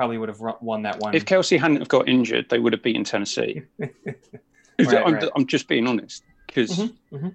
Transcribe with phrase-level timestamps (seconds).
[0.00, 1.14] probably would have won that one.
[1.14, 3.60] If Kelsey hadn't have got injured, they would have beaten Tennessee.
[4.80, 5.28] Right, I'm, right.
[5.36, 7.34] I'm just being honest because Mhm, mhm.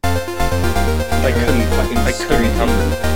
[0.00, 2.90] they couldn't fucking they couldn't cover team.
[2.90, 3.14] them.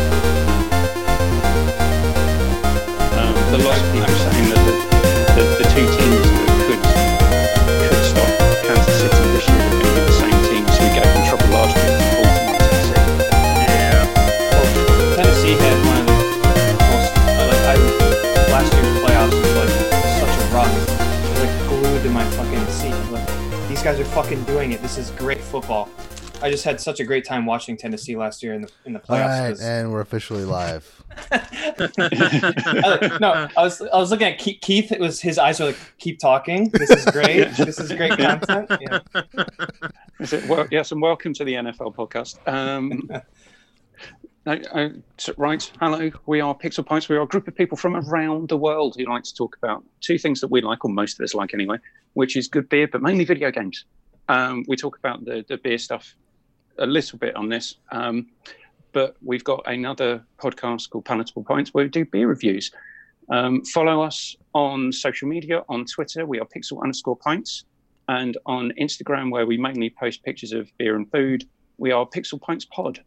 [3.18, 4.27] Um, the lot
[24.14, 24.82] fucking doing it.
[24.82, 25.88] This is great football.
[26.40, 29.00] I just had such a great time watching Tennessee last year in the in the
[29.08, 29.40] All playoffs.
[29.40, 31.02] right, 'cause- and we're officially live.
[31.32, 34.58] I- no, I was I was looking at Keith.
[34.60, 36.68] Keith it was his eyes were like, "Keep talking.
[36.70, 37.48] This is great.
[37.56, 39.00] This is great content." Yeah.
[40.20, 40.48] Is it?
[40.48, 42.38] Well, yes, and welcome to the NFL podcast.
[42.46, 43.08] Um,
[44.48, 44.88] no, uh,
[45.36, 46.10] right, hello.
[46.24, 47.06] We are Pixel Pints.
[47.06, 49.84] We are a group of people from around the world who like to talk about
[50.00, 51.76] two things that we like, or most of us like anyway,
[52.14, 53.84] which is good beer, but mainly video games.
[54.30, 56.14] Um, we talk about the, the beer stuff
[56.78, 58.28] a little bit on this, um,
[58.92, 62.70] but we've got another podcast called Palatable Pints where we do beer reviews.
[63.28, 66.24] Um, follow us on social media on Twitter.
[66.24, 67.64] We are Pixel underscore Pints
[68.08, 71.44] and on Instagram, where we mainly post pictures of beer and food,
[71.76, 73.04] we are Pixel Pints Pod,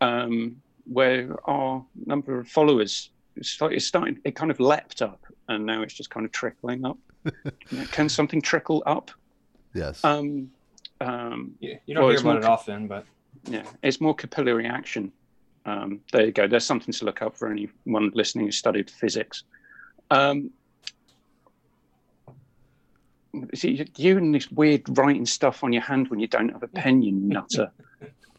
[0.00, 0.56] um,
[0.90, 4.18] where our number of followers is start- it's starting.
[4.24, 6.98] It kind of leapt up, and now it's just kind of trickling up.
[7.92, 9.10] Can something trickle up?
[9.74, 10.04] Yes.
[10.04, 10.50] Um,
[11.00, 13.06] um, You, you don't Well, hear about more it often, but
[13.44, 15.12] yeah, it's more capillary action.
[15.64, 16.48] Um, there you go.
[16.48, 19.44] There's something to look up for anyone listening who studied physics.
[20.10, 20.50] Um,
[23.54, 26.68] see, you and this weird writing stuff on your hand when you don't have a
[26.68, 27.70] pen, you nutter.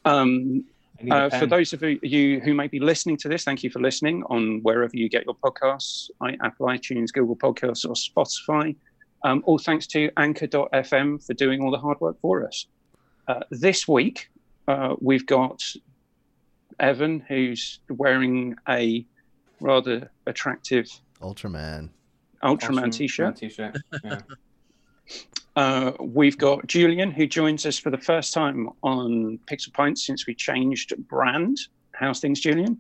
[0.04, 0.71] Um, I need a
[1.10, 4.24] uh, for those of you who may be listening to this, thank you for listening
[4.30, 8.76] on wherever you get your podcasts, i- Apple iTunes, Google Podcasts, or Spotify.
[9.24, 12.66] Um, all thanks to Anchor.fm for doing all the hard work for us.
[13.28, 14.30] Uh, this week,
[14.68, 15.62] uh, we've got
[16.80, 19.06] Evan, who's wearing a
[19.60, 20.88] rather attractive
[21.22, 21.90] Ultraman.
[22.44, 23.36] Ultraman Awesome t-shirt.
[23.36, 23.78] T-shirt.
[24.04, 24.20] Yeah.
[25.56, 30.26] Uh, we've got Julian, who joins us for the first time on Pixel Pints since
[30.26, 31.58] we changed brand.
[31.94, 32.80] How's things, Julian?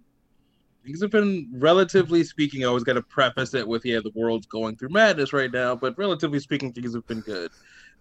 [0.86, 2.64] Things have been relatively speaking.
[2.64, 5.76] I always got to preface it with, yeah, the world's going through madness right now,
[5.76, 7.52] but relatively speaking, things have been good.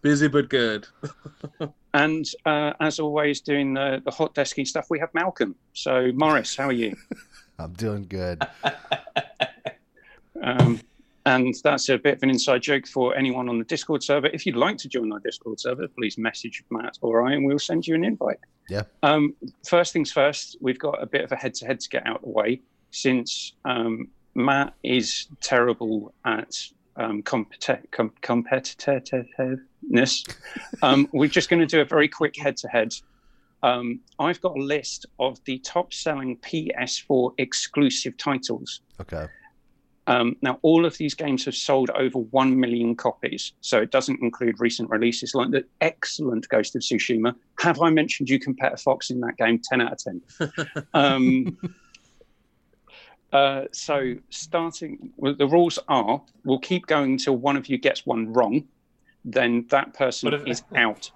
[0.02, 0.86] Busy but good.
[1.92, 5.56] And uh, as always, doing the, the hot desking stuff, we have Malcolm.
[5.72, 6.96] So, Morris, how are you?
[7.58, 8.46] I'm doing good.
[10.42, 10.80] Um,
[11.26, 14.28] and that's a bit of an inside joke for anyone on the Discord server.
[14.28, 17.58] If you'd like to join our Discord server, please message Matt or I, and we'll
[17.58, 18.38] send you an invite.
[18.68, 18.82] Yeah.
[19.02, 19.34] Um,
[19.66, 22.28] first things first, we've got a bit of a head-to-head to get out of the
[22.28, 22.60] way,
[22.90, 26.56] since um, Matt is terrible at
[26.96, 30.34] um, competi- com- competitiveness.
[30.82, 32.94] um, we're just going to do a very quick head-to-head.
[33.62, 38.80] Um, I've got a list of the top-selling PS4 exclusive titles.
[39.00, 39.26] Okay.
[40.06, 44.20] Um, now, all of these games have sold over 1 million copies, so it doesn't
[44.22, 47.34] include recent releases like the excellent Ghost of Tsushima.
[47.60, 49.60] Have I mentioned you can pet a fox in that game?
[49.62, 50.84] 10 out of 10.
[50.94, 51.58] um,
[53.32, 58.04] uh, so, starting, well, the rules are we'll keep going until one of you gets
[58.04, 58.64] one wrong,
[59.24, 61.10] then that person if- is out.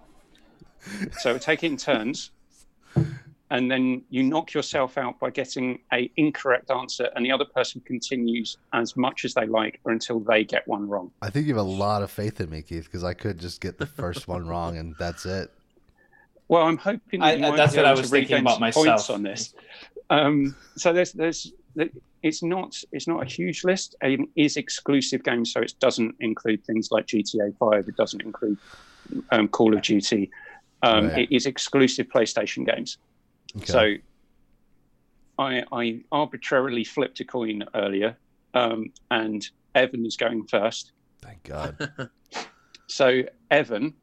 [1.18, 2.30] So, take it in turns
[3.50, 7.82] and then you knock yourself out by getting a incorrect answer and the other person
[7.86, 11.54] continues as much as they like or until they get one wrong I think you
[11.54, 14.28] have a lot of faith in me, Keith, because I could just get the first
[14.28, 15.50] one wrong and that's it.
[16.48, 18.86] well i'm hoping that I- you that's what I was thinking about myself.
[18.86, 19.54] points on this
[20.10, 21.52] um, so there's there's
[22.22, 26.64] it's not it's not a huge list it is exclusive games so it doesn't include
[26.64, 28.58] things like gta 5 it doesn't include
[29.32, 30.30] um, call of duty
[30.82, 31.18] um, Right.
[31.30, 32.98] it is exclusive playstation games
[33.56, 33.66] Okay.
[33.66, 33.94] So
[35.38, 38.16] I, I arbitrarily flipped a coin earlier,
[38.54, 40.92] um, and Evan is going first.
[41.22, 41.90] Thank God.
[42.86, 43.94] So, Evan,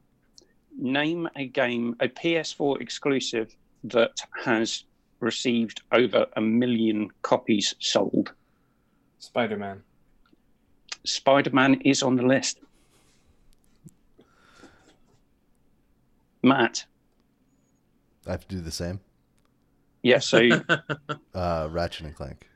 [0.78, 3.56] name a game, a PS4 exclusive
[3.86, 4.84] that has
[5.20, 8.34] received over a million copies sold.
[9.20, 9.84] Spider-Man.
[11.06, 12.60] Spider Man is on the list.
[16.44, 16.86] Matt,
[18.28, 19.00] I have to do the same.
[20.04, 20.40] Yeah, so
[21.34, 22.48] Uh, Ratchet and Clank.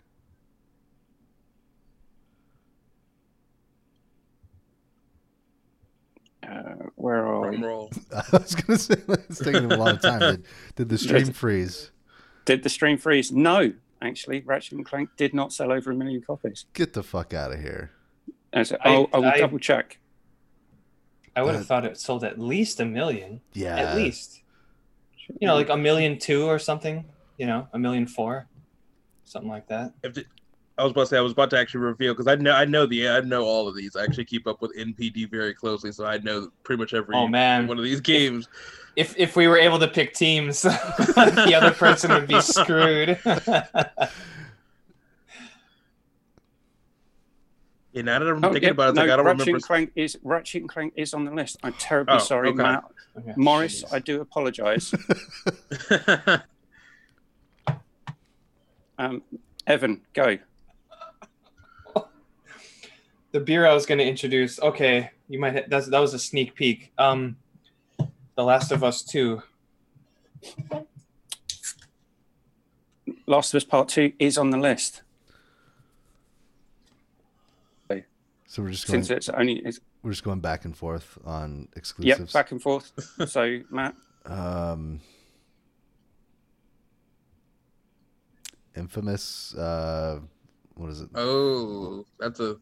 [6.48, 6.62] uh,
[6.96, 7.58] where are we?
[7.58, 7.92] Roll.
[8.16, 10.20] I was gonna say it's taking a long time.
[10.20, 10.46] Did,
[10.76, 11.92] did the stream freeze?
[12.46, 13.32] Did the stream freeze?
[13.32, 16.66] No, actually, Ratchet and Clank did not sell over a million copies.
[16.74, 17.92] Get the fuck out of here.
[18.54, 20.00] As a, I- I'll, I will I- double check.
[21.38, 23.42] I would Uh, have thought it sold at least a million.
[23.52, 23.76] Yeah.
[23.76, 24.42] At least.
[25.42, 27.04] You know, like a million two or something.
[27.38, 28.48] You know, a million four,
[29.26, 29.94] something like that.
[30.04, 30.26] If the,
[30.78, 32.66] I was about to say I was about to actually reveal because I know I
[32.66, 33.96] know the I know all of these.
[33.96, 37.28] I actually keep up with NPD very closely, so I know pretty much every Oh
[37.28, 38.48] man, one of these games.
[38.96, 43.20] if if we were able to pick teams, the other person would be screwed.
[47.92, 49.56] Yeah, now that I'm Oh, thinking yeah, about it, no, like I don't Ratchet remember.
[49.56, 51.56] and Clank is Ratchet and Clank is on the list.
[51.64, 52.62] I'm terribly Oh, sorry, okay.
[52.62, 52.84] Matt.
[53.18, 53.32] Okay.
[53.38, 53.94] Morris, Jeez.
[53.94, 54.94] I do apologise.
[58.98, 59.22] um,
[59.68, 60.38] Evan, go.
[63.32, 64.60] the beer I was going to introduce.
[64.62, 65.54] Okay, you might.
[65.56, 66.92] Ha- that's that was a sneak peek.
[66.98, 67.38] Um,
[68.36, 69.42] The Last of Us Two.
[73.28, 75.02] Last of Us Part Two is on the list
[78.48, 79.04] So we're just going.
[79.04, 82.20] since it's only it's, We're just going back and forth on exclusives.
[82.20, 82.92] yep back and forth.
[83.28, 83.96] So Matt,
[84.26, 85.02] Um,
[88.76, 89.54] infamous.
[89.56, 90.20] Uh,
[90.76, 91.10] what is it?
[91.16, 92.58] oh, that's a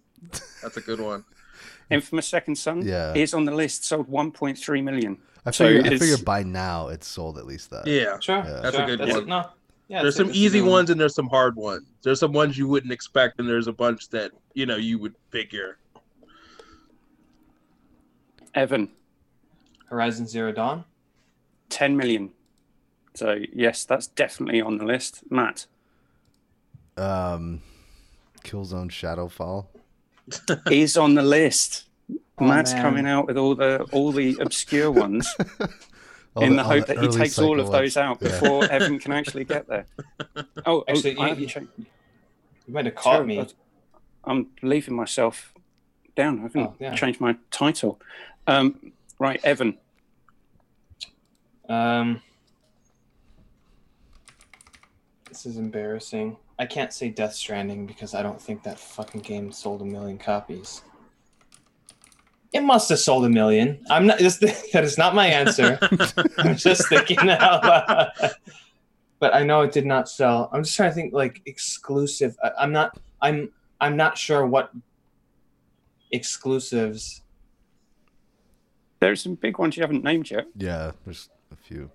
[0.62, 1.26] that's a good one.
[1.90, 3.14] Infamous Second Son Yeah.
[3.14, 3.84] is on the list.
[3.86, 5.18] Sold 1.3 million.
[5.46, 5.82] I so figure.
[5.84, 7.86] I it's- figure by now it's sold at least that.
[7.86, 8.62] Yeah, Sure, Yeah.
[8.62, 9.28] That's a good That's one.
[9.28, 9.50] No,
[9.90, 10.02] yeah.
[10.02, 10.72] there's some it's a easy one.
[10.72, 11.84] ones and there's some hard ones.
[12.02, 15.16] There's some ones you wouldn't expect, and there's a bunch that you know you would
[15.30, 15.78] figure.
[18.56, 18.90] Evan,
[19.90, 20.86] Horizon Zero Dawn.
[21.70, 22.32] 10 million.
[23.16, 25.24] So yes, that's definitely on the list.
[25.30, 25.66] Matt,
[26.98, 27.62] Um,
[28.44, 29.66] Killzone Shadowfall.
[30.72, 31.86] is on the list.
[32.40, 32.82] Oh, Matt's man.
[32.82, 35.28] coming out with all the all the obscure ones
[36.36, 38.30] All in the- the, hope the that he takes all of those out Yeah.
[38.30, 39.86] before Evan can actually get there.
[40.66, 41.86] Oh, Actually, actually, I you- haven't you-
[42.66, 43.46] You might have caught me.
[44.24, 45.54] I'm leaving myself
[46.16, 46.40] down.
[46.40, 46.96] I haven't Oh, yeah.
[46.96, 48.02] changed my title.
[48.48, 49.78] Um, right, Evan.
[51.70, 52.20] Um,
[55.30, 56.38] this is embarrassing.
[56.60, 60.18] I can't say Death Stranding because I don't think that fucking game sold a million
[60.18, 60.82] copies.
[62.54, 63.84] It must have sold a million.
[63.90, 64.20] I'm not.
[64.20, 64.38] This,
[64.74, 65.80] that is not my answer.
[66.38, 68.32] I'm just thinking out uh, loud.
[69.20, 70.50] But I know it did not sell.
[70.54, 72.38] I'm just trying to think like exclusive.
[72.44, 72.98] I, I'm not.
[73.22, 73.52] I'm.
[73.82, 74.72] I'm not sure what
[76.12, 77.22] exclusives.
[79.00, 80.46] There's some big ones you haven't named yet.
[80.56, 81.90] Yeah, there's a few.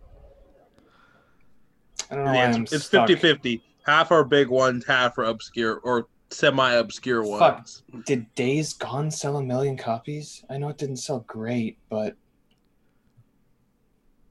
[2.10, 3.62] I don't know why Yeah, I'm it's, it's 50-50.
[3.88, 7.38] Half are big ones, half are obscure or semi-obscure ones.
[7.40, 7.54] Fuck.
[7.54, 7.82] ones.
[8.04, 10.44] Did Days Gone sell a million copies?
[10.50, 12.14] I know it didn't sell great, but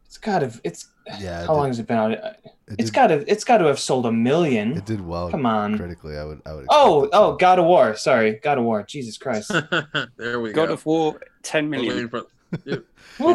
[0.05, 0.53] it's gotta.
[0.63, 0.89] It's
[1.19, 2.11] Yeah, it how did- long has it been out?
[2.11, 2.21] It
[2.67, 3.31] It's did, gotta.
[3.31, 4.77] It's gotta have sold a million.
[4.77, 5.31] It did well.
[5.31, 5.75] Come on.
[5.75, 6.39] Critically, I would.
[6.45, 6.65] I would.
[6.69, 7.37] Oh, oh, to.
[7.39, 7.95] God of War.
[7.95, 8.83] Sorry, God of War.
[8.83, 9.49] Jesus Christ.
[10.17, 10.65] there we God go.
[10.67, 11.93] God of War, 10 I'm million.
[11.95, 12.23] waiting for,
[12.65, 12.83] waiting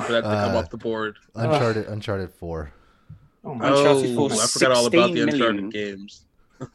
[0.03, 1.17] for that to come Uh, off the board.
[1.35, 1.87] Uncharted.
[1.89, 2.73] Uncharted Four.
[3.45, 3.69] Oh my.
[3.69, 5.71] Uncharted Oh, I forgot all about the 16 Uncharted million.
[5.71, 6.25] games.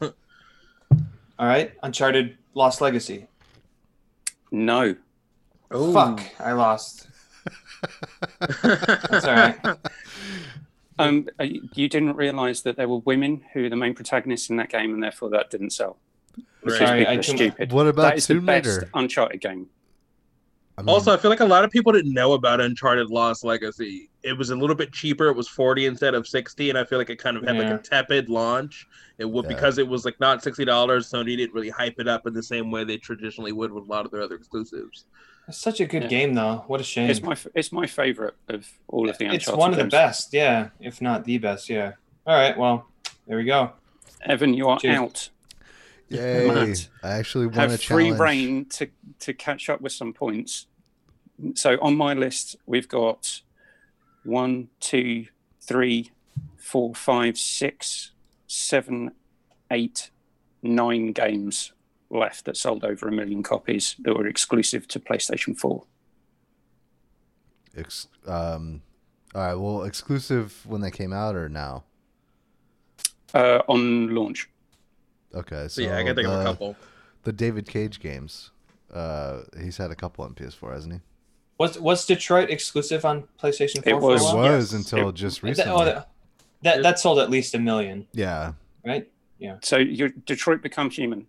[1.40, 3.26] All right, Uncharted Lost Legacy.
[4.50, 4.96] No.
[5.70, 7.06] Oh, Fuck, I lost.
[8.40, 9.56] That's all right.
[10.98, 14.50] Um, uh, you you didn't realize that there were women who were the main protagonists
[14.50, 15.96] in that game, and therefore that didn't sell.
[16.64, 16.78] Right.
[16.78, 17.70] Sorry, I stupid.
[17.72, 18.90] What about that is the Tomb best Raider?
[18.94, 19.68] Uncharted game.
[20.78, 23.42] I mean, Also, I feel like a lot of people didn't know about Uncharted Lost
[23.42, 24.10] Legacy.
[24.22, 25.26] It was a little bit cheaper.
[25.26, 27.62] It was 40 instead of 60, and I feel like it kind of had Yeah.
[27.72, 28.86] like a tepid launch.
[29.18, 29.48] It would Yeah.
[29.56, 32.70] because it was like not $60, Sony didn't really hype it up in the same
[32.70, 35.06] way they traditionally would with a lot of their other exclusives.
[35.48, 36.08] It's such a good Yeah.
[36.08, 36.62] game, though.
[36.68, 37.10] What a shame.
[37.10, 40.32] It's my it's my favorite of all of the Uncharted It's one of the best,
[40.32, 41.94] yeah, if not the best, yeah.
[42.24, 42.86] All right, well,
[43.26, 43.72] there we go.
[44.22, 44.96] Evan, you are Cheers.
[44.96, 45.28] out.
[46.08, 46.48] Yay!
[46.48, 48.88] Matt, I actually won Have a free reign to
[49.20, 50.66] to catch up with some points.
[51.54, 53.42] So on my list, we've got
[54.24, 55.26] one, two,
[55.60, 56.10] three,
[56.56, 58.12] four, five, six,
[58.46, 59.12] seven,
[59.70, 60.10] eight,
[60.62, 61.72] nine games
[62.10, 65.84] left that sold over a million copies that were exclusive to PlayStation 4.
[67.76, 68.82] Ex- um,
[69.34, 69.54] all right.
[69.54, 71.84] Well, exclusive when they came out or now?
[73.34, 74.48] Uh, on launch.
[75.34, 75.62] Okay.
[75.64, 76.76] So, So, yeah, I can think the, of a couple.
[77.24, 78.50] The David Cage games.
[78.92, 81.00] Uh, he's had a couple on PS4, hasn't he?
[81.58, 84.22] Was was Detroit exclusive on PlayStation 4 It for was.
[84.24, 84.56] a It while?
[84.56, 84.80] was yes.
[84.86, 85.72] until It- just That, recently.
[85.72, 86.08] oh, that,
[86.62, 88.52] that, that sold at least a million, yeah,
[88.86, 89.10] right?
[89.38, 89.56] Yeah.
[89.62, 91.26] So your Detroit Become Human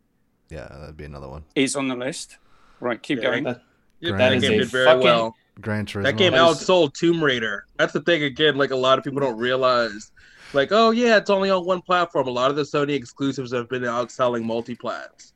[0.50, 1.44] yeah, that'd be another one.
[1.56, 2.38] is on the list.
[2.80, 3.44] Right, keep Yeah, going.
[3.44, 3.62] That,
[4.00, 5.36] Yeah, That that, is game a did very fucking- well.
[5.62, 6.04] Gran Turismo.
[6.04, 7.66] That game outsold Tomb Raider.
[7.78, 10.12] That's the thing again, like a lot of people don't realize.
[10.54, 12.28] Like, oh yeah, it's only on one platform.
[12.28, 15.34] A lot of the Sony exclusives have been outselling multiplats.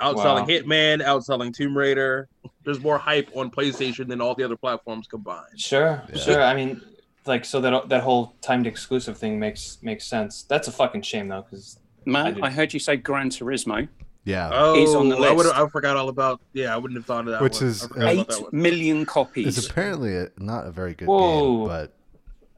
[0.00, 0.46] Outselling Wow.
[0.46, 2.28] Hitman, outselling Tomb Raider.
[2.64, 5.58] there's more hype on PlayStation than all the other platforms combined.
[5.60, 6.18] Sure, Yeah.
[6.20, 6.42] sure.
[6.42, 6.80] I mean,
[7.26, 10.42] like, so that that whole timed exclusive thing makes makes sense.
[10.42, 13.88] That's a fucking shame though, because I Matt, did- I heard you say Gran Turismo.
[14.26, 14.48] Yeah.
[14.52, 15.54] Oh, Is on the I list.
[15.54, 16.40] I forgot all about.
[16.54, 17.42] Yeah, I wouldn't have thought of that.
[17.42, 17.64] Which one.
[17.66, 18.50] is, I forgot about Eight that one.
[18.62, 19.58] million copies.
[19.58, 21.58] It's apparently a, not a very good Whoa.
[21.58, 21.92] game, but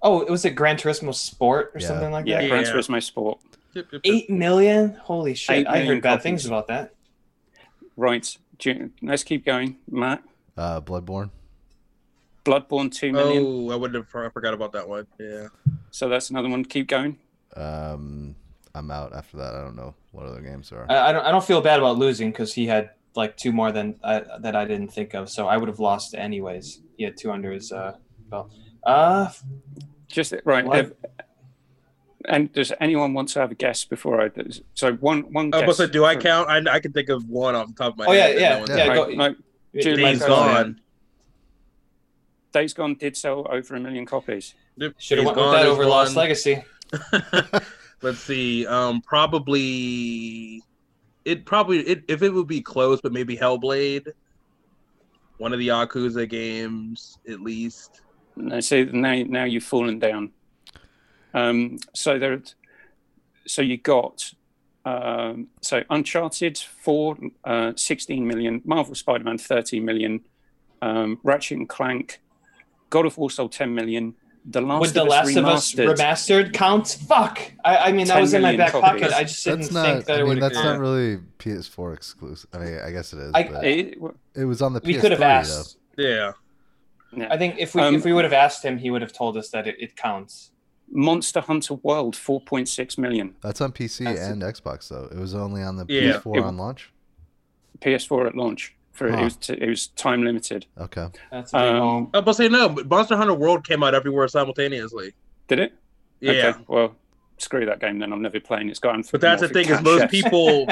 [0.02, 1.86] oh, it was it Gran Turismo Sport or Yeah.
[1.86, 2.42] something like yeah, that?
[2.44, 2.72] Yeah, Gran Yeah.
[2.72, 3.38] Turismo Sport.
[3.74, 4.00] Yep, yep, yep.
[4.04, 4.94] Eight million?
[5.02, 5.56] Holy shit!
[5.58, 6.22] Eight I million heard bad copies.
[6.22, 6.94] things about that.
[7.96, 8.36] Right.
[8.58, 9.76] Do let's keep going.
[9.90, 10.22] Matt,
[10.56, 11.30] uh, Bloodborne.
[12.44, 13.44] Bloodborne, 2 million.
[13.44, 14.24] Oh, I wouldn't have.
[14.24, 15.06] I forgot about that one.
[15.18, 15.48] Yeah.
[15.90, 16.64] So that's another one.
[16.64, 17.18] Keep going.
[17.56, 18.36] Um,
[18.74, 19.54] I'm out after that.
[19.54, 20.86] I don't know what other games are.
[20.88, 21.24] I, I don't.
[21.26, 24.54] I don't feel bad about losing because he had like two more than I, that
[24.54, 25.28] I didn't think of.
[25.28, 26.80] So I would have lost anyways.
[26.96, 27.96] He had two under his uh,
[28.30, 28.52] belt.
[28.86, 29.28] Uh,
[30.08, 30.64] Just right.
[30.86, 30.92] If-
[32.28, 34.30] and does anyone want to have a guess before I?
[34.74, 35.52] So one one.
[35.54, 36.48] I guess was say, do I count?
[36.48, 38.40] I, I can think of one off the top of my Oh, yeah, head.
[38.40, 39.36] yeah, that yeah, no go- one's- Right,
[39.74, 40.80] no, Jude, Days Days Gone.
[42.52, 44.54] Days Gone did sell over a million copies.
[44.98, 46.16] Should have went with Gone that is over Lost.
[46.16, 46.64] Legacy.
[48.02, 48.66] Let's see.
[48.66, 50.62] Um, probably
[51.24, 54.08] it probably it, if it would be close, but maybe Hellblade,
[55.38, 58.00] one of the Yakuza games at least.
[58.36, 60.30] No, so now now you've fallen down.
[61.34, 62.40] Um, so there,
[63.46, 64.32] so you got
[64.84, 70.20] um, so Uncharted for uh, 16 million, Marvel Spider-Man 13 million,
[70.80, 72.20] um, Ratchet and Clank,
[72.90, 74.14] God of War sold 10 million.
[74.48, 75.96] The Last Would The of Us Last of Us remastered.
[75.96, 76.86] remastered count?
[77.08, 77.40] Fuck!
[77.64, 79.00] I, I mean, that was in my back copies.
[79.02, 79.12] pocket.
[79.16, 80.06] I just didn't That's think not.
[80.06, 80.40] that I it mean, would.
[80.42, 82.48] that's not really PS4 exclusive.
[82.52, 83.32] I mean, I guess it is.
[83.34, 83.98] I- but It-
[84.36, 85.78] it was on the We PS3 could have asked.
[85.98, 86.32] Yeah.
[87.12, 87.28] Yeah.
[87.30, 89.36] I think if we Um, if we would have asked him, he would have told
[89.36, 90.50] us that it, it counts.
[90.90, 93.34] Monster Hunter World 4.6 million.
[93.42, 95.08] That's on PC That's- and Xbox though.
[95.10, 96.18] It was only on the Yeah.
[96.20, 96.92] PS4 It- on launch.
[97.80, 98.74] PS4 at launch.
[98.92, 99.18] For Huh.
[99.18, 100.64] it was it was time limited.
[100.78, 101.08] Okay.
[101.30, 102.10] That's a Um.
[102.14, 105.12] I was about to say no, Monster Hunter World came out everywhere simultaneously.
[105.48, 105.74] Did it?
[106.20, 106.32] Yeah.
[106.32, 106.96] Okay, well,
[107.38, 108.12] screw that game then.
[108.12, 108.68] I'm never playing.
[108.70, 108.98] It's got.
[109.12, 110.66] But that's the thing is most people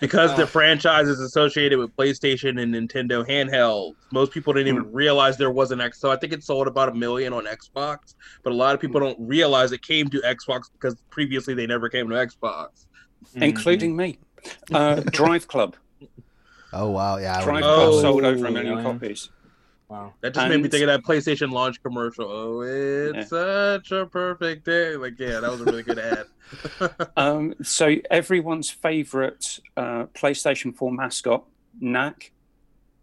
[0.00, 0.36] because Oh.
[0.36, 5.50] the franchise is associated with PlayStation and Nintendo handheld, most people didn't even realize there
[5.50, 5.98] was an X.
[5.98, 9.00] So I think it sold about a million on Xbox, but a lot of people
[9.00, 12.86] don't realize it came to Xbox because previously they never came to Xbox.
[13.28, 13.42] Mm-hmm.
[13.42, 14.18] including me.
[14.72, 15.74] Uh, Drive Club.
[16.72, 17.42] Oh wow, yeah.
[17.42, 18.00] Drive Club Oh.
[18.00, 18.92] sold over a million Million.
[18.98, 19.30] copies.
[19.88, 20.14] Wow.
[20.20, 22.26] That just made me think of that PlayStation launch commercial.
[22.28, 24.96] Oh, it's such a perfect day.
[24.96, 26.26] Like, yeah, that was a really good ad.
[27.16, 31.44] Um, so everyone's favorite uh, PlayStation 4 mascot,
[31.80, 32.30] Knack.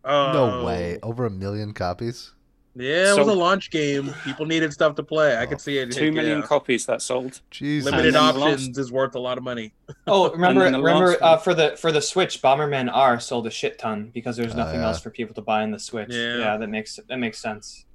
[0.05, 0.99] Oh, No way.
[1.03, 2.31] Over a million copies.
[2.75, 4.13] Yeah, it was a launch game.
[4.23, 5.37] People needed stuff to play.
[5.37, 5.91] I could see it.
[5.91, 6.45] Two million yeah.
[6.45, 7.39] copies that sold.
[7.51, 7.85] Jesus.
[7.85, 9.73] Limited And then the options is worth a lot of money.
[10.05, 13.79] Oh, remember, the remember uh, for the for the Switch, Bomberman R sold a shit
[13.79, 14.87] ton because there's Oh, nothing yeah.
[14.87, 16.09] else for people to buy in the Switch.
[16.09, 16.37] Yeah.
[16.37, 17.85] Yeah, that makes that makes sense.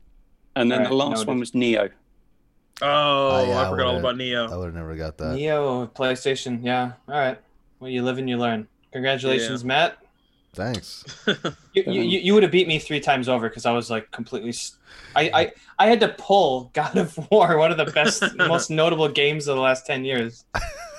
[0.56, 1.28] And then the last noted.
[1.28, 1.90] one was Nioh.
[2.80, 4.50] Oh, yeah, I I forgot all about Nioh.
[4.50, 5.36] I would have never got that.
[5.36, 6.64] Nioh, PlayStation.
[6.64, 6.92] Yeah.
[7.08, 7.38] All right.
[7.80, 8.68] Well, you live and you learn.
[8.92, 9.98] Congratulations, Matt.
[10.54, 11.04] Thanks.
[11.74, 14.10] You, you, you you would have beat me three times over because I was like
[14.10, 14.52] completely.
[15.14, 19.08] I I I had to pull God of War, one of the best, most notable
[19.08, 20.44] games of the last ten years,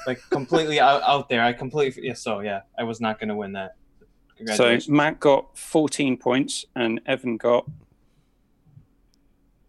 [0.08, 1.42] like completely out, out there.
[1.44, 2.14] I completely yeah.
[2.14, 3.76] So yeah, I was not going to win that.
[3.98, 4.06] So
[4.38, 4.90] Congratulations.
[4.90, 7.66] Matt got 14 points and Evan got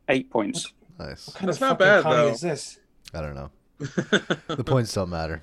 [0.08, 0.72] eight points.
[0.96, 1.26] Nice.
[1.26, 2.32] what kind That's of not fucking bad, comedy though.
[2.34, 2.78] is this?
[3.12, 3.50] I don't know.
[4.54, 5.42] The points don't matter.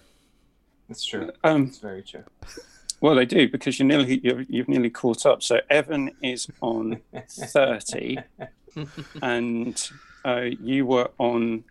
[0.89, 1.31] It's true.
[1.43, 2.23] Um, It's very true.
[3.01, 5.43] Well, they do because you're nearly you're, you've nearly caught up.
[5.43, 6.99] So Evan is on
[7.29, 8.17] 30,
[9.21, 9.89] and
[10.25, 11.63] uh, you were on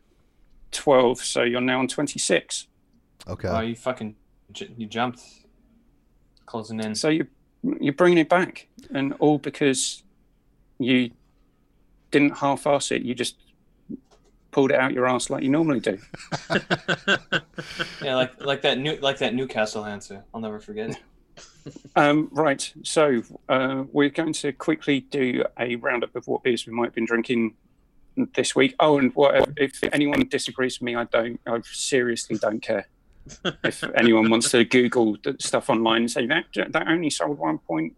[0.72, 2.68] 12, so you're now on 26.
[3.28, 3.48] Okay.
[3.48, 4.14] Oh, you fucking
[4.52, 5.20] j- you jumped.
[6.46, 6.94] Closing in.
[6.94, 7.26] So you
[7.80, 10.04] you're bringing it back, and all because
[10.78, 11.10] you
[12.12, 13.02] didn't half-ass it.
[13.02, 13.36] You just
[14.52, 15.98] pulled it out your ass like you normally do.
[18.02, 20.22] Yeah, like like that new like that Newcastle answer.
[20.32, 20.98] I'll never forget.
[21.36, 21.74] it.
[21.96, 26.72] Um, right, so uh, we're going to quickly do a roundup of what beers we
[26.72, 27.54] might have been drinking
[28.34, 28.74] this week.
[28.80, 31.40] Oh, and what, if anyone disagrees with me, I don't.
[31.46, 32.86] I seriously don't care.
[33.64, 37.58] if anyone wants to Google the stuff online and say that that only sold one
[37.58, 37.94] point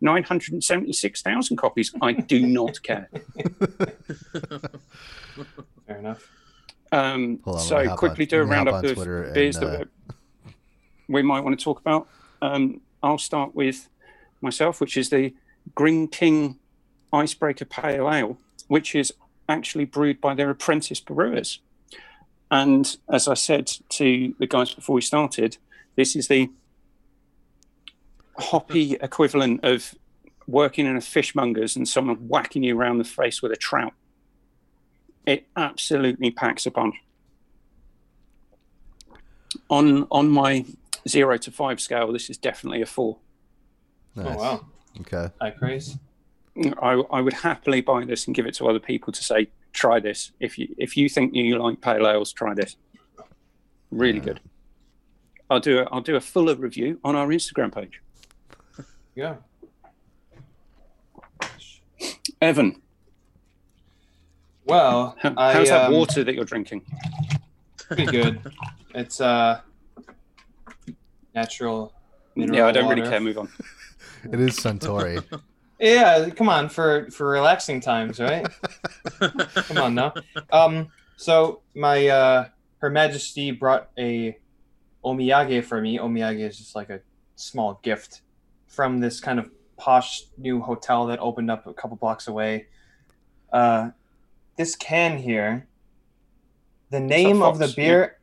[0.00, 3.08] nine hundred seventy six thousand copies, I do not care.
[5.86, 6.30] Fair enough.
[6.90, 9.34] Um, on, let me so quickly on- do a let me roundup of Twitter and,
[9.34, 9.88] beers uh, that
[11.08, 12.08] we might want to talk about.
[12.40, 13.88] Um, I'll start with
[14.40, 15.34] myself, which is the
[15.74, 16.58] Greene King
[17.12, 19.12] Icebreaker Pale Ale, which is
[19.48, 21.60] actually brewed by their apprentice brewers.
[22.50, 25.58] And as I said to the guys before we started,
[25.96, 26.50] this is the
[28.38, 29.94] hoppy equivalent of
[30.46, 33.92] working in a fishmonger's and someone whacking you around the face with a trout.
[35.26, 36.94] It absolutely packs a punch.
[39.68, 40.64] On on my
[41.08, 43.18] zero to five scale, this is definitely a four.
[44.14, 44.26] Nice.
[44.30, 44.66] Oh wow,
[45.00, 45.30] Okay.
[45.40, 45.96] high praise.
[46.82, 50.00] I, I would happily buy this and give it to other people to say, try
[50.00, 50.32] this.
[50.40, 52.76] If you if you think you like pale ales, try this.
[53.90, 54.24] Really Yeah.
[54.24, 54.40] good.
[55.50, 58.02] I'll do a, I'll do a fuller review on our Instagram page.
[59.14, 59.36] Yeah.
[62.40, 62.80] Evan,
[64.64, 66.82] Well, how- I, how's that um, water that you're drinking?
[67.78, 68.40] Pretty good.
[68.94, 69.60] It's uh
[71.40, 71.92] natural.
[72.34, 73.20] Mineral Yeah, I don't really care.
[73.20, 73.48] Move on.
[74.32, 75.22] It is Suntory.
[75.78, 78.44] Yeah, come on for for relaxing times, right?
[79.68, 80.12] come on now.
[80.50, 84.36] Um, so my uh, Her Majesty brought a
[85.04, 85.98] omiyage for me.
[85.98, 87.00] Omiyage is just like a
[87.36, 88.22] small gift
[88.66, 92.66] from this kind of posh new hotel that opened up a couple blocks away.
[93.52, 93.90] Uh,
[94.56, 95.68] this can here.
[96.90, 98.17] The name of the Fox, beer.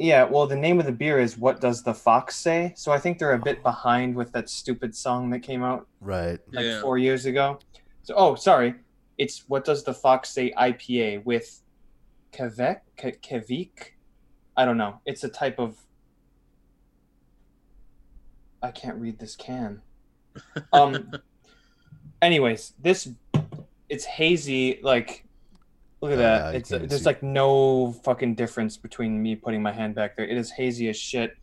[0.00, 2.98] Yeah, well, the name of the beer is "What Does the Fox Say?" So I
[2.98, 6.38] think they're a bit behind with that stupid song that came out Right.
[6.52, 6.80] like Yeah.
[6.80, 7.58] four years ago.
[8.04, 8.76] So, oh, sorry,
[9.18, 11.62] it's what does the fox say IPA with
[12.34, 13.94] Quebec, Ke- Quebec?
[14.56, 15.00] I don't know.
[15.04, 15.76] It's a type of.
[18.62, 19.82] I can't read this can.
[20.72, 21.10] Um.
[22.22, 23.08] anyways, this
[23.90, 24.78] it's hazy.
[24.82, 25.26] Like,
[26.00, 26.52] look at that.
[26.52, 27.04] you It's there's see.
[27.04, 30.26] like no fucking difference between me putting my hand back there.
[30.26, 31.36] It is hazy as shit.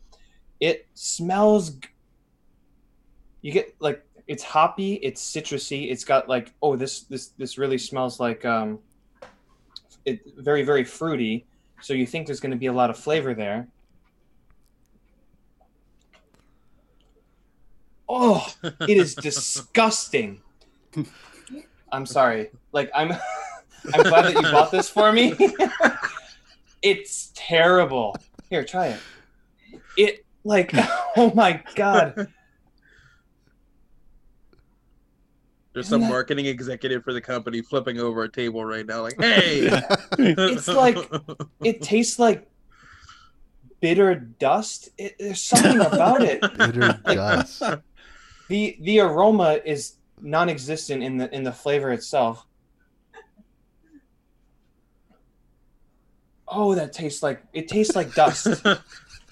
[0.60, 1.70] It smells.
[1.70, 1.88] g-
[3.42, 4.94] You get like it's hoppy.
[4.94, 5.90] It's citrusy.
[5.90, 8.78] It's got like oh this this this really smells like um.
[10.04, 11.46] It very very fruity.
[11.80, 13.68] So you think there's going to be a lot of flavor there.
[18.08, 20.40] Oh, it is disgusting.
[21.92, 22.50] I'm sorry.
[22.72, 23.12] Like I'm
[23.94, 25.34] I'm glad that you bought this for me.
[26.82, 28.16] it's terrible.
[28.50, 29.00] Here, try it.
[29.96, 30.70] It like
[31.16, 32.28] oh my god.
[35.72, 39.20] There's some that- marketing executive for the company flipping over a table right now, like,
[39.20, 39.68] "Hey,
[40.18, 40.98] It's like-
[41.62, 42.48] It tastes like
[43.80, 44.88] bitter dust.
[44.98, 46.40] It, there's something about it.
[46.58, 47.62] Bitter dust.
[48.48, 52.44] The the aroma is non-existent in the in the flavor itself.
[56.50, 58.64] Oh, that tastes like it tastes like dust.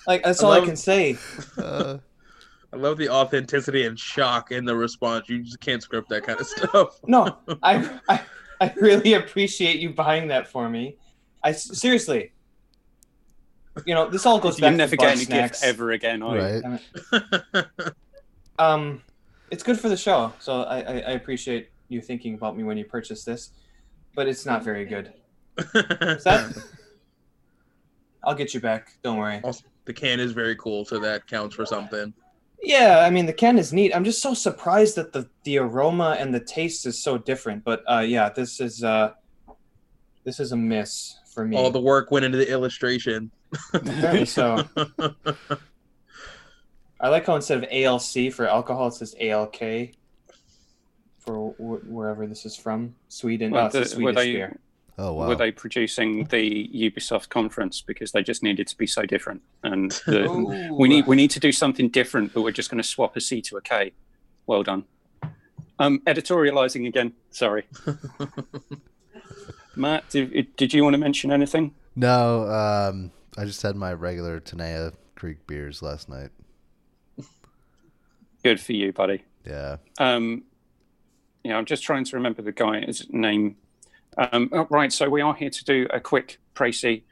[0.06, 1.18] Like that's I all I can say.
[1.58, 1.98] Uh,
[2.72, 5.28] I love the authenticity and shock in the response.
[5.28, 7.00] You just can't script that kind of stuff.
[7.06, 8.20] No, I, I
[8.60, 10.96] I really appreciate you buying that for me.
[11.42, 12.32] I seriously.
[13.84, 16.22] You know, this all goes You're back never to bar getting a gift ever again.
[16.22, 16.78] Are you?
[17.12, 17.66] right.
[18.58, 19.02] Um,
[19.50, 22.78] it's good for the show, so I, I, I appreciate you thinking about me when
[22.78, 23.50] you purchased this,
[24.14, 25.12] but it's not very good.
[25.58, 26.56] Is that?
[28.26, 28.98] I'll get you back.
[29.02, 29.40] Don't worry.
[29.84, 32.12] the can is very cool, so that counts for something.
[32.62, 33.94] Yeah, I mean the can is neat.
[33.94, 37.62] I'm just so surprised that the the aroma and the taste is so different.
[37.64, 39.12] But uh, yeah, this is uh,
[40.24, 41.56] this is a miss for me.
[41.56, 43.30] All the work went into the illustration.
[44.26, 44.64] So.
[46.98, 49.92] I like how instead of ALC for alcohol, it says ALK
[51.20, 52.94] for wh- wherever this is from.
[53.08, 53.52] Sweden.
[53.52, 54.58] Well, oh, it's a the- were Swedish they- beer.
[54.98, 55.28] Oh wow.
[55.28, 59.42] Were they producing the Ubisoft conference because they just needed to be so different?
[59.62, 60.74] And the, Ooh.
[60.74, 63.20] we need we need to do something different, but we're just going to swap a
[63.20, 63.92] C to a K.
[64.46, 64.84] Well done.
[65.78, 67.12] Um, editorializing again.
[67.30, 67.64] Sorry,
[69.76, 70.08] Matt.
[70.08, 71.74] Did, did you want to mention anything?
[71.94, 76.30] No, um, I just had my regular Tenaya Creek beers last night.
[78.42, 79.24] Good for you, buddy.
[79.46, 79.76] Yeah.
[79.98, 80.44] Um,
[81.44, 83.56] yeah, I'm just trying to remember the guy's name.
[84.16, 87.02] Um, oh, right, so we are here to do a quick précis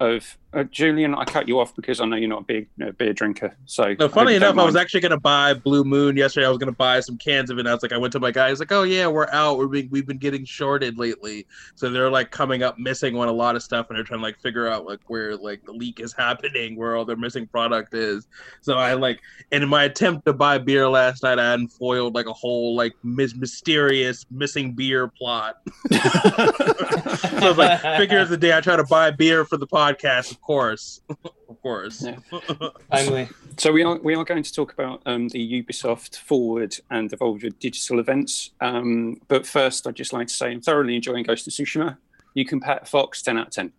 [0.00, 1.14] of uh, Julian.
[1.14, 3.56] I cut you off because I know you're not a big uh, beer drinker.
[3.66, 6.16] So, No, funny I hope you don't enough, I was actually gonna buy Blue Moon
[6.16, 6.46] yesterday.
[6.46, 7.60] I was gonna buy some cans of it.
[7.60, 8.48] And I was like, I went to my guy.
[8.50, 9.58] He's like, Oh yeah, we're out.
[9.58, 11.46] We're being, we've been getting shorted lately.
[11.74, 14.24] So they're like coming up missing on a lot of stuff, and they're trying to
[14.24, 17.94] like figure out like where like the leak is happening, where all their missing product
[17.94, 18.26] is.
[18.60, 19.20] So I like,
[19.52, 22.94] and in my attempt to buy beer last night, I unfoiled like a whole like
[23.02, 25.60] mis- mysterious missing beer plot.
[27.30, 29.66] so I was like, figure of the day, I try to buy beer for the
[29.66, 32.02] podcast, of course, of course.
[32.02, 32.16] Yeah.
[32.92, 33.28] Timely.
[33.58, 37.44] So we are we are going to talk about um, the Ubisoft Forward and Evolve
[37.58, 38.50] digital events.
[38.60, 41.96] Um, but first, I'd just like to say I'm thoroughly enjoying Ghost of Tsushima.
[42.34, 43.72] You can pat fox ten out of ten.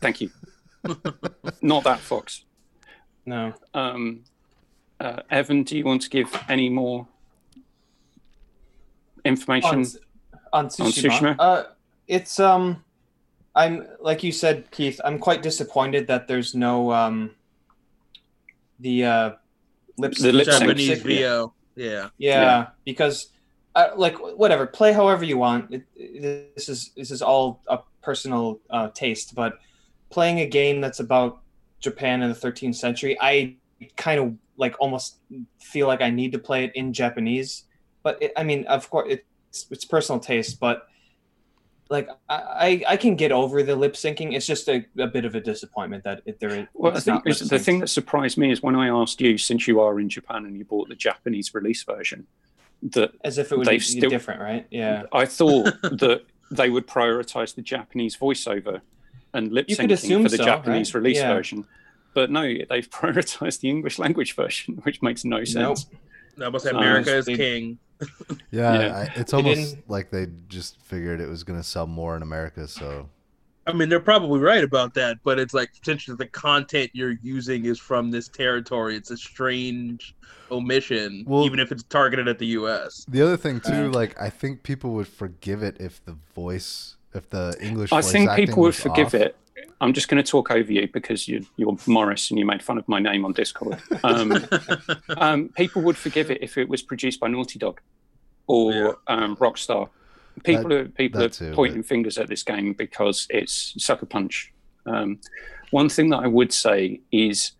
[0.00, 0.30] Thank you.
[1.62, 2.44] Not that fox.
[3.24, 3.54] No.
[3.74, 4.24] Um,
[5.00, 7.06] uh, Evan, do you want to give any more
[9.24, 9.84] information?
[10.52, 11.10] on, on Tsushima.
[11.10, 11.36] Tsushima?
[11.38, 11.64] Uh,
[12.08, 12.84] it's um,
[13.54, 15.00] I'm like you said, Keith.
[15.04, 17.30] I'm quite disappointed that there's no um,
[18.80, 19.30] the uh,
[19.98, 20.60] lip The lip sync.
[20.60, 21.52] Japanese sync- VO.
[21.74, 22.08] Yeah.
[22.18, 22.66] Yeah, Yeah.
[22.84, 23.28] because
[23.74, 25.72] uh, like whatever, play however you want.
[25.72, 29.58] It, it- this is this is all a personal uh, taste, but
[30.10, 31.40] playing a game that's about
[31.80, 33.56] Japan in the 13th century, I
[33.96, 35.16] kind of like almost
[35.60, 37.64] feel like I need to play it in Japanese.
[38.02, 40.86] But it, I mean, of course, it's it's personal taste, but
[41.88, 44.34] like I I I can get over the lip syncing.
[44.34, 46.66] It's just a, a bit of a disappointment that it, there is.
[46.74, 49.66] Well, I think not the thing that surprised me is when I asked you, since
[49.68, 52.26] you are in Japan and you bought the Japanese release version,
[52.82, 54.66] that as if it would they've be still- different, right?
[54.70, 55.04] Yeah.
[55.12, 58.80] I thought that they would prioritize the Japanese voiceover
[59.34, 61.00] and lip syncing for the so, Japanese right?
[61.00, 61.34] release Yeah.
[61.34, 61.66] version.
[62.14, 65.46] But no, they've prioritized the English language version, which makes no Nope.
[65.46, 65.86] sense.
[66.36, 67.78] No, but America is they- king.
[68.50, 68.96] Yeah, Yeah.
[68.96, 72.66] I, it's almost like they just figured it was going to sell more in America.
[72.68, 73.08] So
[73.66, 77.64] I mean, they're probably right about that, but it's like potentially the content you're using
[77.64, 78.94] is from this territory.
[78.96, 80.14] It's a strange
[80.52, 83.04] omission, Well- even if it's targeted at the U.S.
[83.08, 83.92] the other thing too, Right.
[83.92, 87.90] like I think people would forgive it if the voice, if the English.
[87.92, 89.14] I voice think people would forgive off.
[89.14, 89.36] it.
[89.80, 92.78] I'm just going to talk over you because you, you're Morris and you made fun
[92.78, 93.78] of my name on Discord.
[94.02, 94.44] Um,
[95.16, 97.80] um, people would forgive it if it was produced by Naughty Dog
[98.46, 98.92] or Yeah.
[99.08, 99.88] um, Rockstar.
[100.44, 104.52] People are people are too, pointing fingers at this game because it's sucker punch.
[104.84, 105.18] Um,
[105.70, 107.52] one thing that I would say is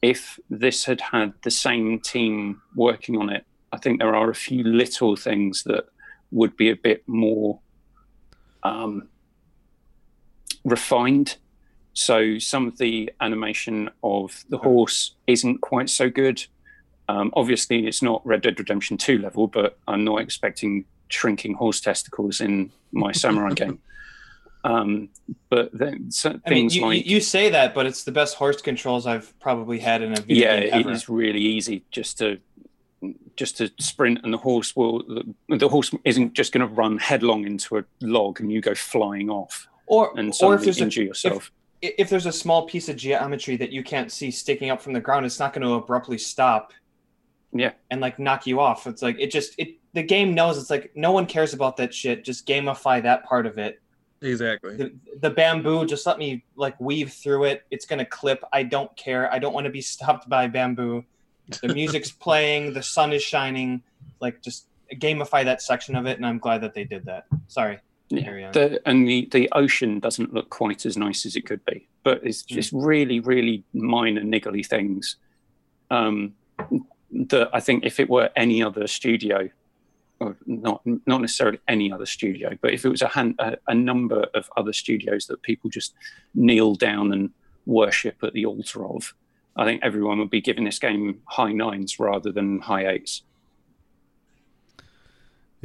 [0.00, 4.34] if this had had the same team working on it, I think there are a
[4.34, 5.86] few little things that
[6.30, 7.58] would be a bit more
[8.62, 9.08] um,
[10.64, 11.36] refined.
[11.92, 16.44] So some of the animation of the horse isn't quite so good.
[17.08, 21.80] Um, obviously, it's not Red Dead Redemption 2 level, but I'm not expecting shrinking horse
[21.80, 23.80] testicles in my samurai game.
[24.62, 25.08] Um,
[25.48, 28.36] but then so I mean, things you, like you say that, but it's the best
[28.36, 32.18] horse controls I've probably had in a video yeah, game it is really easy just
[32.18, 32.38] to
[33.36, 35.02] just to sprint, and the horse will
[35.48, 38.74] the, the horse isn't just going to run headlong into a log and you go
[38.74, 41.50] flying off Or and or if suddenly there's a, yourself.
[41.82, 44.92] if, if there's a small piece of geometry that you can't see sticking up from
[44.92, 46.72] the ground, it's not going to abruptly stop.
[47.52, 47.72] Yeah.
[47.90, 48.86] And like knock you off.
[48.86, 51.92] It's like it just it the game knows it's like no one cares about that
[51.92, 52.24] shit.
[52.24, 53.82] Just gamify that part of it.
[54.22, 54.76] exactly.
[54.76, 57.64] The, the bamboo, just let me like weave through it.
[57.72, 58.44] It's gonna clip.
[58.52, 59.32] I don't care.
[59.32, 61.04] I don't want to be stopped by bamboo.
[61.62, 62.74] The music's playing.
[62.74, 63.82] The sun is shining.
[64.20, 67.24] Like just gamify that section of it, and I'm glad that they did that.
[67.48, 67.80] Sorry.
[68.12, 68.52] Carry Yeah, on.
[68.52, 72.20] the, and the, the ocean doesn't look quite as nice as it could be, but
[72.24, 72.54] it's Hmm.
[72.54, 75.16] just really, really minor, niggly things
[75.90, 76.34] um,
[77.28, 79.48] that I think if it were any other studio,
[80.18, 83.74] or not not necessarily any other studio, but if it was a, hand, a, a
[83.74, 85.94] number of other studios that people just
[86.34, 87.30] kneel down and
[87.66, 89.14] worship at the altar of,
[89.56, 93.22] I think everyone would be giving this game high nines rather than high eights.
[94.78, 94.82] I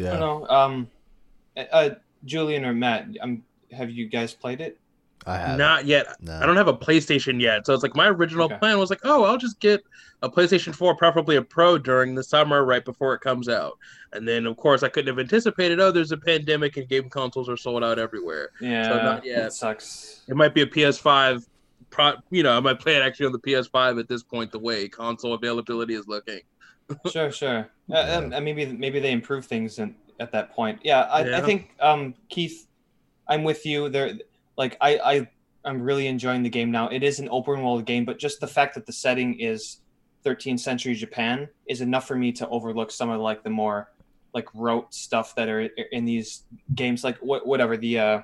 [0.02, 0.48] Yeah, don't know.
[0.48, 0.88] Um,
[1.58, 1.90] uh,
[2.26, 4.80] Julian or Matt, um, have you guys played it?
[5.28, 5.58] I have.
[5.58, 6.08] Not yet.
[6.22, 6.38] no.
[6.38, 8.58] I don't have a PlayStation yet, so it's like my original Okay.
[8.58, 9.84] plan was like, oh, I'll just get
[10.22, 13.74] a PlayStation 4, preferably a Pro, during the summer, right before it comes out.
[14.14, 17.50] And then, of course, I couldn't have anticipated, oh, there's a pandemic and game consoles
[17.50, 18.50] are sold out everywhere.
[18.62, 19.48] Yeah, not yet.
[19.48, 20.22] It sucks.
[20.28, 21.48] It might be a PS5.
[21.90, 24.52] Pro, you know, I might play it actually on the PS5 at this point.
[24.52, 26.42] The way console availability is looking.
[27.12, 27.60] Sure, sure.
[27.92, 28.16] Uh, Yeah.
[28.38, 30.80] um, maybe maybe they improve things in, at that point.
[30.84, 32.68] Yeah, I, I think um, Keith,
[33.28, 33.90] I'm with you.
[33.90, 34.14] There,
[34.58, 35.30] like I I
[35.64, 36.88] I'm really enjoying the game now.
[36.90, 39.80] It is an open world game, but just the fact that the setting is
[40.26, 43.92] 13th century Japan is enough for me to overlook some of like the more
[44.34, 48.22] like rote stuff that are in these games, like what whatever the uh,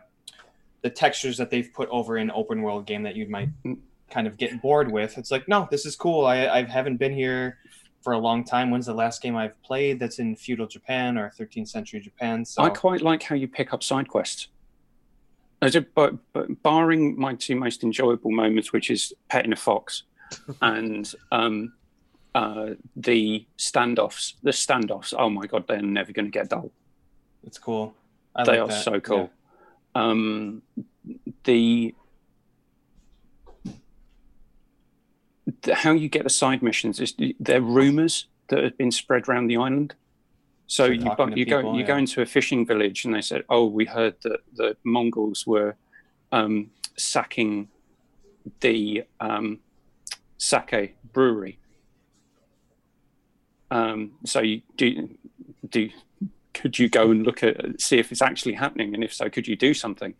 [0.82, 3.50] the textures that they've put over an open world game that you might
[4.10, 5.18] kind of get bored with.
[5.18, 6.26] It's like, no, this is cool.
[6.26, 7.58] I I haven't been here
[8.02, 8.72] for a long time.
[8.72, 12.44] When's the last game I've played that's in feudal Japan or 13th century Japan?
[12.46, 14.48] So I quite like how you pick up side quests.
[15.62, 20.04] As a, but, but barring my two most enjoyable moments, which is petting a fox
[20.62, 21.74] and um,
[22.34, 25.14] uh, the standoffs, the standoffs.
[25.18, 26.72] Oh my god, they're never going to get dull.
[27.46, 27.94] it's cool.
[28.36, 28.84] I they like are that.
[28.84, 29.30] so cool.
[29.94, 30.62] Um,
[31.44, 31.94] the,
[35.62, 39.48] the how you get the side missions is they're rumors that have been spread around
[39.48, 39.96] the island.
[40.68, 43.66] So you you go people, you go into a fishing village and they said, "Oh,
[43.66, 45.76] we heard that the Mongols were
[46.32, 47.68] um, sacking
[48.62, 49.60] the um,
[50.38, 51.60] sake brewery."
[53.70, 55.10] Um, so you do
[55.70, 55.90] do
[56.54, 59.48] could you go and look at see if it's actually happening, and if so, could
[59.48, 60.14] you do something?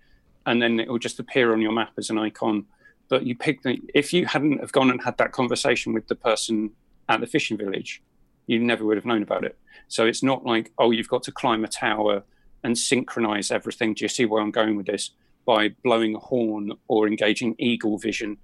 [0.46, 2.66] And then it will just appear on your map as an icon.
[3.12, 6.16] But you pick the if you hadn't have gone and had that conversation with the
[6.16, 6.72] person
[7.10, 8.02] at the fishing village,
[8.48, 9.58] you never would have known about it.
[9.90, 12.24] So it's not like oh, you've got to climb a tower
[12.64, 13.94] and synchronize everything.
[13.96, 15.10] Do you see where I'm going with this?
[15.46, 18.38] By blowing a horn or engaging eagle vision,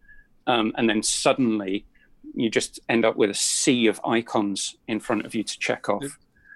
[0.47, 1.85] um, and then suddenly
[2.35, 5.87] you just end up with a sea of icons in front of you to check
[5.87, 6.03] off.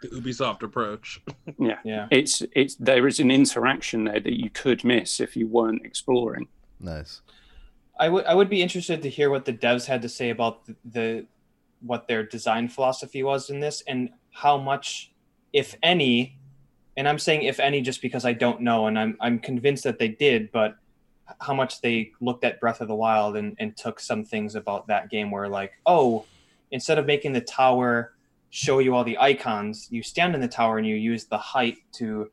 [0.01, 1.21] The Ubisoft approach.
[1.57, 2.07] Yeah, Yeah.
[2.11, 6.49] it's it's there is an interaction there that you could miss if you weren't exploring.
[6.81, 7.21] Nice.
[8.01, 10.65] I would I would be interested to hear what the devs had to say about
[10.65, 11.25] the, the
[11.81, 15.11] what their design philosophy was in this and how much,
[15.53, 16.37] if any,
[16.97, 19.99] and I'm saying if any just because I don't know and I'm I'm convinced that
[19.99, 20.77] they did, but
[21.39, 24.87] how much they looked at Breath of the Wild and, and took some things about
[24.87, 26.25] that game where like, oh,
[26.71, 28.13] instead of making the tower
[28.49, 31.77] show you all the icons, you stand in the tower and you use the height
[31.93, 32.31] to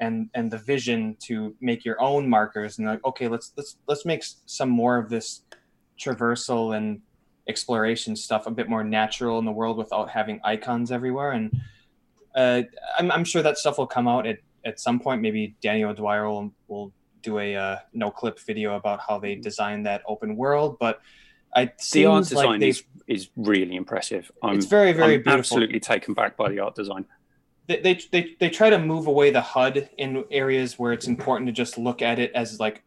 [0.00, 4.04] and and the vision to make your own markers and like okay let's let's let's
[4.04, 5.42] make some more of this
[5.98, 7.00] traversal and
[7.48, 11.60] exploration stuff a bit more natural in the world without having icons everywhere and
[12.36, 12.62] uh,
[12.96, 16.28] I'm, I'm sure that stuff will come out at, at some point maybe Danny O'Dwyer
[16.28, 21.00] will, will do a uh, Noclip video about how they designed that open world but
[21.54, 24.30] I The art like design they is is really impressive.
[24.42, 27.06] I'm, it's very very I'm beautiful absolutely taken back by the art design.
[27.76, 31.52] They, they, they, try to move away the HUD in areas where it's important to
[31.52, 32.82] just look at it as like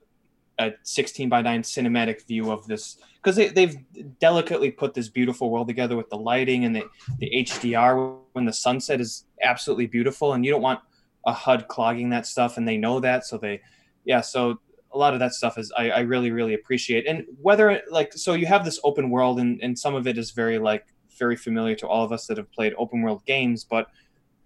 [0.59, 3.77] a 16 by 9 cinematic view of this because they, they've
[4.19, 6.83] delicately put this beautiful world together with the lighting and the,
[7.19, 10.79] the HDR when the sunset is absolutely beautiful and you don't want
[11.25, 13.61] a HUD clogging that stuff and they know that so they
[14.03, 14.59] yeah so
[14.91, 17.07] a lot of that stuff is I, I really really appreciate.
[17.07, 20.31] And whether like so you have this open world and, and some of it is
[20.31, 20.85] very like
[21.17, 23.87] very familiar to all of us that have played open world games but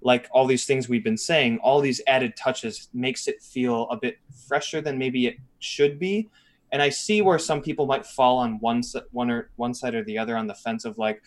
[0.08, 3.98] like all these things we've been saying, all these added touches makes it feel a
[3.98, 6.30] bit fresher than maybe it should be.
[6.72, 10.06] And I see where some people might fall on one one or one side or
[10.06, 11.22] the other on the fence of like,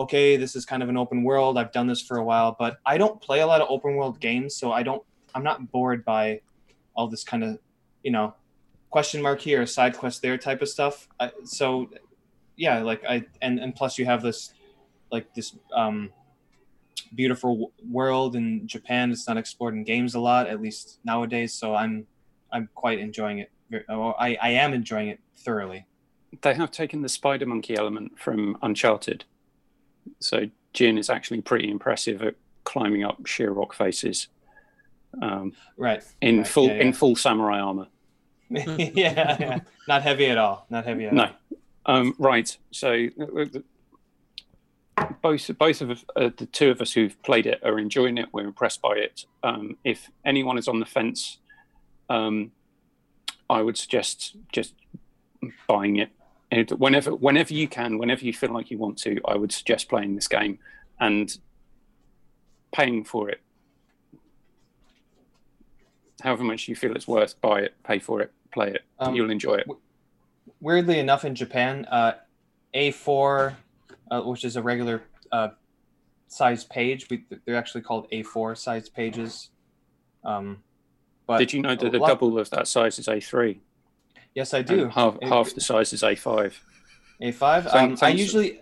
[0.00, 1.56] okay, this is kind of an open world.
[1.56, 4.18] I've done this for a while, but I don't play a lot of open world
[4.18, 5.02] games, so I don't.
[5.32, 6.40] I'm not bored by
[6.96, 7.60] all this kind of,
[8.02, 8.34] you know,
[8.90, 11.06] question mark here, side quest there type of stuff.
[11.20, 11.88] I, so,
[12.56, 14.52] yeah, like I and and plus you have this,
[15.12, 15.54] like this.
[15.72, 16.10] um
[17.14, 19.10] beautiful world in Japan.
[19.10, 21.54] It's not explored in games a lot, at least nowadays.
[21.54, 22.06] So I'm
[22.52, 23.50] I'm quite enjoying it.
[23.70, 23.84] Ver-
[24.18, 25.86] I I am enjoying it thoroughly.
[26.42, 29.24] They have taken the spider monkey element from Uncharted,
[30.20, 34.28] so Jin is actually pretty impressive at climbing up sheer rock faces
[35.22, 36.02] um, Right.
[36.20, 36.82] in Right, full yeah, yeah.
[36.82, 37.86] in full samurai armor.
[38.50, 39.60] yeah, yeah.
[39.88, 40.66] Not heavy at all.
[40.68, 41.30] Not heavy at No.
[41.86, 41.96] all.
[41.96, 42.54] Um, right.
[42.72, 43.46] So uh,
[45.22, 48.28] both both of uh, the two of us who've played it are enjoying it.
[48.32, 49.24] We're impressed by it.
[49.42, 51.38] Um, if anyone is on the fence,
[52.08, 52.52] um,
[53.50, 54.74] I would suggest just
[55.66, 56.10] buying it.
[56.50, 59.88] And whenever whenever you can, whenever you feel like you want to, I would suggest
[59.88, 60.58] playing this game
[60.98, 61.36] and
[62.72, 63.40] paying for it.
[66.22, 68.82] However much you feel it's worth, buy it, pay for it, play it.
[68.98, 69.68] Um, You'll enjoy it.
[70.60, 72.14] Weirdly enough, in Japan, uh,
[72.74, 73.54] A4,
[74.10, 75.48] uh, which is a regular uh,
[76.28, 79.50] size page, we, they're actually called A4 size pages.
[80.24, 80.62] Um,
[81.26, 83.58] but Did you know that a the lot- double of that size is A3?
[84.34, 84.84] Yes, I do.
[84.84, 86.52] And half It- half the size is A5.
[87.20, 87.64] A five.
[87.64, 88.60] Thank- Um, I thanks- usually,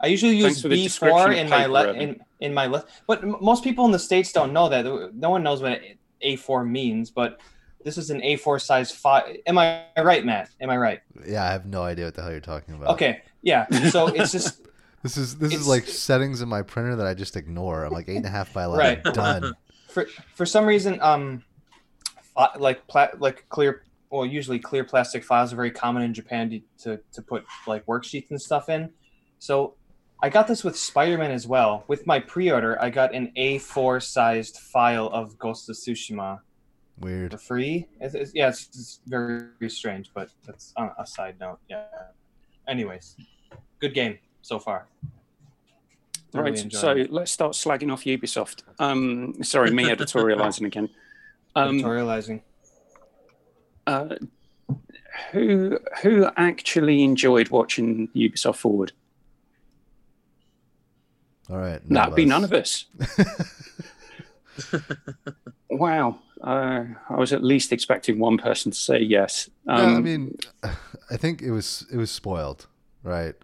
[0.00, 2.54] I usually use for the B description four of in my paper, le- in in
[2.54, 2.86] my list.
[3.08, 4.84] But m- most people in the states don't know that.
[5.14, 5.80] No one knows what
[6.20, 7.10] A four means.
[7.10, 7.40] But
[7.84, 9.24] this is an A four size file.
[9.46, 10.50] Am I right, Matt?
[10.60, 11.00] Am I right?
[11.26, 12.90] Yeah, I have no idea what the hell you're talking about.
[12.90, 13.22] Okay.
[13.42, 13.66] Yeah.
[13.90, 14.62] So it's just
[15.02, 17.84] This is this It's- is like settings in my printer that I just ignore.
[17.84, 19.00] I'm like eight and a half by eleven.
[19.04, 19.04] Right.
[19.14, 19.54] Done.
[19.88, 21.44] for for some reason, um,
[22.58, 23.84] like pla- like clear.
[24.10, 27.84] Well, usually clear plastic files are very common in Japan to, to, to put like
[27.84, 28.88] worksheets and stuff in.
[29.38, 29.74] So
[30.22, 31.84] I got this with Spider-Man as well.
[31.88, 36.40] With my pre-order, I got an A4 sized file of Ghost of Tsushima
[36.98, 37.32] Weird.
[37.32, 37.86] for free.
[38.00, 41.58] It's, it's, yeah, it's, it's very, very strange, but that's on a side note.
[41.68, 41.84] Yeah.
[42.66, 43.14] Anyways,
[43.78, 44.86] good game so far.
[46.32, 46.62] Thoroughly Right.
[46.62, 47.12] enjoying So it.
[47.12, 48.62] let's start slagging off Ubisoft.
[48.78, 50.88] Um, sorry, me editorializing again.
[51.54, 52.40] Um, editorializing.
[53.86, 54.16] uh,
[55.32, 58.92] who who actually enjoyed watching Ubisoft Forward?
[61.50, 61.80] All right.
[61.88, 62.84] That'd be none of us.
[65.70, 66.18] wow.
[66.42, 69.48] Uh, I was at least expecting one person to say yes.
[69.64, 70.36] No, Um, I mean,
[71.10, 72.66] I think it was it was spoiled,
[73.02, 73.34] right?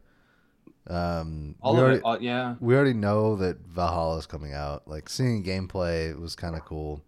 [0.86, 2.02] Um, All we of already, it.
[2.04, 2.54] all- yeah.
[2.60, 4.86] we already know that Valhalla is coming out.
[4.86, 7.02] Like seeing gameplay was kind of cool.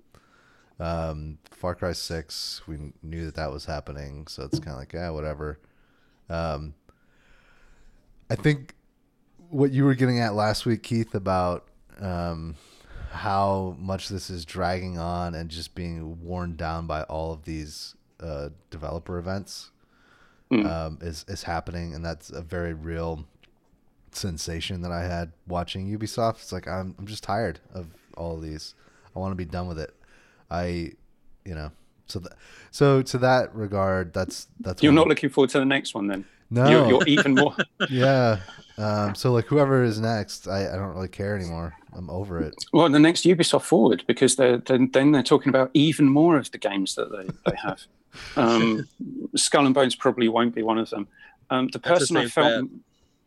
[0.80, 4.92] Um, Far Cry Six, we knew that that was happening, so it's kind of like
[4.92, 5.58] yeah, whatever.
[6.28, 6.74] Um,
[8.30, 8.74] I think
[9.50, 11.66] what you were getting at last week, Keith, about
[12.00, 12.56] um,
[13.10, 17.94] how much this is dragging on and just being worn down by all of these
[18.20, 19.70] uh, developer events
[20.52, 20.64] Mm.
[20.64, 23.24] um, is is happening, and that's a very real
[24.16, 26.36] sensation that I had watching Ubisoft.
[26.36, 28.74] It's like I'm I'm just tired of all of these.
[29.14, 29.94] I want to be done with it.
[30.50, 30.92] I,
[31.44, 31.70] you know,
[32.06, 32.32] so that
[32.70, 36.06] so to that regard, that's that's You're one- not looking forward to the next one
[36.06, 36.24] then.
[36.50, 37.56] no You're, you're even more.
[37.90, 38.38] yeah.
[38.78, 41.74] Um, so like whoever is next, I, I don't really care anymore.
[41.94, 42.54] I'm over it.
[42.74, 46.50] Well, the next Ubisoft Forward, because they're, then then they're talking about even more of
[46.50, 47.80] the games that they, they have.
[48.36, 48.88] Um,
[49.34, 51.06] Skull and Bones probably won't be one of them.
[51.50, 52.70] Um, the person I safe felt,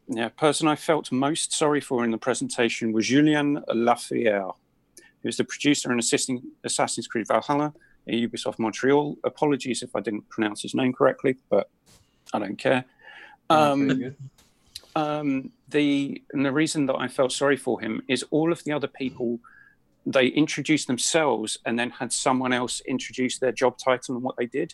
[0.10, 4.56] yeah, person I felt most sorry for in the presentation was Julien Lafayette,
[5.22, 7.74] who's the producer and assisting Assassin's Creed Valhalla
[8.08, 9.17] at Ubisoft Montreal.
[9.24, 11.69] Apologies if I didn't pronounce his name correctly, but
[12.34, 12.86] I don't care.
[13.52, 14.15] Um,
[14.95, 18.72] um, the and the reason that I felt sorry for him is all of the
[18.72, 19.39] other people
[20.06, 24.48] they introduced themselves and then had someone else introduce their job title and what they
[24.48, 24.74] did.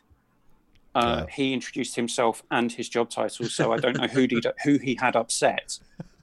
[0.95, 1.34] Uh, Yeah.
[1.36, 4.95] He introduced himself and his job title, so I don't know who did, who he
[4.95, 5.77] had upset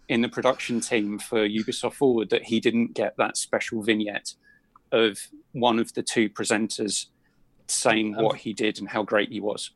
[0.08, 4.34] in the production team for Ubisoft Forward that he didn't get that special vignette
[4.90, 7.06] of one of the two presenters
[7.66, 9.70] saying what he did and how great he was.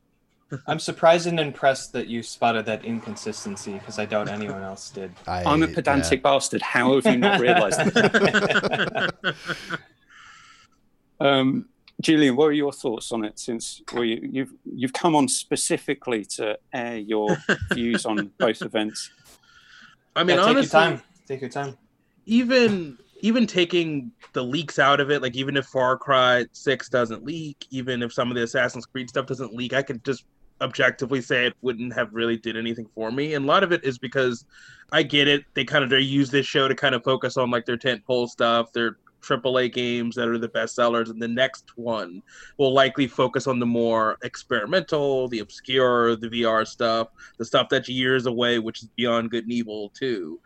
[0.67, 5.11] I'm surprised and impressed that you spotted that inconsistency because I doubt anyone else did.
[5.27, 6.61] I, I'm a pedantic bastard.
[6.61, 9.35] How have you not realised that?
[11.19, 11.67] Um,
[12.01, 13.39] Julian, what are your thoughts on it?
[13.39, 17.37] Since well, you, you've you've come on specifically to air your
[17.73, 19.09] views on both events.
[20.15, 21.01] I mean, yeah, take honestly, your time.
[21.27, 21.77] Take your time.
[22.25, 27.25] even even taking the leaks out of it, like even if Far Cry Six doesn't
[27.25, 30.25] leak, even if some of the Assassin's Creed stuff doesn't leak, I could just
[30.61, 33.33] objectively say it wouldn't have really did anything for me.
[33.33, 34.45] And a lot of it is because
[34.91, 35.45] I get it.
[35.53, 38.29] They kind of they use this show to kind of focus on like their tentpole
[38.29, 42.21] stuff, their AAA games that are the best sellers, and the next one
[42.57, 47.07] will likely focus on the more experimental, the obscure, the VR stuff,
[47.39, 50.39] the stuff that's years away, which is beyond good and evil too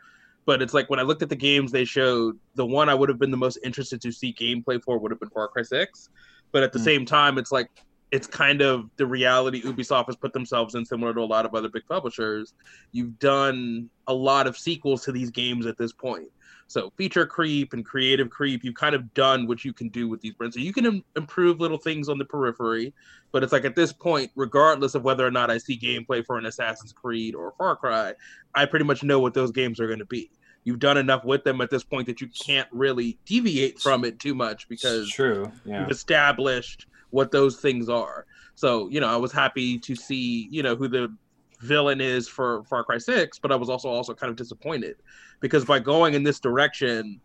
[0.46, 3.10] but it's like when I looked at the games they showed, the one I would
[3.10, 6.10] have been the most interested to see gameplay for would have been Far Cry 6.
[6.52, 6.86] But at the Hmm.
[6.86, 7.70] same time, it's like
[8.12, 11.56] it's kind of the reality Ubisoft has put themselves in, similar to a lot of
[11.56, 12.54] other big publishers.
[12.92, 16.28] You've done a lot of sequels to these games at this point.
[16.72, 20.22] So feature creep and creative creep, you've kind of done what you can do with
[20.22, 20.56] these brands.
[20.56, 22.94] So you can Im- improve little things on the periphery,
[23.34, 26.38] but it's like at this point, regardless of whether or not I see gameplay for
[26.38, 28.14] an Assassin's Creed or Far Cry,
[28.56, 30.32] I pretty much know what those games are going to be.
[30.64, 34.18] You've done enough with them at this point that you can't really deviate from it
[34.20, 35.52] too much because It's true.
[35.66, 35.82] Yeah.
[35.82, 38.26] you've established what those things are.
[38.56, 41.14] So, you know, I was happy to see, you know, who the
[41.62, 44.98] villain is for Far Cry 6, but I was also also kind of disappointed
[45.40, 47.20] because by going in this direction,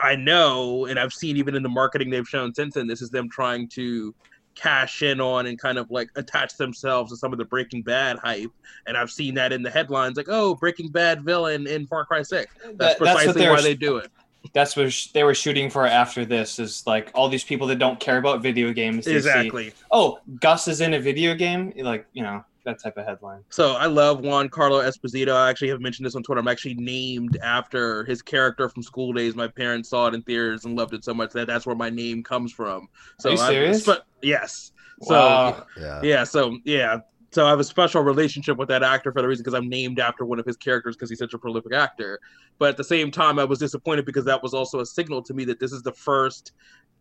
[0.00, 3.10] I know and I've seen even in the marketing they've shown since then, this is
[3.10, 4.14] them trying to
[4.54, 8.18] cash in on and kind of like attach themselves to some of the Breaking Bad
[8.18, 8.50] hype.
[8.86, 12.22] And I've seen that in the headlines like, oh, Breaking Bad villain in Far Cry
[12.22, 12.52] 6.
[12.64, 14.10] That's That- precisely they why they do it.
[14.54, 16.58] That's what sh- they were shooting for after this.
[16.60, 19.04] Is like all these people that don't care about video games.
[19.04, 19.72] they see, Exactly.
[19.90, 21.72] oh, Gus is in a video game.
[21.76, 23.42] Like you know that type of headline.
[23.48, 25.34] So I love Giancarlo Esposito.
[25.34, 26.40] I actually have mentioned this on Twitter.
[26.40, 29.34] I'm actually named after his character from School Daze.
[29.34, 31.88] My parents saw it in theaters and loved it so much that that's where my
[31.88, 32.88] name comes from.
[33.18, 33.86] So Are you I'm- serious?
[33.86, 34.72] But yes.
[35.02, 35.66] So wow.
[35.80, 36.00] Yeah.
[36.02, 36.24] yeah.
[36.24, 36.98] So yeah.
[37.32, 40.00] So I have a special relationship with that actor for the reason because I'm named
[40.00, 42.18] after one of his characters because he's such a prolific actor.
[42.58, 45.34] But at the same time, I was disappointed because that was also a signal to
[45.34, 46.52] me that this is the first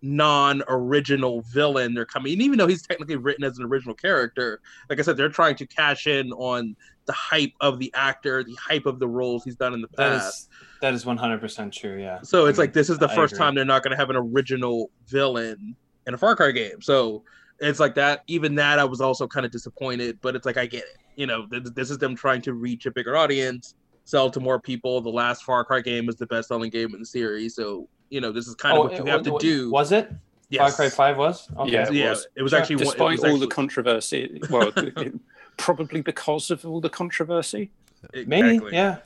[0.01, 2.33] non-original villain they're coming.
[2.33, 5.55] And even though he's technically written as an original character, like I said, they're trying
[5.55, 9.55] to cash in on the hype of the actor, the hype of the roles he's
[9.55, 10.27] done in the past.
[10.27, 10.49] is
[10.81, 11.99] that is one hundred percent true.
[11.99, 12.21] Yeah.
[12.21, 13.45] So it's I like this is the I first agree.
[13.45, 15.75] time they're not going to have an original villain
[16.07, 16.81] in a Far Cry game.
[16.81, 17.23] So
[17.59, 18.23] it's like that.
[18.27, 20.19] Even that, I was also kind of disappointed.
[20.21, 20.97] But it's like I get it.
[21.15, 24.59] You know, th- this is them trying to reach a bigger audience, sell to more
[24.59, 24.99] people.
[24.99, 27.55] The last Far Cry game is the best-selling game in the series.
[27.55, 29.69] So you know, this is kind of what you it- have to Oh, do.
[29.71, 30.11] Was it?
[30.49, 30.61] Yes.
[30.61, 31.49] Far Cry Five was.
[31.57, 31.71] Okay.
[31.71, 32.27] Yeah, it Yeah, was.
[32.35, 34.39] it was actually one- it despite was all the controversy.
[34.49, 35.15] Well, it-
[35.57, 37.71] probably because of all the controversy.
[38.13, 38.49] Maybe.
[38.55, 38.73] Exactly.
[38.73, 38.97] Yeah.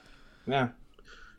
[0.48, 0.68] Yeah.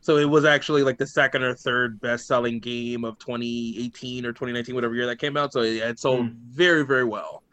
[0.03, 4.73] So it was actually like the second or third best-selling game of 2018 or 2019,
[4.73, 5.53] whatever year that came out.
[5.53, 6.33] So it, it sold Hmm.
[6.49, 7.43] very, very well.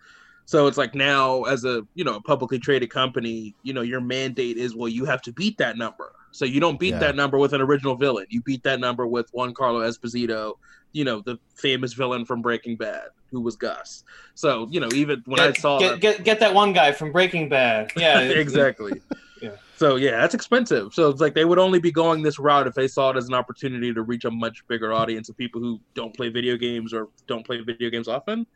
[0.47, 4.01] So it's like now, as a you know a publicly traded company, you know your
[4.01, 6.13] mandate is well, you have to beat that number.
[6.39, 7.01] So you don't beat Yeah.
[7.01, 8.27] that number with an original villain.
[8.31, 10.55] You beat that number with Giancarlo Esposito,
[10.93, 14.05] you know, the famous villain from Breaking Bad, who was Gus.
[14.37, 17.11] So you know, even when I saw get, that, get get that one guy from
[17.11, 17.91] Breaking Bad.
[17.97, 19.03] Yeah, exactly.
[19.41, 19.51] Yeah.
[19.77, 20.93] So yeah, that's expensive.
[20.93, 23.29] So it's like they would only be going this route if they saw it as
[23.29, 26.93] an opportunity to reach a much bigger audience of people who don't play video games
[26.93, 28.49] or don't play video games often.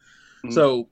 [0.45, 0.53] Mm.
[0.53, 0.89] So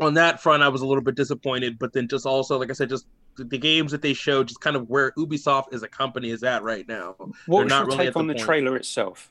[0.00, 1.78] on that front, I was a little bit disappointed.
[1.78, 3.06] But then just also, like I said, just
[3.36, 6.62] the, games that they showed, just kind of where Ubisoft as a company is at
[6.62, 7.14] right now.
[7.46, 8.44] What was not your really take the on the point.
[8.44, 9.30] trailer itself?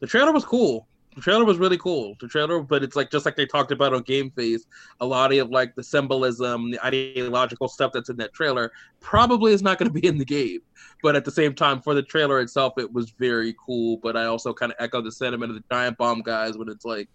[0.00, 0.86] The trailer was cool.
[1.14, 2.16] The trailer was really cool.
[2.20, 4.66] The trailer, but it's like just like they talked about on Game Face,
[5.00, 9.62] a lot of like the symbolism, the ideological stuff that's in that trailer probably is
[9.62, 10.60] not going to be in the game.
[11.02, 13.98] But at the same time, for the trailer itself, it was very cool.
[13.98, 16.84] But I also kind of echo the sentiment of the Giant Bomb guys when it's
[16.84, 17.08] like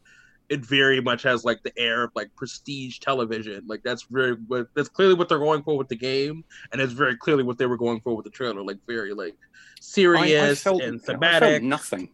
[0.49, 3.63] it very much has like the air of like prestige television.
[3.67, 6.93] Like that's very what that's clearly what they're going for with the game, and it's
[6.93, 8.61] very clearly what they were going for with the trailer.
[8.61, 9.35] Like very like
[9.79, 11.63] serious and I felt thematic.
[11.63, 12.09] nothing.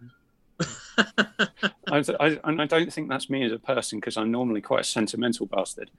[0.98, 4.82] I, I, and I don't think that's me as a person because I'm normally quite
[4.82, 5.92] a sentimental bastard,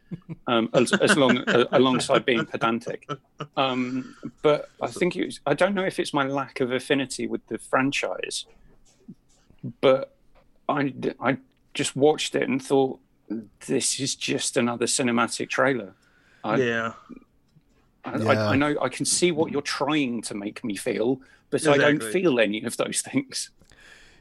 [0.46, 3.08] um, as, as long uh, alongside being pedantic.
[3.56, 7.26] Um, but I think it was, I don't know if it's my lack of affinity
[7.26, 8.46] with the franchise,
[9.82, 10.16] but
[10.68, 11.36] I, I
[11.76, 12.98] just watched it and thought
[13.66, 15.94] this is just another cinematic trailer.
[16.42, 16.92] I, yeah.
[18.04, 18.30] I, Yeah.
[18.30, 21.20] I, I know I can see what you're trying to make me feel,
[21.50, 23.50] but I don't feel any of those things.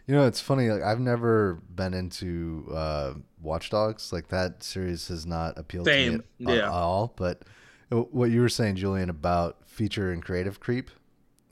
[0.07, 0.69] You know, it's funny.
[0.69, 4.13] Like I've never been into uh, Watch Dogs.
[4.13, 6.63] Like that series has not appealed Same, to me at, yeah.
[6.65, 7.13] at all.
[7.15, 7.43] But
[7.89, 10.91] what you were saying, Julian, about feature and creative creep,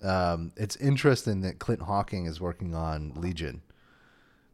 [0.04, 3.62] um, it's interesting that Clint Hocking is working on Legion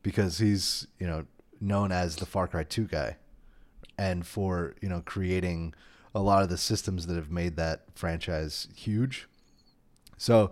[0.01, 1.25] because he's you know
[1.61, 3.17] known as the Far Cry Two guy,
[3.97, 5.73] and for you know creating
[6.15, 9.27] a lot of the systems that have made that franchise huge.
[10.17, 10.51] So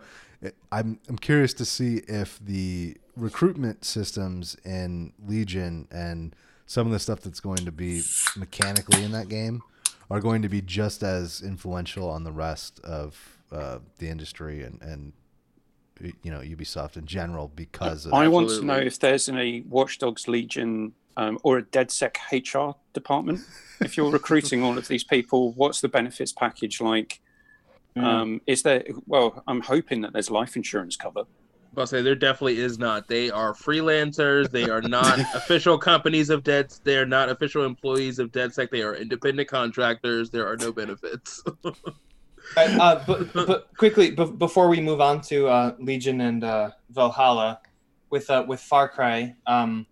[0.71, 6.35] I'm I'm curious to see if the recruitment systems in Legion and
[6.67, 8.01] some of the stuff that's going to be
[8.35, 9.63] mechanically in that game
[10.09, 14.81] are going to be just as influential on the rest of uh, the industry and
[14.81, 15.13] and
[15.99, 19.99] you know Ubisoft in general because of I want to know if there's a Watch
[19.99, 23.41] Dogs Legion um, or a DedSec HR department.
[23.81, 27.21] if you're recruiting all of these people, what's the benefits package like?
[27.95, 28.83] Um, is there?
[29.07, 31.23] Well, I'm hoping that there's life insurance cover.
[31.75, 33.07] I'll say there definitely is not.
[33.07, 34.49] They are freelancers.
[34.49, 36.73] They are not official companies of Dead.
[36.83, 38.71] They are not official employees of DedSec.
[38.71, 40.29] They are independent contractors.
[40.29, 41.43] There are no benefits.
[42.55, 46.71] Uh, uh, but, but quickly, b- before we move on to uh, Legion and uh,
[46.89, 47.59] Valhalla,
[48.09, 49.85] with uh, with Far Cry, um,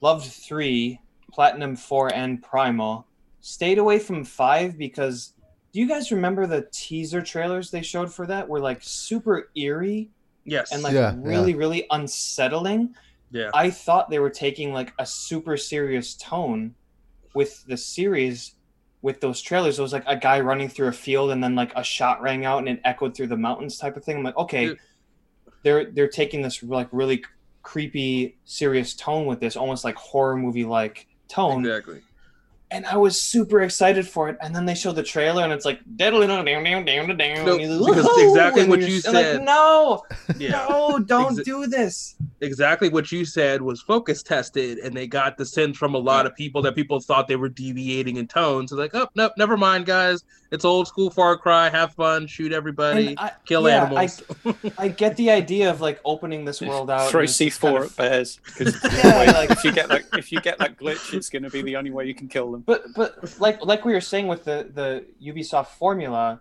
[0.00, 1.00] loved three,
[1.32, 3.06] Platinum four, and Primal.
[3.40, 5.32] Stayed away from five because
[5.72, 8.48] do you guys remember the teaser trailers they showed for that?
[8.48, 10.10] Were like super eerie
[10.44, 10.72] yes.
[10.72, 12.94] and like Yeah, really really unsettling.
[13.30, 13.50] yeah.
[13.52, 16.74] I thought they were taking like a super serious tone
[17.34, 18.54] with the series
[19.04, 19.78] with those trailers.
[19.78, 22.46] It was like a guy running through a field and then like a shot rang
[22.46, 24.16] out and it echoed through the mountains type of thing.
[24.16, 24.78] I'm like, okay, Dude.
[25.62, 27.22] they're they're taking this like really
[27.62, 32.00] creepy serious tone with this almost like horror movie like tone Exactly.
[32.74, 34.36] And I was super excited for it.
[34.42, 37.44] And then they show the trailer, and it's like diddle down down down down down.
[37.46, 39.42] No, and he's like, because exactly And what you're you just like, said.
[39.42, 40.02] no,
[40.38, 40.66] Yeah.
[40.68, 42.16] no, don't Exa- do this.
[42.40, 46.26] exactly what you said was focus tested, and they got the sense from a lot
[46.26, 48.66] of people that people thought they were deviating in tone.
[48.68, 50.24] So like, oh nope, never mind, guys.
[50.50, 51.68] It's old school Far Cry.
[51.68, 54.22] Have fun, shoot everybody, I, kill yeah, animals.
[54.44, 57.10] I, I get the idea of like opening this world out.
[57.10, 60.02] Throw C just kind four of- at bears because Yeah, like- if you get that
[60.16, 62.52] if you get that glitch, it's going to be the only way you can kill
[62.52, 62.63] them.
[62.66, 66.40] But but like like we were saying with the the Ubisoft formula,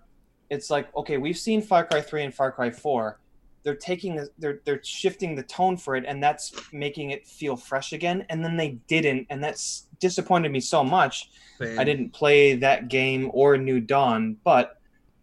[0.49, 3.19] it's like okay, we've seen Far Cry three and Far Cry four.
[3.63, 7.55] They're taking the, they're they're shifting the tone for it, and that's making it feel
[7.55, 8.25] fresh again.
[8.29, 11.29] And then they didn't, and that's disappointed me so much.
[11.61, 14.77] I didn't play that game or New Dawn, but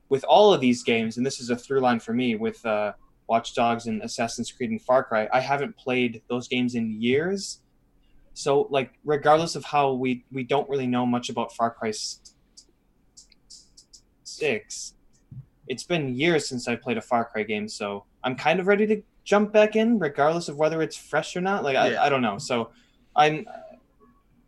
[0.09, 2.93] with all of these games, and this is a through line for me with uh,
[3.29, 7.61] Watch Dogs and Assassin's Creed and Far Cry, I haven't played those games in years.
[8.41, 11.93] So, like, regardless of how we we don't really know much about Far Cry
[14.25, 14.95] Six,
[15.69, 18.87] it's been years since I played a Far Cry game, so I'm kind of ready
[18.87, 21.65] to jump back in, regardless of whether it's fresh or not.
[21.65, 22.01] Like, Yeah.
[22.01, 22.39] I, I don't know.
[22.39, 22.71] So,
[23.15, 23.45] I'm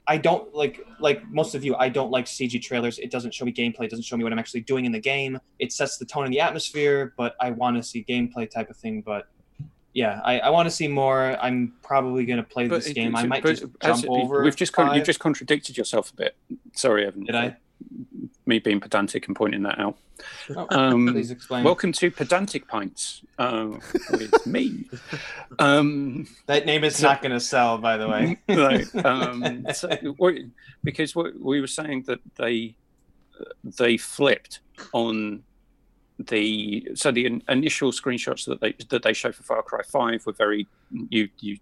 [0.08, 1.76] I don't like like most of you.
[1.76, 2.98] I don't like CG trailers.
[2.98, 3.84] It doesn't show me gameplay.
[3.84, 5.38] It doesn't show me what I'm actually doing in the game.
[5.58, 8.76] It sets the tone and the atmosphere, but I want to see gameplay type of
[8.78, 9.02] thing.
[9.02, 9.28] But
[9.94, 11.36] yeah, I, I want to see more.
[11.40, 13.14] I'm probably gonna play But this game.
[13.16, 14.42] I might just jump over.
[14.42, 16.36] We've just con- you've just contradicted yourself a bit.
[16.74, 17.24] Sorry, Evan.
[17.24, 17.56] Did I?
[18.46, 19.96] me being pedantic and pointing that out.
[20.56, 21.64] Oh, Um, please explain.
[21.64, 23.70] Welcome to Pedantic Pints uh,
[24.12, 24.84] with me.
[25.58, 28.38] Um, that name is not going to sell, by the way.
[28.48, 29.04] right.
[29.04, 29.90] Um, so,
[30.84, 32.76] because we were saying that they
[33.64, 34.60] they flipped
[34.92, 35.42] on
[36.28, 40.24] the so the in- initial screenshots that they that they showed for Far Cry Five
[40.26, 40.66] were very
[41.08, 41.58] you you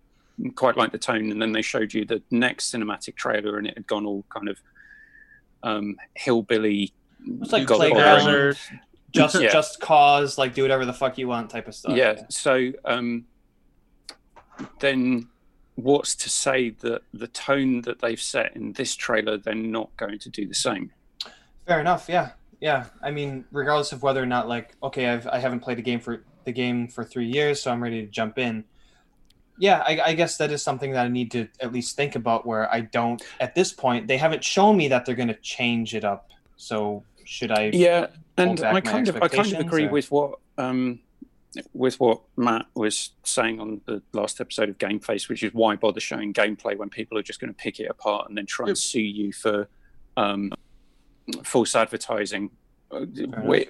[0.54, 3.74] quite like the tone, and then they showed you the next cinematic trailer, and it
[3.76, 4.58] had gone all kind of
[5.62, 6.92] um, hillbilly.
[7.42, 8.56] It's like playground, Bowser.
[9.12, 9.52] just Yeah.
[9.52, 11.94] just cause, like do whatever the fuck you want type of stuff.
[11.96, 12.22] yeah.
[12.30, 13.26] So um,
[14.80, 15.28] then,
[15.74, 20.18] what's to say that the tone that they've set in this trailer they're not going
[20.20, 20.90] to do the same?
[21.66, 22.06] Fair enough.
[22.08, 22.30] Yeah,
[22.60, 22.86] yeah.
[23.02, 26.00] I mean, regardless of whether or not, like, okay, I've I haven't played a game
[26.00, 28.64] for the game for three years, so I'm ready to jump in.
[29.58, 32.46] Yeah, I, I guess that is something that I need to at least think about.
[32.46, 35.94] Where I don't at this point, they haven't shown me that they're going to change
[35.94, 36.30] it up.
[36.56, 37.70] So should I?
[37.72, 38.06] Yeah,
[38.36, 41.00] and I kind of I kind of agree or- with what um,
[41.72, 45.76] with what Matt was saying on the last episode of Game Face, which is why
[45.76, 48.68] bother showing gameplay when people are just going to pick it apart and then try
[48.68, 49.68] and sue you for
[50.16, 50.52] um,
[51.44, 52.50] false advertising.
[52.90, 53.06] Uh,
[53.44, 53.66] we-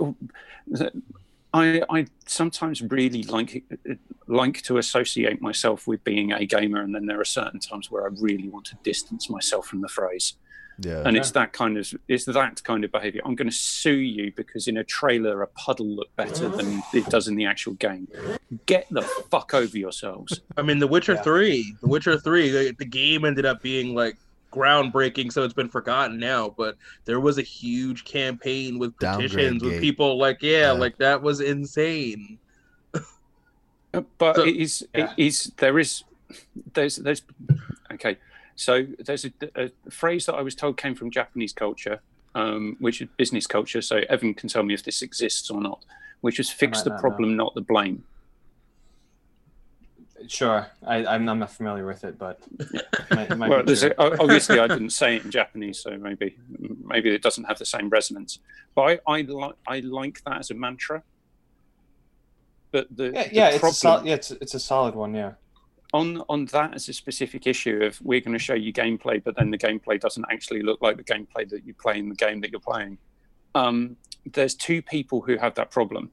[1.52, 3.64] I, I sometimes really like
[4.28, 8.04] like to associate myself with being a gamer, and then there are certain times where
[8.04, 10.34] I really want to distance myself from the phrase
[10.78, 11.02] Yeah.
[11.04, 14.32] and it's that kind of it's that kind of behavior i'm going to sue you
[14.36, 18.06] because in a trailer a puddle looked better than it does in the actual game
[18.66, 21.22] get the fuck over yourselves I mean, The Witcher Yeah.
[21.22, 21.74] Three.
[21.82, 22.48] The Witcher Three.
[22.50, 24.16] The, the game ended up being like
[24.50, 26.54] groundbreaking, so it's been forgotten now.
[26.56, 30.70] But there was a huge campaign with petitions with people like, yeah, Yeah.
[30.72, 32.38] like that was insane.
[33.92, 35.12] Uh, but So- it is Yeah.
[35.16, 36.04] it is there is
[36.74, 37.22] there's there's
[37.92, 38.18] okay
[38.54, 42.00] so there's a, a phrase that i was told came from japanese culture
[42.36, 45.84] um, which is business culture so evan can tell me if this exists or not
[46.20, 47.00] which is fix the not know.
[47.00, 48.04] problem not the blame
[50.28, 53.66] Sure, I, I'm I'm not familiar with it, but it might, it might well, be
[53.66, 53.92] there's true.
[53.98, 56.36] obviously I didn't say it in Japanese, so maybe
[56.84, 58.38] maybe it doesn't have the same resonance.
[58.74, 61.02] But I I, li- I like that as a mantra.
[62.72, 65.14] But the, yeah, the yeah, it's a sol- yeah, it's it's a solid one.
[65.14, 65.32] Yeah.
[65.92, 69.36] on on that as a specific issue of we're going to show you gameplay, but
[69.36, 72.40] then the gameplay doesn't actually look like the gameplay that you play in the game
[72.42, 72.98] that you're playing.
[73.54, 76.10] Um, there's two people who have that problem.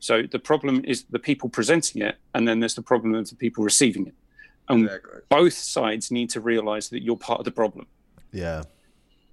[0.00, 3.36] So the problem is the people presenting it, and then there's the problem of the
[3.36, 4.14] people receiving it.
[4.68, 5.20] And Exactly.
[5.28, 7.86] both sides need to realize that you're part of the problem.
[8.32, 8.62] Yeah.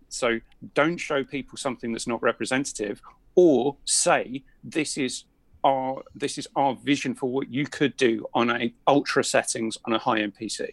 [0.09, 0.39] So
[0.73, 3.01] don't show people something that's not representative,
[3.35, 5.25] or say this is
[5.63, 9.93] our this is our vision for what you could do on a ultra settings on
[9.93, 10.69] a high end PC.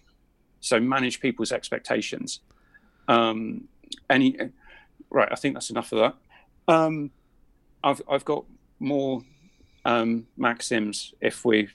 [0.61, 2.41] So manage people's expectations.
[3.09, 3.69] Um,
[4.09, 4.37] any
[5.11, 5.29] right?
[5.31, 6.73] I think that's enough of that.
[6.73, 7.11] Um,
[7.83, 8.45] I've I've got
[8.79, 9.23] more
[9.85, 11.69] um, maxims if we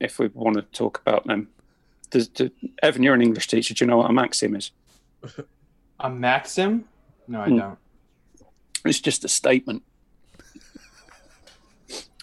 [0.00, 1.48] if we want to talk about them.
[2.10, 2.50] Does, do,
[2.82, 3.74] Evan, you're an English teacher.
[3.74, 4.70] Do you know what a maxim is?
[6.00, 6.84] A maxim?
[7.26, 7.56] No, I Hmm.
[7.56, 7.78] don't.
[8.84, 9.82] It's just a statement.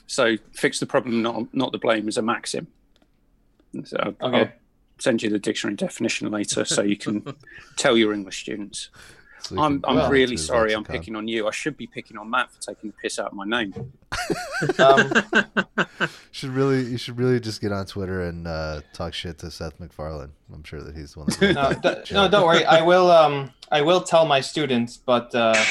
[0.05, 2.67] So fix the problem, not not the blame, is a maxim.
[3.83, 4.37] So I'll, Okay.
[4.41, 4.51] I'll
[4.99, 7.23] send you the dictionary definition later, so you can
[7.77, 8.89] tell your English students.
[9.43, 10.73] So I'm I'm well, really sorry.
[10.73, 11.47] I'm picking on you.
[11.47, 13.73] I should be picking on Matt for taking the piss out of my name.
[14.79, 15.11] Um,
[16.31, 19.79] Should really, you should really just get on Twitter and uh, talk shit to Seth
[19.79, 20.31] MacFarlane.
[20.53, 21.27] I'm sure that he's the one.
[21.39, 22.65] That no, d- no, don't worry.
[22.65, 23.11] I will.
[23.11, 25.53] Um, I will tell my students, but uh,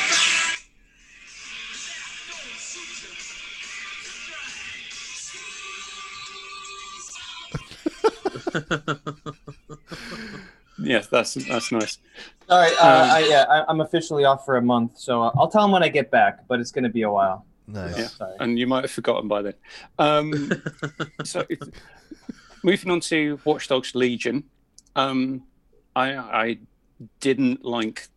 [10.82, 11.98] Yes, that's that's nice.
[12.48, 12.72] all right.
[12.80, 15.70] Uh, Um, I, yeah, I, I'm officially off for a month, so I'll tell him
[15.70, 16.46] when I get back.
[16.48, 17.46] But it's going to be a while.
[17.66, 17.96] nice.
[17.98, 18.06] Yeah.
[18.08, 18.36] Sorry.
[18.40, 19.54] and you might have forgotten by then.
[19.98, 20.62] Um,
[21.24, 21.44] so,
[22.62, 24.44] moving on to Watch Dogs Legion,
[24.96, 25.42] um,
[25.94, 26.58] I, I
[27.20, 28.08] didn't like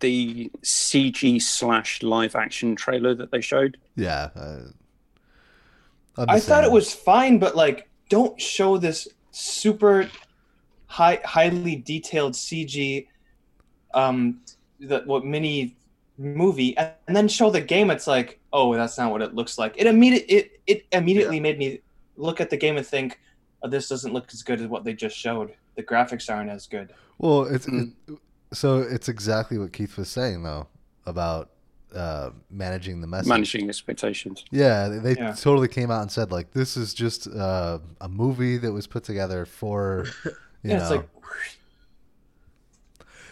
[0.00, 3.78] the CG slash live action trailer that they showed.
[3.96, 4.30] Yeah.
[4.34, 4.58] Uh,
[6.18, 10.08] I'm I thought it was fine, but like, don't show this super
[10.86, 13.06] high, highly detailed CG,
[13.94, 14.40] um,
[14.80, 15.76] the what mini
[16.18, 17.90] movie, and then show the game.
[17.90, 19.74] It's like, oh, that's not what it looks like.
[19.76, 21.80] It immediate it it immediately made me
[22.16, 23.20] look at the game and think,
[23.62, 25.52] oh, this doesn't look as good as what they just showed.
[25.76, 26.92] The graphics aren't as good.
[27.18, 27.92] Well, it's Mm.
[28.08, 28.18] it,
[28.52, 30.68] so it's exactly what Keith was saying though
[31.04, 31.50] about
[31.94, 33.28] uh, managing the message.
[33.28, 34.44] Managing expectations.
[34.50, 35.32] Yeah, they, they Yeah.
[35.32, 39.04] totally came out and said like this is just uh, a movie that was put
[39.04, 40.30] together for you
[40.68, 40.82] Yeah, know.
[40.82, 41.08] it's like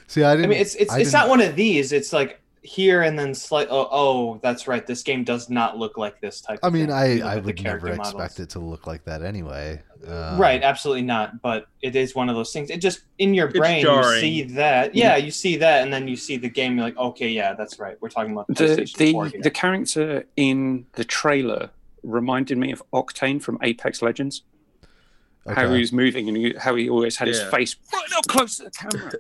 [0.07, 0.51] See, I I didn't.
[0.51, 1.93] mean, it's it's I it's didn't- not one of these.
[1.93, 3.69] It's like here and then slight.
[3.71, 4.87] Oh, oh, that's right.
[4.87, 6.61] This game does not look like this type.
[6.63, 6.95] I of mean, thing.
[7.23, 9.83] I, I would never character expect it to look like that anyway.
[10.07, 11.41] Um, right, absolutely not.
[11.43, 12.71] But it is one of those things.
[12.71, 14.95] It just in your It's brain you see that.
[14.95, 16.77] Yeah, you see that, and then you see the game.
[16.77, 17.97] You're like, okay, yeah, that's right.
[18.01, 19.41] We're talking about the PlayStation 4 the, here.
[19.43, 21.71] the character in the trailer
[22.03, 24.43] reminded me of Octane from Apex Legends.
[25.47, 28.65] How he was moving and how he always had his face right up close to
[28.65, 29.13] the camera.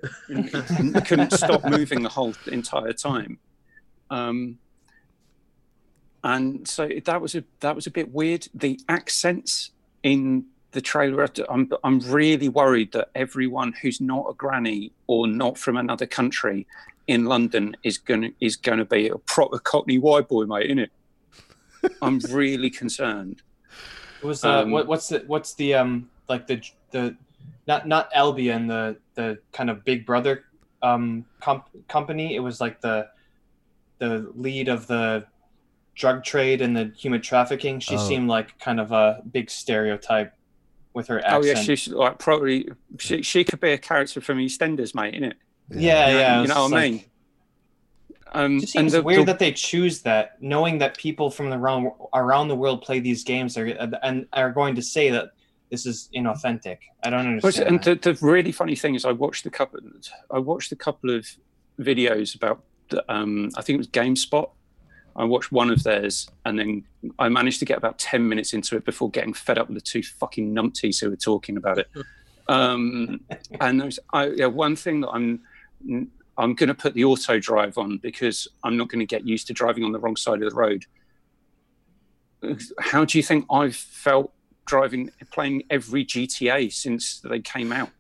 [0.94, 3.38] he couldn't stop moving the whole entire time.
[4.10, 4.58] Um,
[6.22, 8.48] and so that was a that was a bit weird.
[8.54, 9.70] The accents
[10.02, 15.58] in the trailer, I'm I'm really worried that everyone who's not a granny or not
[15.58, 16.66] from another country
[17.06, 20.90] in London is gonna is gonna be a proper Cockney white boy, mate, isn't it?
[22.00, 23.42] I'm really concerned.
[24.22, 27.16] It was uh, Um, what, what's the what's the um like the the
[27.66, 30.44] not not Albion the the kind of Big Brother
[30.82, 32.34] um comp- company.
[32.34, 33.08] It was like the
[33.98, 35.26] the lead of the
[35.94, 37.78] drug trade and the human trafficking.
[37.80, 38.08] She Oh.
[38.08, 40.34] seemed like kind of a big stereotype
[40.92, 41.44] with her accent.
[41.44, 42.68] Oh yeah, she's like probably
[42.98, 45.34] she, she could be a character from EastEnders, mate, innit?
[45.70, 46.42] yeah, You know- yeah.
[46.42, 47.04] you know what I like- mean?
[48.36, 51.50] Um, It just seems the- weird the- that they choose that, knowing that people from
[51.50, 53.66] the around around the world play these games are,
[54.02, 55.30] and are going to say that
[55.74, 56.78] this is inauthentic.
[57.02, 57.68] I don't understand.
[57.68, 59.80] and the, the really funny thing is, I watched a couple.
[60.30, 61.26] I watched a couple of
[61.80, 62.62] videos about.
[62.90, 64.48] The, um, I think it was GameSpot.
[65.16, 66.84] I watched one of theirs, and then
[67.18, 69.80] I managed to get about ten minutes into it before getting fed up with the
[69.80, 71.88] two fucking numpties who were talking about it.
[72.48, 73.20] Um,
[73.60, 75.40] and there's I, yeah, one thing that I'm
[76.38, 79.48] I'm going to put the auto drive on because I'm not going to get used
[79.48, 80.84] to driving on the wrong side of the road.
[82.78, 84.33] How do you think I've felt
[84.66, 87.90] driving playing every GTA since they came out?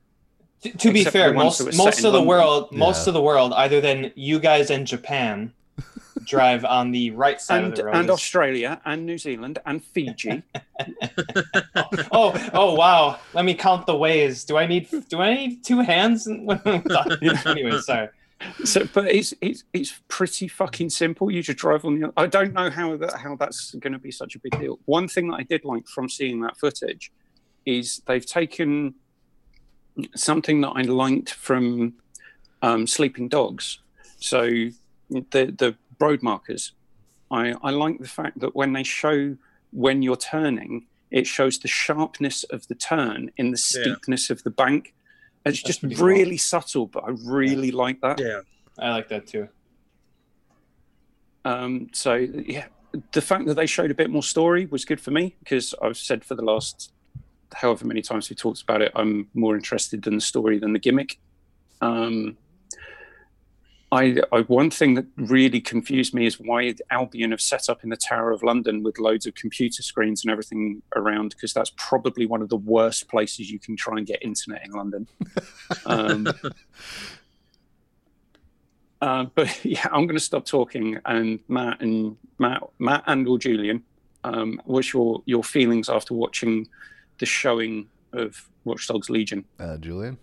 [0.62, 2.26] To, to be fair, most that were set most of the London.
[2.28, 3.10] world, most Yeah.
[3.10, 5.52] of the world, other than you guys and Japan,
[6.24, 7.96] drive on the right side of and, the road.
[7.96, 10.42] and Australia and New Zealand and Fiji.
[12.12, 13.18] oh, oh, wow!
[13.34, 14.44] Let me count the ways.
[14.44, 16.26] Do I need do I need two hands?
[16.26, 18.08] anyway, sorry.
[18.64, 21.30] So, but it's, it's it's pretty fucking simple.
[21.30, 22.12] You just drive on the.
[22.16, 24.78] I don't know how that how that's going to be such a big deal.
[24.84, 27.10] One thing that I did like from seeing that footage
[27.66, 28.94] is they've taken
[30.14, 31.94] something that I liked from
[32.62, 33.78] um, Sleeping Dogs.
[34.18, 34.42] So
[35.10, 36.72] the the road markers.
[37.30, 39.36] I I like the fact that when they show
[39.72, 43.82] when you're turning, it shows the sharpness of the turn in the Yeah.
[43.82, 44.94] steepness of the bank.
[45.44, 46.06] It's That's just pretty cool.
[46.06, 48.18] really subtle, but I really like that.
[48.18, 48.40] Yeah.
[48.78, 49.48] I like that too.
[51.44, 52.66] Um, so yeah,
[53.12, 55.96] the fact that they showed a bit more story was good for me because I've
[55.96, 56.92] said for the last
[57.52, 60.78] however many times we talked about it, I'm more interested in the story than the
[60.78, 61.18] gimmick.
[61.80, 62.36] Um,
[63.94, 67.90] I, I one thing that really confused me is why Albion have set up in
[67.90, 72.26] the Tower of London with loads of computer screens and everything around because that's probably
[72.26, 75.08] one of the worst places you can try and get internet in London.
[75.86, 76.28] Um,
[79.00, 80.98] uh, but yeah, I'm going to stop talking.
[81.04, 83.82] And Matt and Matt, Matt and or Julian,
[84.24, 86.68] um, what's your your feelings after watching
[87.18, 89.44] the showing of Watch Dogs Legion?
[89.58, 90.18] Uh, Julian?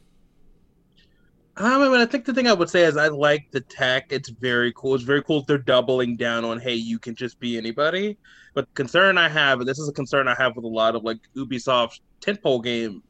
[1.58, 4.08] Um, I mean, I think the thing I would say is I like the tech.
[4.10, 4.96] It's very cool.
[4.96, 5.44] It's very cool.
[5.44, 8.18] They're doubling down on, hey, you can just be anybody.
[8.54, 10.96] But the concern I have, and this is a concern I have with a lot
[10.96, 13.04] of like Ubisoft tentpole game,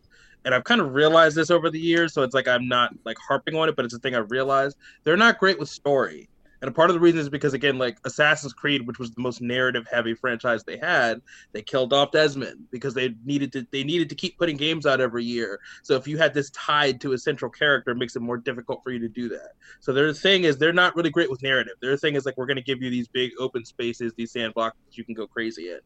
[0.43, 2.13] and I've kind of realized this over the years.
[2.13, 4.75] So it's like I'm not like harping on it, but it's a thing I realized
[5.03, 6.29] they're not great with story.
[6.61, 9.21] And a part of the reason is because again, like Assassin's Creed, which was the
[9.21, 11.21] most narrative-heavy franchise they had,
[11.53, 15.01] they killed off Desmond because they needed to they needed to keep putting games out
[15.01, 15.59] every year.
[15.81, 18.83] So if you had this tied to a central character, it makes it more difficult
[18.83, 19.51] for you to do that.
[19.79, 21.73] So their thing is they're not really great with narrative.
[21.81, 24.73] Their thing is like we're going to give you these big open spaces, these sandboxes
[24.91, 25.79] you can go crazy in.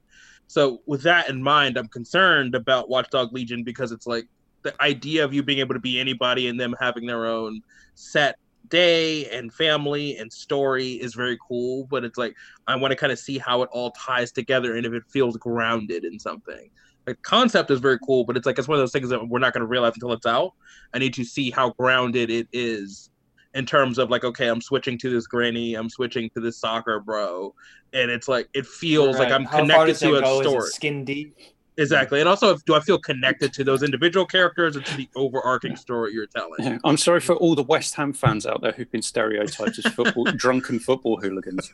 [0.47, 4.27] So with that in mind, I'm concerned about Watchdog Legion because it's like
[4.63, 7.61] the idea of you being able to be anybody and them having their own
[7.93, 8.37] set
[8.69, 12.35] day and family and story is very cool but it's like
[12.67, 15.37] i want to kind of see how it all ties together and if it feels
[15.37, 16.69] grounded in something
[17.07, 19.39] like concept is very cool but it's like it's one of those things that we're
[19.39, 20.53] not going to realize until it's out
[20.93, 23.09] i need to see how grounded it is
[23.53, 26.99] in terms of like okay i'm switching to this granny i'm switching to this soccer
[26.99, 27.53] bro
[27.93, 30.39] and it's like it feels like i'm How connected to a go?
[30.39, 31.37] Is it story skin deep.
[31.77, 35.09] Exactly and also if, do i feel connected to those individual characters or to the
[35.15, 38.71] overarching story you're telling Yeah, I'm sorry for all the West Ham fans out there
[38.71, 41.71] who've been stereotyped as football drunken football hooligans.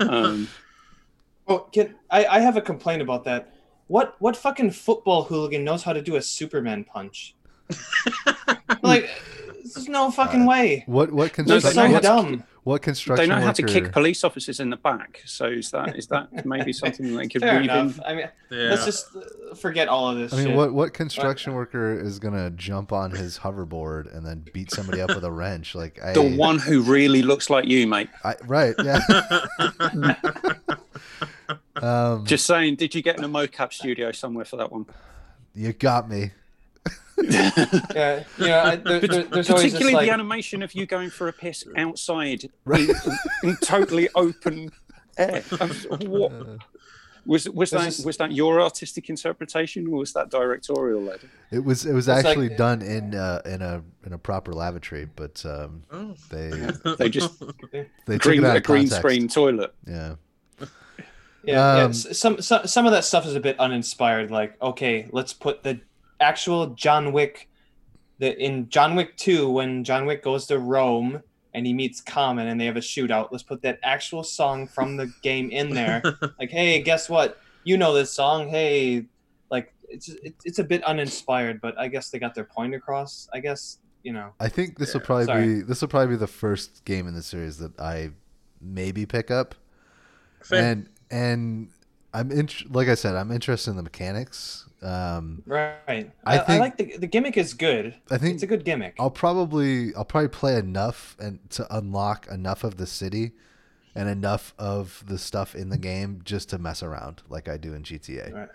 [0.00, 0.48] Um,
[1.48, 3.52] Oh, can I, I have a complaint about that.
[3.86, 7.36] What what fucking football hooligan knows how to do a Superman punch?
[8.82, 9.08] like
[9.74, 10.84] There's no fucking way.
[10.86, 11.92] What what They're No, so construction?
[11.92, 12.44] what, how to- dumb.
[12.64, 15.22] what construction They know how to kick police officers in the back.
[15.26, 17.98] So is that is that maybe something they could Fair weave enough.
[17.98, 18.04] in?
[18.04, 18.70] I mean, Yeah.
[18.70, 20.32] let's just uh, forget all of this.
[20.32, 20.56] I mean, shit.
[20.56, 25.08] what what construction worker is gonna jump on his hoverboard and then beat somebody up
[25.14, 25.74] with a wrench?
[25.74, 28.08] Like I, The one who really looks like you, mate.
[28.24, 28.74] I, right?
[28.82, 29.00] Yeah.
[31.76, 34.86] um, Just saying, did you get in a mocap studio somewhere for that one?
[35.54, 36.32] you got me.
[37.18, 41.28] Yeah, you know, there, there, there's this Particularly like, the animation of you going for
[41.28, 42.88] a piss outside Right.
[42.88, 44.70] in, in totally open
[45.18, 45.42] air.
[46.00, 46.32] What
[47.24, 51.20] was was There's that was that your artistic interpretation or was that directorial led?
[51.50, 54.52] It was it was It's like- actually done in uh, in a in a proper
[54.52, 56.14] lavatory, but um, Oh.
[56.30, 56.50] they
[56.98, 57.40] They just
[57.70, 59.74] they took green, it out a of green screen toilet.
[59.88, 60.14] Yeah.
[60.60, 60.66] Yeah,
[61.76, 61.82] yeah.
[61.84, 64.30] Um, s- Some, some some of that stuff is a bit uninspired.
[64.30, 65.80] Like, okay, let's put the
[66.20, 67.48] actual John Wick.
[68.18, 72.48] The in John Wick Two, when John Wick goes to Rome and he meets Common
[72.48, 76.02] and they have a shootout, let's put that actual song from the game in there.
[76.38, 77.38] like, hey, guess what?
[77.64, 78.48] You know this song.
[78.48, 79.04] Hey,
[79.50, 80.10] like it's
[80.44, 83.28] it's a bit uninspired, but I guess they got their point across.
[83.34, 84.32] I guess you know.
[84.40, 85.46] I think this will probably sorry.
[85.46, 88.10] be this will probably be the first game in the series that I
[88.60, 89.54] maybe pick up.
[90.42, 90.72] Fair.
[90.72, 91.68] And and
[92.14, 94.65] I'm int- like I said, I'm interested in the mechanics.
[94.82, 95.74] Um, Right.
[95.88, 97.94] I, I I, think- like the the gimmick is good.
[98.10, 98.94] I think It's a good gimmick.
[98.98, 103.32] I'll probably I'll probably play enough and to unlock enough of the city
[103.94, 107.72] and enough of the stuff in the game just to mess around like I do
[107.74, 108.32] in GTA.
[108.34, 108.48] Right.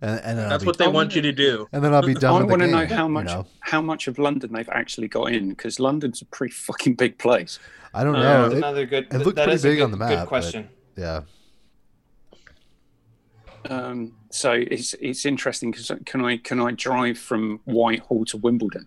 [0.00, 1.68] And, and That's what they I want you to do.
[1.72, 2.70] and then I'll be done I want to game.
[2.76, 3.46] know how you much know?
[3.60, 7.58] how much of London they've actually got in because London's a pretty fucking big place.
[7.94, 8.42] I don't Uh, know.
[8.42, 9.06] That's It- another good.
[9.12, 10.68] it looked pretty a big good, on the map, Good but- question.
[10.96, 11.22] yeah.
[13.68, 18.86] Um, so it's it's interesting because can I can I drive from Whitehall to Wimbledon?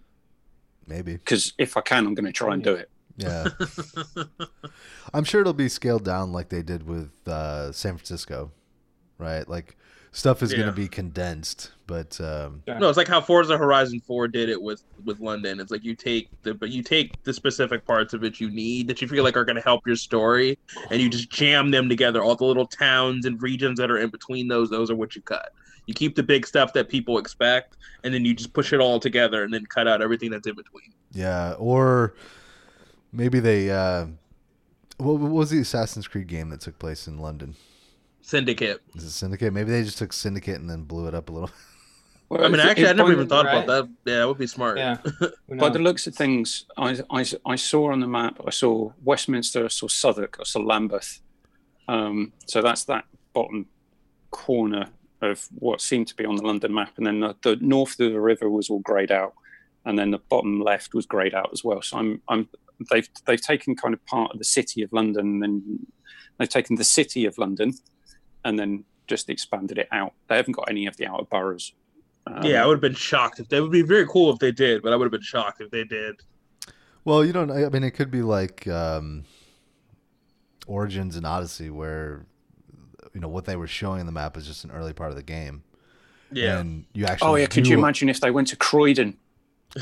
[0.87, 1.13] Maybe.
[1.13, 2.89] Because if I can, I'm going to try and do it.
[3.17, 3.47] Yeah.
[5.13, 8.51] I'm sure it'll be scaled down like they did with uh, San Francisco,
[9.17, 9.47] right?
[9.47, 9.77] Like
[10.11, 10.57] stuff is Yeah.
[10.59, 14.61] going to be condensed, but um, No, it's like how Forza Horizon 4 did it
[14.61, 15.59] with with London.
[15.59, 18.87] It's like you take the but you take the specific parts of it you need
[18.87, 20.57] that you feel like are going to help your story,
[20.89, 22.21] and you just jam them together.
[22.21, 25.21] All the little towns and regions that are in between those, those are what you
[25.21, 25.53] cut.
[25.87, 28.99] You keep the big stuff that people expect, and then you just push it all
[28.99, 30.93] together, and then cut out everything that's in between.
[31.11, 31.53] yeah.
[31.53, 32.13] Or
[33.11, 33.69] maybe they.
[33.71, 34.07] Uh,
[34.97, 37.55] what, what was the Assassin's Creed game that took place in London?
[38.21, 38.81] Syndicate.
[38.95, 39.53] Is it Syndicate?
[39.53, 41.49] Maybe they just took Syndicate and then blew it up a little.
[42.39, 43.63] I mean, actually, I if never even thought right?
[43.63, 44.11] about that.
[44.11, 44.77] Yeah, that would be smart.
[44.77, 44.97] Yeah.
[45.59, 49.65] By the looks of things, I, I, I saw on the map, I saw Westminster,
[49.65, 51.19] I saw Southwark, I saw Lambeth.
[51.89, 53.65] Um, so that's that bottom
[54.29, 54.87] corner
[55.21, 56.93] of what seemed to be on the London map.
[56.97, 59.33] And then the, the north of the river was all greyed out.
[59.83, 61.81] And then the bottom left was greyed out as well.
[61.81, 62.47] So I'm, I'm,
[62.89, 65.87] they've, they've taken kind of part of the city of London and then
[66.37, 67.73] they've taken the city of London
[68.43, 70.13] and then just expanded it out.
[70.27, 71.73] They haven't got any of the outer boroughs.
[72.27, 74.51] Um, Yeah, I would have been shocked if they would be very cool if they
[74.51, 76.21] did, but I would have been shocked if they did.
[77.03, 77.49] Well, you don't.
[77.49, 79.23] I mean, it could be like um,
[80.67, 82.25] Origins and Odyssey, where
[83.13, 85.15] you know what they were showing in the map is just an early part of
[85.15, 85.63] the game.
[86.31, 86.59] Yeah.
[86.59, 87.29] And you actually.
[87.29, 89.17] Oh yeah, could you imagine if they went to Croydon?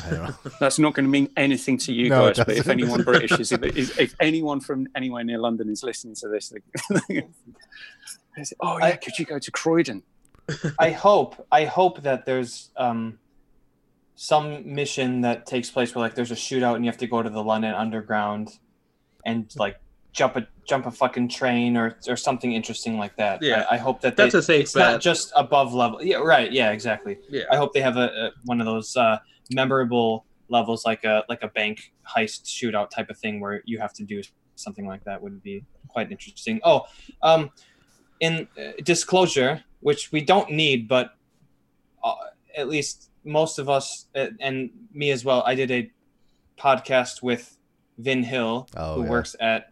[0.03, 0.35] I don't know.
[0.59, 2.45] That's not going to mean anything to you No, guys.
[2.45, 6.27] But if anyone British is, is, if anyone from anywhere near London is listening to
[6.27, 6.53] this,
[8.35, 10.03] they, they say, oh yeah, I- could you go to Croydon?
[10.79, 13.19] I hope I hope that there's um
[14.15, 17.21] some mission that takes place where like there's a shootout and you have to go
[17.21, 18.49] to the London Underground
[19.25, 19.77] and like
[20.11, 23.41] jump a jump a fucking train or or something interesting like that.
[23.41, 23.65] Yeah.
[23.69, 26.03] I, I hope that That's they, a safe it's not just above level.
[26.03, 26.51] Yeah, right.
[26.51, 27.17] Yeah, exactly.
[27.29, 27.43] Yeah.
[27.51, 29.19] I hope they have a, a one of those uh,
[29.51, 33.93] memorable levels like a like a bank heist shootout type of thing where you have
[33.93, 34.21] to do
[34.55, 36.59] something like that would be quite interesting.
[36.63, 36.85] Oh,
[37.21, 37.51] um,
[38.19, 41.15] in uh, disclosure, which we don't need, but
[42.03, 42.13] uh,
[42.55, 45.91] at least most of us uh, and me as well, I did a
[46.57, 47.57] podcast with
[47.97, 49.09] Vin Hill, Oh, who yeah.
[49.09, 49.69] works at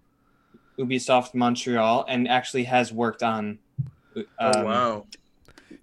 [0.79, 3.59] Ubisoft Montreal and actually has worked on.
[4.15, 4.23] oh
[4.59, 5.05] um, wow.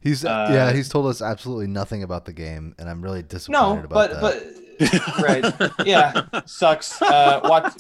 [0.00, 0.72] He's Uh, yeah.
[0.72, 4.10] He's told us absolutely nothing about the game, and I'm really disappointed No, about but
[4.12, 4.20] that.
[4.20, 4.63] but
[5.22, 5.44] right,
[5.86, 7.00] yeah, sucks.
[7.02, 7.72] Uh, watch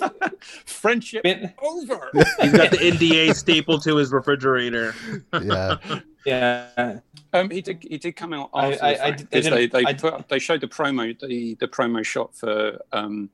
[0.66, 2.10] Friendship Vin, over.
[2.40, 4.94] He's got the NDA stapled to his refrigerator.
[5.42, 5.76] yeah,
[6.26, 6.98] yeah,
[7.32, 7.82] Um, he did.
[7.82, 9.84] He did come out I- after I- the I fact, did- I 'cause they they
[9.86, 13.30] I- put they showed the promo the the promo shot for um,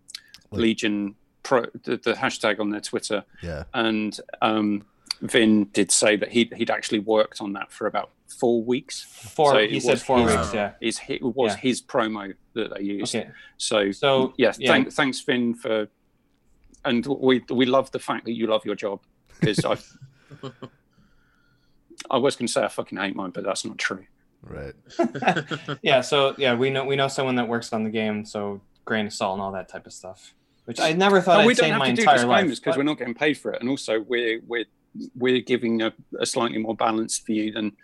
[0.51, 3.65] Legion Pro the, the hashtag on their Twitter, yeah.
[3.75, 4.85] and um,
[5.23, 9.03] Vin did say that he he'd actually worked on that for about four weeks.
[9.03, 9.53] Four.
[9.53, 10.55] So he said four his- weeks.
[10.55, 10.73] Yeah.
[10.81, 11.57] Is it was Yeah.
[11.59, 13.15] his promo that they used.
[13.15, 13.31] Okay.
[13.57, 14.71] So So yeah, yeah.
[14.73, 15.89] Thank, thanks Finn for,
[16.85, 19.01] and we we love the fact that you love your job
[19.41, 19.77] because I.
[22.11, 24.05] I was going to say I fucking hate mine, but that's not true.
[24.43, 24.73] Right.
[25.83, 26.01] yeah.
[26.01, 28.25] So yeah, we know we know someone that works on the game.
[28.25, 31.43] So grain of salt and all that type of stuff, which I never thought And
[31.43, 32.23] I'd we say don't have my to do entire life.
[32.25, 34.65] disclaimers because but- we're not getting paid for it, and also we're we're
[35.15, 37.77] we're giving a, a slightly more balanced view than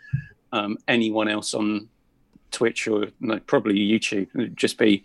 [0.57, 1.88] um, anyone else on
[2.50, 4.28] Twitch or no, probably YouTube.
[4.34, 5.04] It'd just be,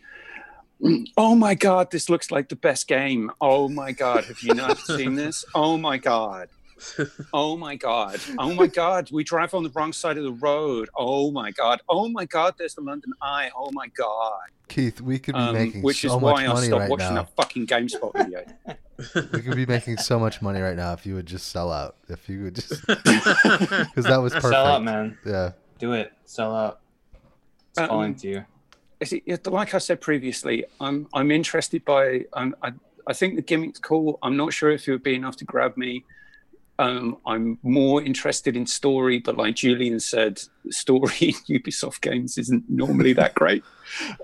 [1.17, 3.31] oh my god, this looks like the best game.
[3.41, 5.43] Oh my god, have you not seen this?
[5.53, 6.47] Oh my god.
[7.33, 8.19] Oh my god.
[8.39, 9.09] Oh my god.
[9.11, 10.89] We drive on the wrong side of the road.
[10.97, 11.81] Oh my god.
[11.89, 12.55] Oh my god.
[12.57, 13.49] There's the London Eye.
[13.55, 14.49] Oh my god.
[14.67, 16.89] Keith, we could be Um, making which is so much why I money stopped right
[16.89, 17.23] watching now.
[17.23, 18.45] that fucking GameSpot video.
[19.33, 21.95] We could be making so much money right now if you would just sell out.
[22.07, 24.53] If you would just because that was perfect.
[24.53, 25.17] Sell out, man.
[25.25, 25.51] Yeah.
[25.79, 26.11] Do it.
[26.25, 26.79] Sell out.
[27.71, 28.45] It's Um, calling to you.
[28.99, 32.25] Is it- it- like I said previously, I'm I'm interested by.
[32.33, 32.73] Um, I
[33.07, 34.19] I think the gimmick's cool.
[34.21, 36.05] I'm not sure if it would be enough to grab me.
[36.81, 42.67] Um, I'm more interested in story, but like Julian said, story in Ubisoft games isn't
[42.67, 43.63] normally that great.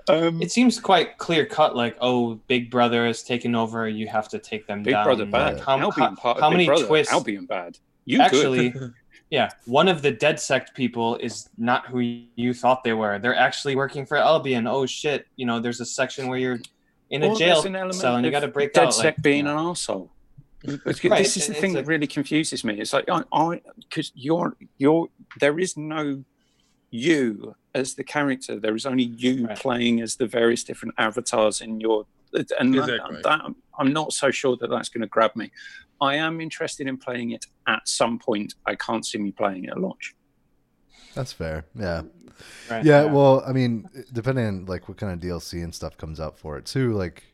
[0.08, 1.76] Um, It seems quite clear cut.
[1.76, 3.88] Like, oh, Big Brother is taking over.
[3.88, 5.04] You have to take them Big down.
[5.04, 5.54] Brother bad.
[5.54, 6.86] Like, how, Albion how, how many Brother.
[6.86, 7.12] twists?
[7.12, 7.78] Albion bad.
[8.06, 8.74] You actually,
[9.30, 13.20] yeah, one of the DedSec people is not who you thought they were.
[13.20, 14.66] They're actually working for Albion.
[14.66, 15.28] Oh shit!
[15.36, 16.58] You know, there's a section where you're
[17.10, 18.94] in a Well, jail an cell and you got to break Dead out.
[18.94, 19.70] Sec like, being you an know.
[19.70, 20.10] asshole.
[20.66, 22.80] Right, this is the it's thing a- that really confuses me.
[22.80, 25.08] It's like I, I, because you're, you're,
[25.40, 26.24] there is no
[26.90, 28.58] you as the character.
[28.58, 29.56] There is only you Right.
[29.58, 33.20] playing as the various different avatars in your, and that- Exactly.
[33.24, 33.40] that,
[33.78, 35.50] I'm not so sure that that's going to grab me.
[36.00, 38.54] I am interested in playing it at some point.
[38.66, 40.14] I can't see me playing it at launch.
[41.14, 41.64] That's fair.
[41.78, 42.02] Yeah.
[42.70, 46.20] Right, Yeah, well, I mean, depending on like what kind of DLC and stuff comes
[46.20, 47.24] out for it too, like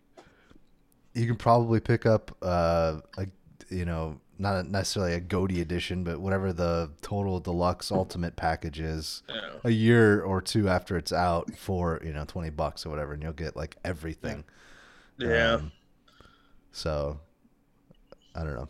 [1.14, 3.26] you can probably pick up uh a
[3.70, 9.22] you know, not necessarily a GOTY edition, but whatever the total deluxe ultimate package is
[9.28, 9.40] Yeah.
[9.64, 13.22] a year or two after it's out for, you know, 20 bucks or whatever and
[13.22, 14.44] you'll get like everything.
[15.18, 15.54] Yeah.
[15.54, 15.72] Um,
[16.72, 17.20] so
[18.34, 18.68] I don't know.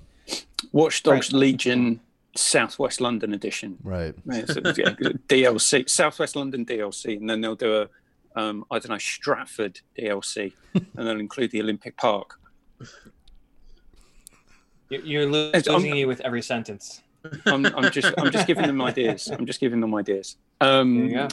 [0.73, 2.01] Watch Dogs Legion
[2.37, 3.79] Southwest London edition.
[3.83, 4.15] Right.
[4.27, 4.91] Yeah, so, yeah,
[5.29, 7.89] DLC, Southwest London DLC, and then they'll do a,
[8.37, 12.39] um, I don't know, Stratford DLC, and they'll include the Olympic Park.
[14.91, 17.03] You- You're lo- It's- I'm- losing me with every sentence.
[17.47, 19.29] I'm, I'm just, I'm just giving them ideas.
[19.33, 20.37] I'm just giving them ideas.
[20.61, 21.29] There Um, you go.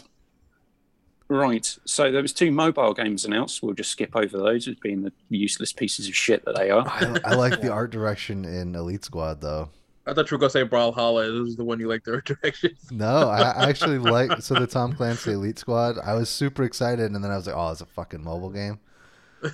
[1.27, 1.77] right.
[1.85, 3.61] So there was two mobile games announced.
[3.61, 6.87] We'll just skip over those as being the useless pieces of shit that they are.
[6.87, 9.67] I, I like the art direction in Elite Squad though.
[10.07, 11.43] I thought you were gonna say Brawlhalla.
[11.43, 12.75] This is the one you like their direction.
[12.89, 15.97] No, I I actually like so the Tom Clancy Elite Squad.
[16.03, 18.79] I was super excited, and then I was like, "Oh, it's a fucking mobile game."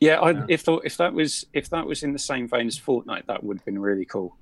[0.00, 0.44] Yeah, I, Yeah.
[0.48, 3.58] if if that was if that was in the same vein as Fortnite, that would
[3.58, 4.36] have been really cool.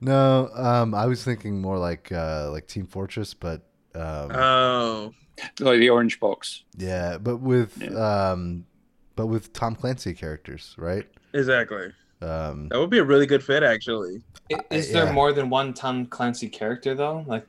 [0.00, 3.62] No, um, I was thinking more like uh, like Team Fortress, but
[3.94, 5.14] um, Oh,
[5.60, 6.64] Like the orange box.
[6.76, 8.30] yeah, but with Yeah.
[8.32, 8.66] um,
[9.14, 11.06] but with Tom Clancy characters, right?
[11.32, 11.92] exactly.
[12.22, 14.22] Um, That would be a really good fit, actually.
[14.52, 15.12] I- Is there yeah.
[15.12, 17.24] more than one Tom Clancy character though?
[17.26, 17.46] Like,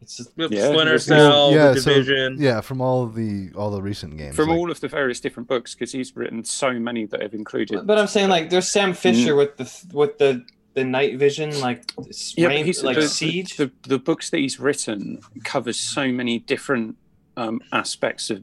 [0.00, 2.36] it's just Yeah, Splinter it's- Cell, yeah, the so- Division.
[2.40, 4.36] yeah, from all the all the recent games.
[4.36, 7.34] From like- all of the various different books, because he's written so many that have
[7.34, 10.44] included But I'm saying like there's Sam Fisher with the with the
[10.74, 11.90] the night vision like
[12.36, 13.56] Yeah, rain, he's, like the, siege.
[13.56, 16.96] The, the books that he's written covers so many different
[17.36, 18.42] um, aspects of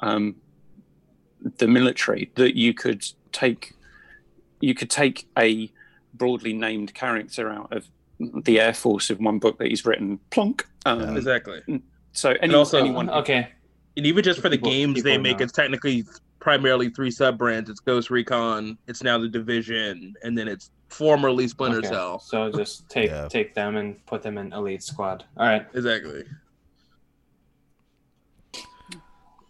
[0.00, 0.36] um,
[1.58, 3.72] the military that you could take
[4.66, 5.70] you could take a
[6.14, 7.86] broadly named character out of
[8.44, 11.60] the air force of one book that he's written plonk um, Exactly.
[12.12, 13.48] so any, also- anyone okay,
[13.96, 15.44] And even just for the People- games they make, know.
[15.44, 16.04] it's technically
[16.40, 17.68] primarily three sub brands.
[17.68, 21.88] It's Ghost Recon, it's now the Division, and then it's formerly Splinter okay.
[21.88, 22.18] Cell.
[22.20, 23.26] So just take Yeah.
[23.28, 25.24] take them and put them in elite squad.
[25.36, 25.66] All right.
[25.74, 26.24] Exactly.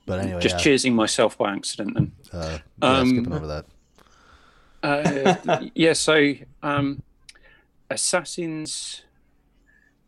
[0.06, 3.66] but anyway, just yeah, cheersing myself by accident then uh, yeah, um, skipping over that.
[4.86, 7.02] Uh, yeah, so um,
[7.90, 9.02] Assassin's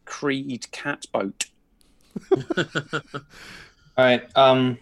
[0.04, 1.46] Creed Catboat.
[2.30, 3.20] All
[3.98, 4.24] right.
[4.36, 4.78] Um.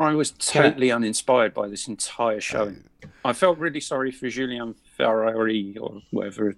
[0.00, 2.72] I was Can I- totally uninspired by this entire show.
[3.24, 6.54] I felt really sorry for Julian Ferrari or whatever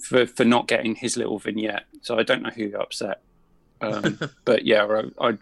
[0.00, 1.84] for, for not getting his little vignette.
[2.00, 3.20] So I don't know who got upset.
[3.82, 4.86] Um, but yeah,
[5.20, 5.38] I, I,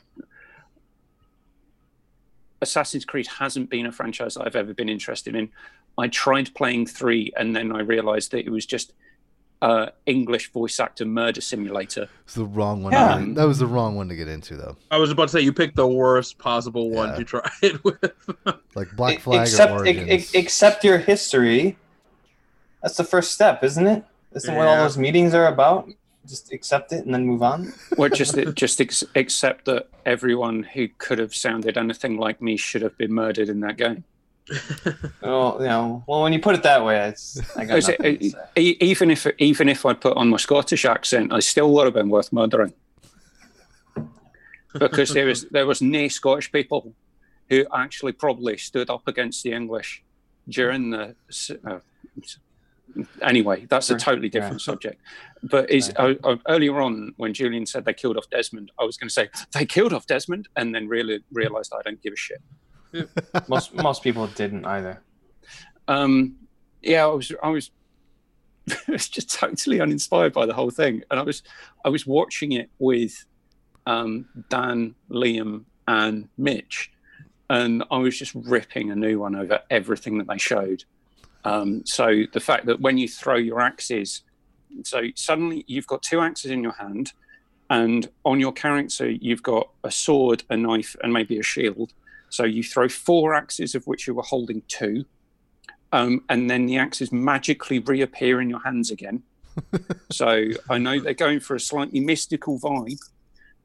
[2.63, 5.51] Assassin's Creed hasn't been a franchise that I've ever been interested in.
[5.99, 8.93] I tried playing three and then I realized that it was just
[9.63, 12.09] uh, English voice actor murder simulator.
[12.25, 12.93] It's the wrong one.
[12.93, 13.19] Yeah.
[13.19, 14.77] to- that was the wrong one to get into, though.
[14.91, 17.17] I was about to say you picked the worst possible one Yeah.
[17.17, 18.13] to try it with.
[18.75, 20.35] Like Black Flag accept, or Origins.
[20.35, 21.77] e- accept your history.
[22.83, 24.05] That's the first step, isn't it?
[24.35, 25.89] Isn't what all those meetings are about?
[26.27, 27.73] Just accept it and then move on.
[27.99, 32.83] Well, just just ex- accept that everyone who could have sounded anything like me should
[32.83, 34.05] have been murdered in that game.
[35.23, 38.31] Well, you know, well, when you put it that way, it's I got it- to
[38.31, 38.35] say.
[38.57, 41.95] E- even if even if I put on my Scottish accent, I still would have
[41.95, 42.73] been worth murdering.
[44.79, 46.93] Because there was there was no Scottish people
[47.49, 50.03] who actually probably stood up against the English
[50.49, 51.01] during the.
[51.01, 52.39] Uh, s-
[53.23, 54.73] anyway, that's a totally different Yeah.
[54.73, 55.01] subject.
[55.43, 58.97] But is I, I, earlier on when Julian said they killed off Desmond, I was
[58.97, 62.17] going to say they killed off Desmond, and then really realised I don't give a
[62.17, 62.43] shit.
[63.49, 65.03] Most most people didn't either.
[65.89, 66.37] um
[66.83, 67.71] yeah i was i was
[68.89, 71.43] I was just totally uninspired by the whole thing and i was
[71.85, 73.25] i was watching it with
[73.87, 76.91] um dan liam and mitch
[77.51, 80.85] and i was just ripping a new one over everything that they showed
[81.47, 84.23] um so the fact that when you throw your axes
[84.83, 87.13] so suddenly you've got two axes in your hand
[87.71, 91.93] and on your character you've got a sword a knife and maybe a shield
[92.29, 95.05] so you throw four axes of which you were holding two
[95.93, 99.23] um, and then the axes magically reappear in your hands again.
[100.11, 102.99] so I know they're going for a slightly mystical vibe,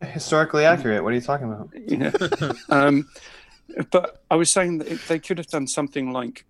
[0.01, 1.03] Historically accurate.
[1.03, 1.69] What are you talking about?
[1.75, 2.11] you know.
[2.69, 3.07] um,
[3.91, 6.43] but I was saying that if they could have done something like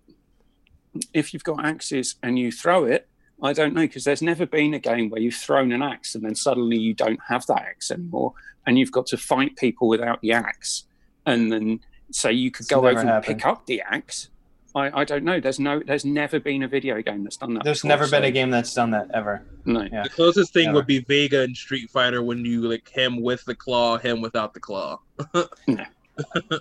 [1.12, 3.08] if you've got axes and you throw it.
[3.42, 6.24] I don't know because there's never been a game where you've thrown an axe and
[6.24, 8.34] then suddenly you don't have that axe anymore,
[8.66, 10.84] and you've got to fight people without the axe,
[11.26, 11.80] and then
[12.10, 14.28] so you could It's go never over and pick up the axe.
[14.74, 15.38] I, I don't know.
[15.40, 15.80] There's no.
[15.80, 17.64] There's never been a video game that's done that.
[17.64, 19.44] There's before, never been a game that's done that ever.
[19.64, 19.82] No.
[19.92, 20.04] Yeah.
[20.04, 20.76] The closest thing Never.
[20.76, 24.54] would be Vega in Street Fighter when you like him with the claw, him without
[24.54, 24.98] the claw.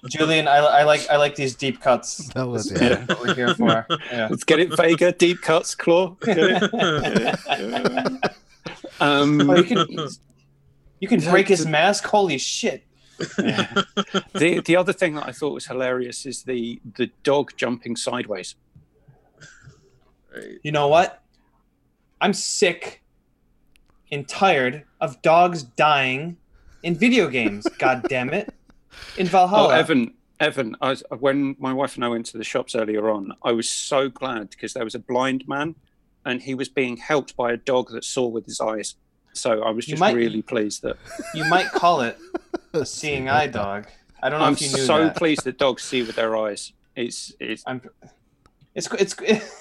[0.07, 2.29] Julian, I, I like I like these deep cuts.
[2.33, 3.05] That was This yeah.
[3.05, 3.85] what we're here for.
[4.11, 4.27] Yeah.
[4.29, 5.11] Let's get it, Vega.
[5.11, 6.15] Deep cuts, claw.
[8.99, 10.07] Um, Oh, you can
[10.99, 12.05] you can break his mask.
[12.05, 12.83] Holy shit!
[13.17, 18.55] the the other thing that I thought was hilarious is the the dog jumping sideways.
[20.33, 20.59] Right.
[20.61, 21.23] You know what?
[22.21, 23.01] I'm sick
[24.11, 26.37] and tired of dogs dying
[26.83, 27.65] in video games.
[27.79, 28.53] God damn it!
[29.17, 29.63] In Valhalla.
[29.63, 29.79] Oh, Valhalla.
[29.79, 33.33] Evan, Evan, I was, when my wife and I went to the shops earlier on,
[33.43, 35.75] I was so glad because there was a blind man,
[36.25, 38.95] and he was being helped by a dog that saw with his eyes.
[39.33, 40.97] So I was just might- really pleased that
[41.33, 42.17] You might call it
[42.73, 43.87] a seeing eye dog.
[44.23, 45.15] I don't know I'm if you knew I'm so that.
[45.15, 46.73] pleased that dogs see with their eyes.
[46.95, 47.81] It's it's I'm.
[48.75, 49.15] It's it's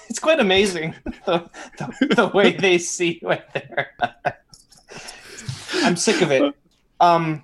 [0.09, 0.93] it's quite amazing
[1.25, 4.33] the, the, the way they see with their eyes.
[5.75, 6.53] I'm sick of it.
[6.99, 7.43] Um,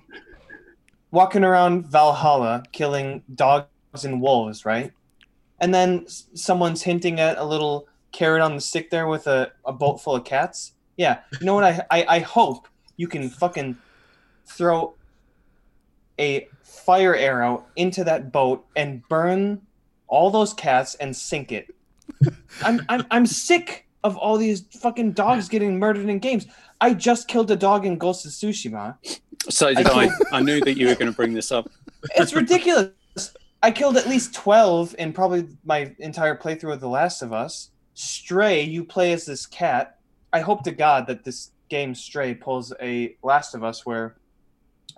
[1.10, 3.66] walking around Valhalla, killing dogs
[4.04, 4.92] and wolves, right?
[5.60, 9.72] And then someone's hinting at a little carrot on the stick there with a, a
[9.72, 10.72] boat full of cats.
[10.96, 11.64] Yeah, you know what?
[11.64, 13.76] I, I I hope you can fucking
[14.46, 14.94] throw
[16.18, 19.62] a fire arrow into that boat and burn
[20.08, 21.68] all those cats and sink it.
[22.64, 26.46] I'm I'm I'm sick of all these fucking dogs getting murdered in games.
[26.80, 28.96] I just killed a dog in Ghost of Tsushima.
[29.48, 30.10] So did I I.
[30.32, 31.70] I knew that you were going to bring this up.
[32.16, 32.92] It's ridiculous.
[33.62, 37.70] I killed at least 12 in probably my entire playthrough of The Last of Us.
[37.94, 39.98] Stray, you play as this cat.
[40.32, 44.16] I hope to God that this game Stray pulls a Last of Us where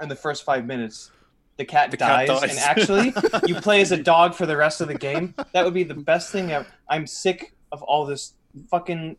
[0.01, 1.11] in the first five minutes
[1.57, 2.51] the cat, The cat dies, dies.
[2.51, 3.14] and actually
[3.47, 5.34] you play as a dog for the rest of the game.
[5.53, 6.66] That would be the best thing ever.
[6.88, 8.34] I'm sick of all this
[8.70, 9.16] fucking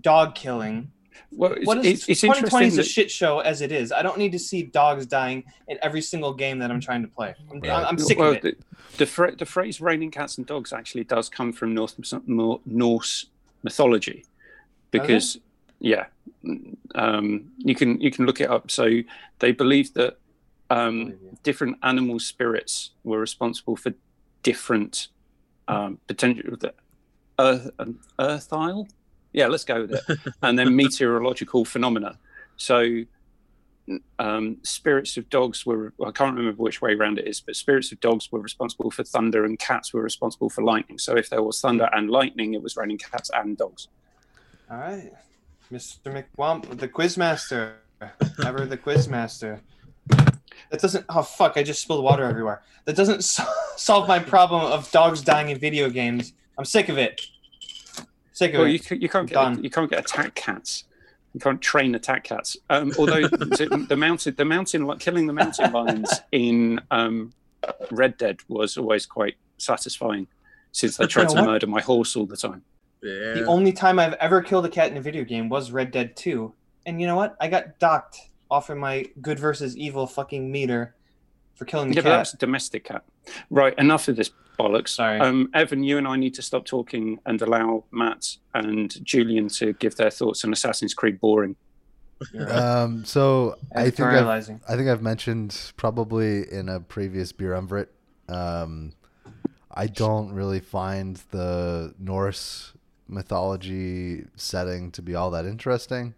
[0.00, 0.90] dog killing.
[1.30, 3.92] Well, it's, What is it's, it's 2020 is a that, shit show as it is.
[3.92, 7.08] I don't need to see dogs dying in every single game that I'm trying to
[7.08, 7.34] play.
[7.50, 7.86] I'm, Right.
[7.86, 8.42] I'm sick well, of it.
[8.42, 8.56] The,
[8.98, 11.96] the, phra- the phrase "raining cats and dogs" actually does come from North
[12.66, 13.26] Norse
[13.62, 14.24] mythology,
[14.90, 15.38] because
[15.78, 16.06] yeah,
[16.94, 18.70] um, you can you can look it up.
[18.70, 19.00] So
[19.38, 20.18] they believe that
[20.70, 23.92] um, different animal spirits were responsible for
[24.42, 25.08] different
[25.68, 26.74] um, potential the
[27.38, 28.88] earth um, earthile.
[29.32, 30.18] Yeah, let's go with it.
[30.42, 32.18] and then meteorological phenomena.
[32.56, 33.04] So
[34.18, 37.92] um, spirits of dogs were I can't remember which way around it is, but spirits
[37.92, 40.98] of dogs were responsible for thunder and cats were responsible for lightning.
[40.98, 43.88] So if there was thunder and lightning, it was raining cats and dogs.
[44.70, 45.12] All right,
[45.72, 46.24] Mr.
[46.38, 47.72] McWump, the Quizmaster,
[48.44, 49.60] ever the Quizmaster.
[50.70, 51.04] That doesn't.
[51.08, 51.56] Oh fuck!
[51.56, 52.62] I just spilled water everywhere.
[52.84, 53.44] That doesn't so-
[53.76, 56.32] solve my problem of dogs dying in video games.
[56.58, 57.20] I'm sick of it.
[58.32, 59.56] Sake of Well, you, you can't Done.
[59.56, 60.84] get you can't get attack cats.
[61.34, 62.56] You can't train attack cats.
[62.70, 67.32] Um, although the, the mountain the mountain li- killing the mountain lions in um,
[67.90, 70.26] Red Dead was always quite satisfying,
[70.72, 71.50] since they tried You know to what?
[71.52, 72.62] murder my horse all the time.
[73.02, 73.32] Yeah.
[73.34, 76.16] The only time I've ever killed a cat in a video game was Red Dead
[76.16, 76.52] 2.
[76.86, 77.36] And you know what?
[77.40, 78.18] I got docked
[78.50, 80.94] off of my good versus evil fucking meter
[81.60, 82.20] for killing the Yeah, but that cat.
[82.20, 83.04] was a domestic cat.
[83.50, 84.88] Right, enough of this bollocks.
[84.88, 85.20] Sorry.
[85.20, 89.74] Um, Evan, you and I need to stop talking and allow Matt and Julian to
[89.74, 91.56] give their thoughts on Assassin's Creed Boring.
[92.48, 97.88] Um, so I think I've, I think I've mentioned probably in a previous beer umbrate.
[98.28, 98.92] Um,
[99.70, 102.72] I don't really find the Norse
[103.06, 106.14] mythology setting to be all that interesting.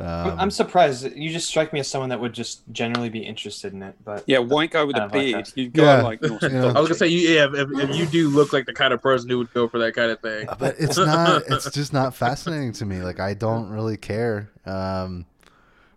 [0.00, 1.10] I'm- Um, I'm surprised.
[1.16, 3.96] You just strike me as someone that would just generally be interested in it.
[4.04, 5.46] But Yeah, white guy with I a don't like beard.
[5.46, 5.56] that.
[5.56, 6.02] You got Yeah.
[6.02, 6.64] like Norse Yeah.
[6.66, 9.02] I was gonna say, you, yeah, if, if you do look like the kind of
[9.02, 10.46] person who would go for that kind of thing.
[10.58, 11.42] but it's not.
[11.48, 13.02] It's just not fascinating to me.
[13.02, 14.50] Like I don't really care.
[14.66, 15.26] Um,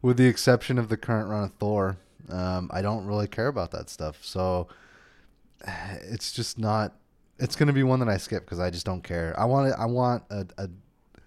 [0.01, 1.97] with the exception of the current run of Thor,
[2.29, 4.17] um, I don't really care about that stuff.
[4.23, 4.67] So
[6.01, 6.93] it's just not.
[7.37, 9.33] It's gonna be one that I skip because I just don't care.
[9.39, 9.73] I want.
[9.77, 10.69] I want a, a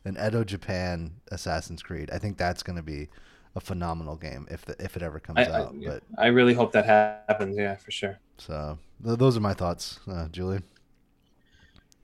[0.04, 2.10] an Edo Japan Assassin's Creed.
[2.12, 3.08] I think that's gonna be
[3.56, 5.74] a phenomenal game if the, if it ever comes I, I, out.
[5.84, 7.56] But I really hope that happens.
[7.56, 8.18] Yeah, for sure.
[8.38, 10.60] so th- those are my thoughts, uh, Julie.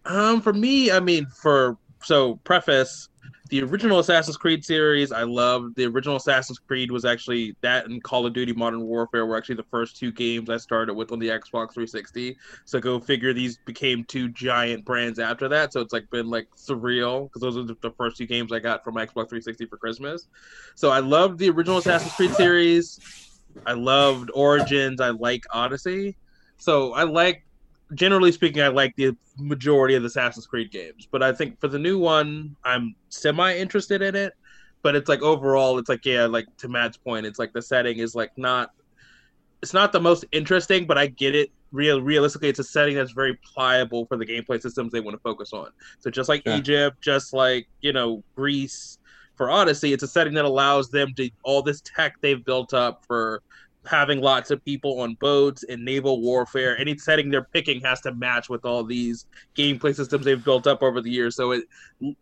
[0.07, 3.10] Um, for me, I mean, for so preface,
[3.51, 5.75] the original Assassin's Creed series, I loved.
[5.75, 9.57] The original Assassin's Creed was actually that and Call of Duty Modern Warfare were actually
[9.57, 12.37] the first two games I started with on the Xbox 360.
[12.65, 15.73] So go figure, these became two giant brands after that.
[15.73, 18.85] So it's like been like surreal because those are the, first two games I got
[18.85, 20.29] from my Xbox 360 for Christmas.
[20.77, 23.01] So I loved the original Assassin's Creed series.
[23.67, 25.01] I loved Origins.
[25.01, 26.17] I like Odyssey.
[26.57, 27.45] So I like
[27.95, 31.69] generally speaking, I like the majority of the Assassin's Creed games, but I think for
[31.69, 34.35] the new one, I'm semi interested in it.
[34.83, 37.99] But it's like overall, it's like yeah, like to Matt's point, it's like the setting
[37.99, 38.71] is like not,
[39.63, 41.51] it's not the most interesting, but I get it.
[41.73, 45.21] Real realistically, it's a setting that's very pliable for the gameplay systems they want to
[45.21, 45.69] focus on.
[46.01, 46.55] So just like Sure.
[46.57, 48.99] Egypt, just like you know Greece
[49.37, 53.05] for Odyssey, it's a setting that allows them to all this tech they've built up
[53.07, 53.43] for
[53.87, 56.77] having lots of people on boats and naval warfare.
[56.79, 59.27] Any setting they're picking has to match with all these
[59.57, 61.37] gameplay systems they've built up over the years.
[61.37, 61.65] So it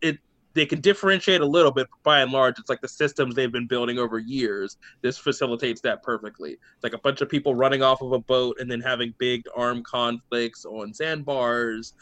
[0.00, 0.18] it
[0.54, 3.52] they can differentiate a little bit, but by and large, it's like the systems they've
[3.52, 4.76] been building over years.
[5.02, 6.52] This facilitates that perfectly.
[6.52, 9.42] It's like a bunch of people running off of a boat and then having big
[9.56, 11.92] armed conflicts on sandbars,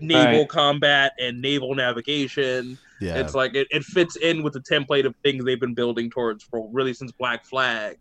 [0.00, 0.48] naval Right.
[0.48, 2.76] combat, and naval navigation.
[3.00, 6.10] Yeah, It's like it, it fits in with the template of things they've been building
[6.10, 7.96] towards for really since Black Flag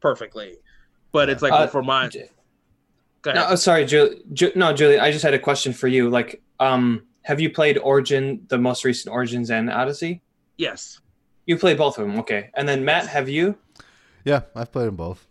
[0.00, 0.56] perfectly.
[1.12, 2.28] But it's like Uh, for my J-
[3.26, 4.22] No, oh, sorry, Julie.
[4.32, 4.98] Ju- no, Julie.
[4.98, 6.08] I just had a question for you.
[6.08, 10.22] Like, um, have you played Origin, the most recent Origins and Odyssey?
[10.56, 11.00] yes.
[11.46, 12.50] You played both of them, okay.
[12.54, 13.56] And then Matt, have you?
[14.24, 15.26] yeah, I've played them both.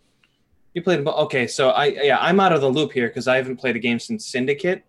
[0.74, 1.14] You played them both.
[1.26, 3.78] Okay, so I yeah, I'm out of the loop here because I haven't played a
[3.78, 4.84] game since Syndicate.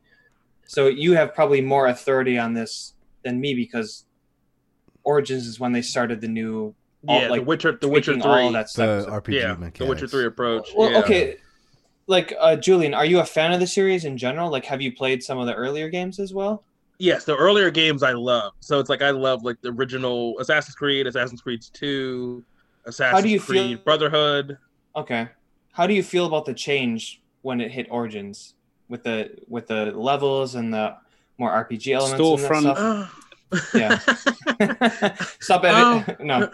[0.66, 4.04] So you have probably more authority on this than me because
[5.04, 6.76] Origins is when they started the new
[7.08, 8.48] all- Yeah, like, The Witcher the Witcher tweaking all 3.
[8.48, 9.24] of that The stuff.
[9.24, 9.80] RPG yeah, mechanics.
[9.80, 10.70] the Witcher 3 approach.
[10.76, 11.00] Well, yeah.
[11.00, 11.38] okay.
[12.08, 14.50] Like uh, Julian, are you a fan of the series in general?
[14.52, 16.64] Like, have you played some of the earlier games as well?
[17.00, 18.54] Yes, the earlier games I love.
[18.60, 22.44] So it's like I love like the original Assassin's Creed, Assassin's Creed 2,
[22.86, 24.58] Assassin's you Creed feel- Brotherhood.
[24.96, 25.28] Okay.
[25.72, 28.56] How do you feel about the change when it hit Origins
[28.90, 30.96] with the with the levels and the
[31.38, 33.10] more RPG elements Storefront.
[33.52, 34.08] And that
[34.60, 34.78] Yeah.
[34.78, 35.38] stuff?
[35.42, 36.50] Stop Um, no.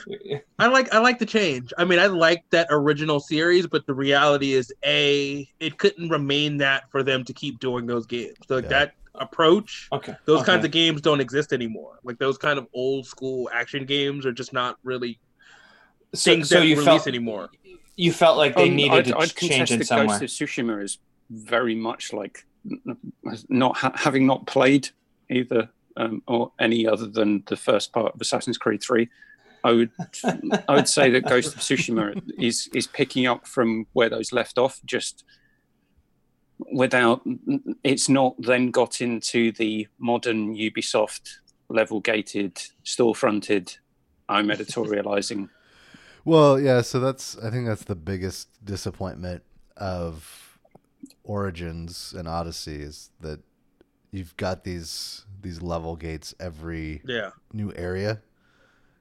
[0.60, 1.74] I like I like the change.
[1.78, 6.58] I mean, I like that original series, but the reality is, a it couldn't remain
[6.58, 8.36] that for them to keep doing those games.
[8.48, 8.70] So like Yeah.
[8.70, 10.16] that approach, Okay.
[10.26, 10.52] those okay.
[10.54, 12.00] kinds of games don't exist anymore.
[12.04, 15.20] Like those kind of old school action games are just not really
[16.14, 17.50] so, things so that you release felt anymore.
[17.96, 20.26] you felt like they Um, needed I'd, to I'd change contest in some Ghost way.
[20.26, 21.00] of Tsushima is
[21.30, 22.46] very much like
[23.50, 24.90] not ha- having not played
[25.30, 29.10] either um, or any other than the first part of Assassin's Creed Three.
[29.64, 29.92] I would
[30.70, 34.58] I would say that Ghost of Tsushima is is picking up from where those left
[34.58, 35.24] off, just
[36.72, 37.22] without
[37.84, 41.38] it's not then got into the modern Ubisoft
[41.70, 43.76] level gated, store fronted.
[44.30, 45.50] I'm editorializing.
[46.26, 49.44] Well, yeah, so that's I think that's the biggest disappointment
[49.76, 50.60] of
[51.24, 53.40] Origins and Odyssey is that
[54.12, 58.22] you've got these these level gates every Yeah, new area.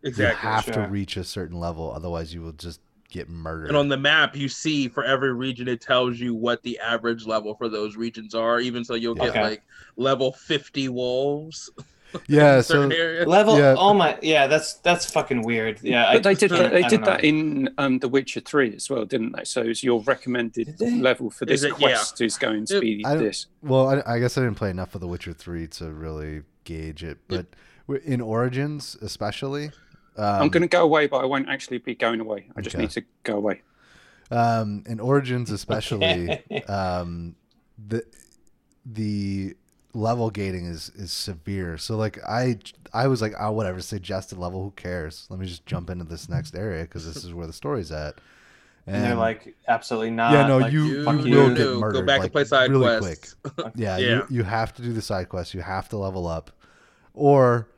[0.02, 0.50] exactly.
[0.50, 2.80] You have to reach a certain level, otherwise you will just
[3.10, 3.68] get murdered.
[3.68, 7.26] And on the map, you see for every region, it tells you what the average
[7.26, 8.60] level for those regions are.
[8.60, 9.40] Even so, you'll get Okay.
[9.40, 9.62] like
[9.96, 11.70] level 50 wolves.
[12.28, 13.26] Yeah, in so areas.
[13.26, 13.58] Level.
[13.58, 13.74] Yeah.
[13.76, 14.18] Oh my.
[14.22, 15.80] Yeah, that's that's fucking weird.
[15.82, 17.06] Yeah, But I, they did I that, they don't did know.
[17.06, 19.44] that in um, The Witcher Three as well, didn't they?
[19.44, 21.88] So it's your recommended level for Is this it- yeah.
[21.88, 23.46] quest is going to be I this.
[23.62, 27.04] well, I, I guess I didn't play enough of The Witcher Three to really gauge
[27.04, 27.46] it, but
[27.86, 29.66] w in Origins especially,
[30.16, 32.48] um, I'm going to go away, but I won't actually be going away.
[32.56, 32.82] I just Okay.
[32.84, 33.62] need to go away.
[34.30, 37.36] um, in Origins especially, um,
[37.88, 38.04] the
[38.84, 39.54] the
[39.96, 41.78] level gating is is severe.
[41.78, 42.58] So like I
[42.92, 45.26] I was like, oh whatever, suggested level, who cares?
[45.30, 48.20] Let me just jump into this next area because this is where the story's at.
[48.88, 50.32] And they're like, absolutely not.
[50.32, 52.06] yeah, no, like, you, you you you, will no, get go murdered.
[52.06, 53.34] back and play side really quests.
[53.42, 53.72] quick.
[53.74, 54.06] Yeah, Yeah.
[54.06, 55.54] You, you have to do the side quests.
[55.54, 56.52] You have to level up,
[57.12, 57.68] or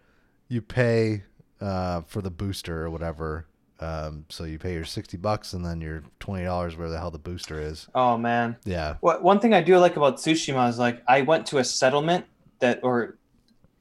[0.48, 1.22] you pay
[1.62, 3.46] uh, for the booster or whatever.
[3.80, 7.10] Um, so you pay your sixty bucks and then your twenty dollars where the hell
[7.10, 7.86] the booster is.
[7.94, 8.56] Oh man.
[8.64, 11.64] Yeah, What one thing I do like about Tsushima is like I went to a
[11.64, 12.26] settlement
[12.58, 13.18] that or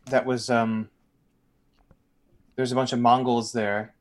[0.06, 0.90] that was um
[2.56, 3.96] there's a bunch of Mongols there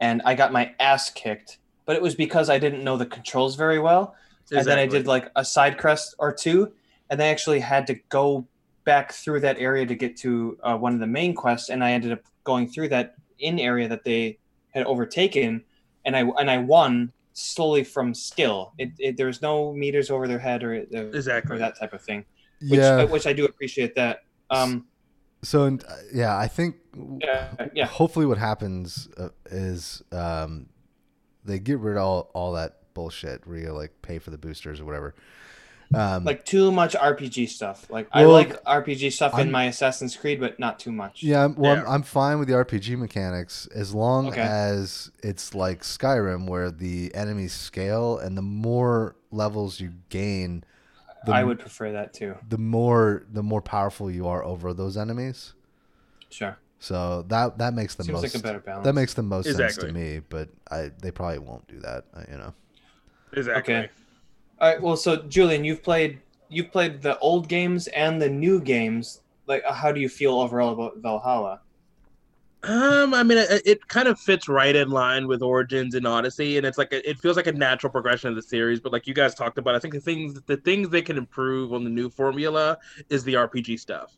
[0.00, 3.56] and I got my ass kicked, but it was because I didn't know the controls
[3.56, 4.14] very well.
[4.50, 6.72] And then I did like a side quest or two,
[7.10, 8.46] and I actually had to go
[8.84, 11.92] back through that area to get to uh, one of the main quests, and I
[11.92, 14.38] ended up going through that in area that they
[14.78, 15.64] had overtaken,
[16.04, 18.72] and I and I won solely from skill.
[18.78, 21.58] It, it there was no meters over their head or, or Exactly.
[21.58, 22.24] that type of thing,
[22.62, 23.04] which yeah.
[23.04, 24.24] which I do appreciate that.
[24.50, 24.86] Um,
[25.42, 26.76] So and, uh, yeah, I think
[27.20, 27.86] yeah, yeah.
[27.86, 30.66] hopefully what happens uh, is um,
[31.44, 34.80] they get rid of all all that bullshit where you like pay for the boosters
[34.80, 35.14] or whatever.
[35.94, 37.88] Um, Like too much RPG stuff.
[37.90, 41.22] Like I like RPG stuff I'm- in my Assassin's Creed, but not too much.
[41.22, 41.82] Yeah, I'm- well, Yeah.
[41.84, 44.42] I'm, I'm fine with the RPG mechanics as long Okay.
[44.42, 50.62] as it's like Skyrim, where the enemies scale, and the more levels you gain,
[51.24, 52.34] the, I would prefer that too.
[52.48, 55.54] the more the more powerful you are over those enemies.
[56.28, 56.58] Sure.
[56.80, 58.84] So that that makes the Seems most like a better balance.
[58.84, 60.20] that makes the most sense to me.
[60.28, 62.04] But I they probably won't do that.
[62.14, 62.54] uh, You know.
[63.32, 63.74] Exactly.
[63.74, 63.90] Okay.
[64.60, 64.80] All right.
[64.80, 69.20] Well, so Julian, you've played you've played the old games and the new games.
[69.46, 71.60] Like, uh, how do you feel overall about Valhalla?
[72.64, 76.56] Um, I mean, it, it kind of fits right in line with Origins and Odyssey,
[76.56, 78.80] and it's like a, it feels like a natural progression of the series.
[78.80, 81.72] But like you guys talked about, I think the things the things they can improve
[81.72, 82.76] on the new formula
[83.10, 84.12] is the RPG stuff.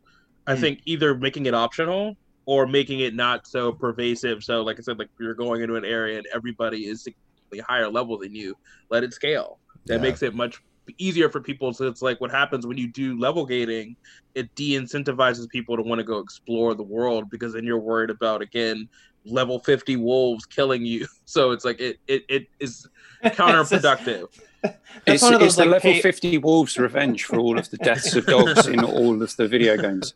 [0.46, 0.56] I Hmm.
[0.56, 4.42] think either making it optional or making it not so pervasive.
[4.42, 7.90] So, like I said, like you're going into an area and everybody is significantly higher
[7.90, 8.54] level than you.
[8.88, 9.60] Let it scale.
[9.90, 10.02] That Yeah.
[10.02, 10.62] makes it much
[10.98, 11.72] easier for people.
[11.72, 13.96] So it's like what happens when you do level gating,
[14.36, 18.40] it de-incentivizes people to want to go explore the world because then you're worried about
[18.40, 18.88] again
[19.26, 21.06] level 50 wolves killing you.
[21.26, 22.88] So it's like it it, it is
[23.24, 24.28] counterproductive.
[24.62, 24.76] That's
[25.06, 27.76] It's, one it's those the like level pay- 50 wolves revenge for all of the
[27.78, 30.14] deaths of dogs in all of the video games.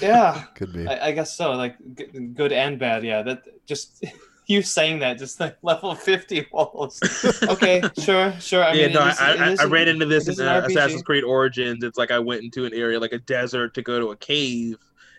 [0.00, 0.86] Yeah, Could be.
[0.86, 1.52] I, I guess so.
[1.52, 3.04] Like g- good and bad.
[3.04, 4.04] Yeah, that just
[4.50, 7.00] you saying that just like level fifty wolves.
[7.44, 8.64] Okay, sure, sure.
[8.64, 11.02] I yeah, mean, no, it is- I, I, I ran into this in uh, Assassin's
[11.02, 11.82] Creed Origins.
[11.84, 14.76] It's like I went into an area like a desert to go to a cave,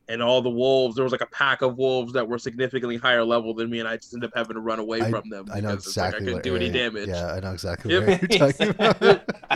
[0.10, 0.96] and all the wolves.
[0.96, 3.88] There was like a pack of wolves that were significantly higher level than me, and
[3.88, 5.46] I just ended up having to run away I- from them.
[5.54, 7.08] I know because it's like exactly I couldn't what do any damage.
[7.08, 8.08] Yeah, I know exactly Yep.
[8.08, 9.02] what you're talking about.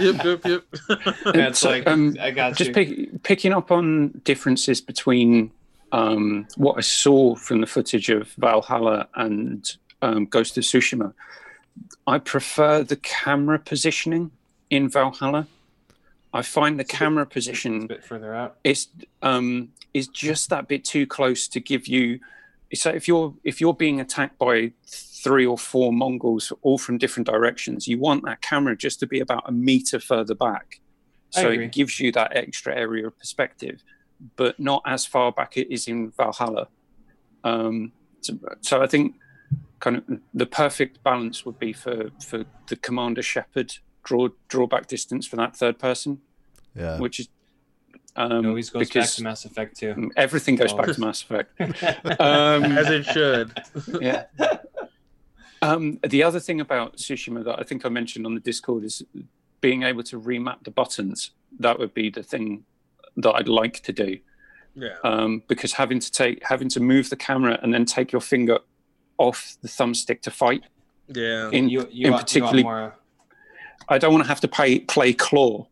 [0.02, 0.64] yep, yep, yep.
[1.35, 2.73] Yeah, it's So, like um, I got Just you.
[2.73, 5.52] pick, picking up on differences between
[5.95, 9.65] um, what I saw from the footage of Valhalla and
[10.01, 11.13] um, Ghost of Tsushima.
[12.05, 14.31] I prefer the camera positioning
[14.69, 15.47] in Valhalla.
[16.34, 18.57] I find the camera It's a bit further out.
[18.65, 18.88] is
[19.22, 22.19] um, is just that bit too close to give you.
[22.73, 27.26] So if you're if you're being attacked by three or four Mongols all from different
[27.26, 30.81] directions, you want that camera just to be about a meter further back,
[31.30, 33.81] so it gives you that extra area of perspective,
[34.35, 36.68] but not as far back it is in Valhalla.
[37.43, 37.91] Um,
[38.22, 39.15] so, so I think
[39.80, 40.03] kind of
[40.34, 43.73] the perfect balance would be for for the Commander Shepard
[44.03, 46.22] draw drawback distance for that third person,
[46.76, 46.97] Yeah.
[46.99, 47.27] which is
[48.15, 50.10] um, It always goes back to Mass Effect too.
[50.15, 50.93] everything goes back Oh.
[50.93, 51.52] to Mass Effect.
[52.19, 53.52] Um, As it should.
[54.02, 54.26] yeah.
[55.61, 59.03] Um, the other thing about Tsushima that I think I mentioned on the Discord is
[59.61, 61.31] being able to remap the buttons.
[61.60, 62.65] That would be the thing
[63.17, 64.17] that I'd like to do
[64.75, 64.95] Yeah.
[65.03, 68.59] um, because having to take having to move the camera and then take your finger
[69.17, 70.63] off the thumbstick to fight.
[71.07, 71.49] Yeah.
[71.51, 72.95] In, you, you, in want, you particularly, more.
[73.89, 75.67] I don't want to have to pay, play claw.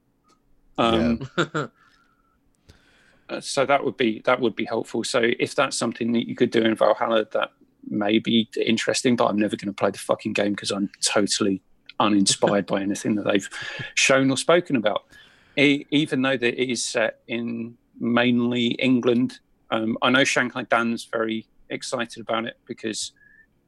[0.78, 1.68] Um, uh,
[3.40, 5.04] so that would be that would be helpful.
[5.04, 7.52] So if that's something that you could do in Valhalla, that
[7.90, 9.16] may be interesting.
[9.16, 11.62] But I'm never going to play the fucking game because I'm totally
[12.00, 13.50] uninspired by anything that they've
[13.96, 15.04] shown or spoken about.
[15.58, 19.40] Even though that it is set in mainly England,
[19.72, 23.12] Um, I know Shanghai Dan's very excited about it because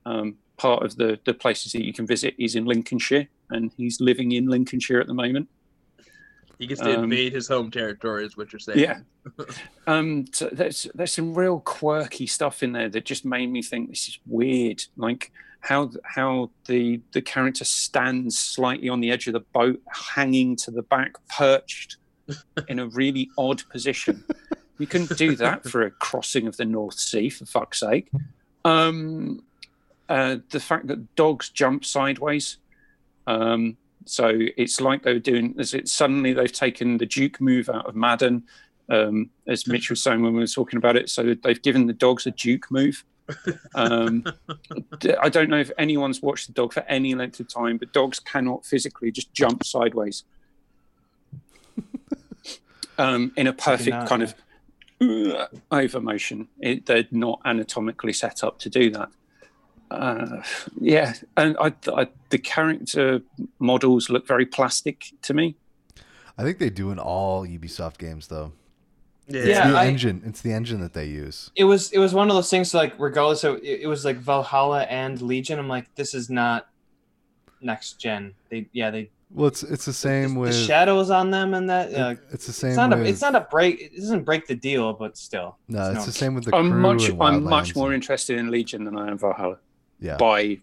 [0.05, 3.99] um, part of the the places that you can visit is in Lincolnshire, and he's
[3.99, 5.49] living in Lincolnshire at the moment.
[6.59, 8.79] He gets to Um, invade his home territory, is what you're saying.
[8.79, 8.99] Yeah.
[9.87, 13.89] um, so there's there's some real quirky stuff in there that just made me think
[13.89, 14.83] this is weird.
[14.95, 15.31] Like
[15.65, 19.81] how how the the character stands slightly on the edge of the boat,
[20.15, 21.97] hanging to the back, perched
[22.67, 24.23] in a really odd position.
[24.77, 28.09] You can do that for a crossing of the North Sea, for fuck's sake.
[28.63, 29.43] Um,
[30.07, 32.57] uh, the fact that dogs jump sideways.
[33.25, 35.55] Um, so it's like they were doing.
[35.57, 38.43] Is it suddenly they've taken the Duke move out of Madden,
[38.89, 41.09] um, as Mitch was saying when we were talking about it.
[41.09, 43.03] So they've given the dogs a Duke move.
[43.73, 44.23] Um,
[44.99, 47.93] d- I don't know if anyone's watched the dog for any length of time, but
[47.93, 50.23] dogs cannot physically just jump sideways
[52.97, 54.35] um, in a perfect not, kind of
[55.01, 56.47] uh, over motion.
[56.59, 59.09] It, they're not anatomically set up to do that.
[59.91, 60.41] Uh,
[60.79, 63.21] yeah, and I, I, the character
[63.59, 65.55] models look very plastic to me.
[66.37, 68.51] I think they do in all Ubisoft games though.
[69.27, 69.39] Yeah.
[69.39, 70.21] It's Yeah, the I- engine.
[70.25, 71.51] It's the engine that they use.
[71.55, 74.17] it was it was one of those things like regardless of it, it was like
[74.17, 75.57] Valhalla and Legion.
[75.59, 76.67] I'm like, this is not
[77.61, 78.33] next gen.
[78.49, 81.67] They yeah they Well, it's it's the same the, with the shadows on them and
[81.69, 81.89] that.
[81.91, 82.69] it- Uh, it's the same.
[82.71, 83.81] it's not with, a it's not a break.
[83.81, 85.57] It doesn't break the deal, but still.
[85.67, 87.95] no, it's no- the same with the crew I'm much, I'm Wildlands much more and-
[87.95, 89.57] interested in Legion than I am Valhalla.
[89.99, 90.17] yeah.
[90.17, 90.59] By,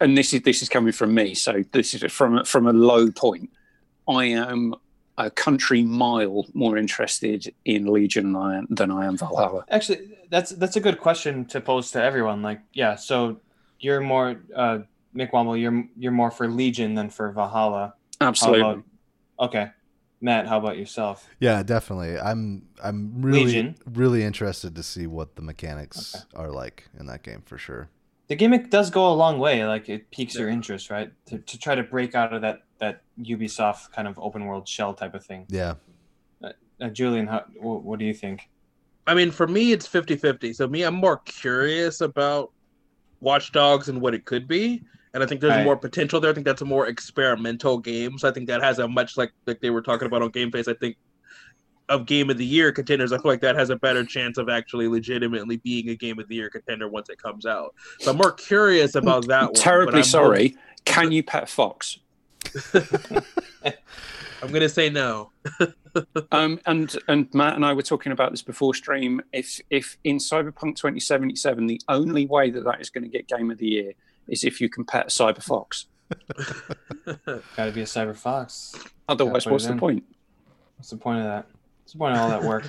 [0.00, 3.10] and this is this is coming from me, so this is from from a low
[3.12, 3.50] point.
[4.08, 4.74] I am
[5.16, 9.64] a country mile more interested in Legion than I am, than I am Valhalla.
[9.70, 12.42] Actually, that's that's a good question to pose to everyone.
[12.42, 13.40] Like, yeah, so
[13.78, 14.78] you're more uh,
[15.14, 17.94] Mick Womble, you're you're more for Legion than for Valhalla.
[18.20, 18.60] Absolutely.
[18.60, 18.84] about-
[19.38, 19.70] okay,
[20.20, 21.28] Matt, how about yourself?
[21.38, 22.18] Yeah, definitely.
[22.18, 23.76] I'm I'm really Legion.
[23.92, 27.88] really interested to see what the mechanics are like in that game for sure.
[28.26, 29.66] The gimmick does go a long way.
[29.66, 31.12] Like, it piques your interest, right?
[31.26, 34.94] To, to try to break out of that that Ubisoft kind of open world shell
[34.94, 35.46] type of thing.
[35.48, 35.74] Yeah.
[36.42, 38.50] Uh, Julian, how, wh- what do you think?
[39.06, 40.52] I mean, for me, it's 50 50.
[40.54, 42.50] So, me, I'm more curious about
[43.20, 44.82] Watch Dogs and what it could be.
[45.12, 45.64] And I think there's Right.
[45.64, 46.30] more potential there.
[46.30, 48.18] I think that's a more experimental game.
[48.18, 50.50] So, I think that has a much like like they were talking about on Game
[50.50, 50.66] Face.
[50.68, 50.96] I think
[51.90, 54.48] of Game of the Year contenders, I feel like that has a better chance of
[54.48, 57.74] actually legitimately being a Game of the Year contender once it comes out.
[58.00, 59.54] So, I'm more curious about that one.
[59.54, 60.56] Terribly I'm sorry.
[60.86, 61.98] Can you pet fox?
[64.42, 65.30] I'm going to say no.
[66.32, 69.22] um, and and Matt and I were talking about this before stream.
[69.32, 73.50] If if in Cyberpunk 2077 the only way that that is going to get Game
[73.50, 73.92] of the Year
[74.28, 75.86] is if you can pet a cyber fox.
[77.56, 78.74] Got to be a cyber fox.
[79.08, 79.78] Otherwise, put it what's the in.
[79.78, 80.04] point?
[80.76, 81.46] What's the point of that?
[81.82, 82.64] What's the point of all that work?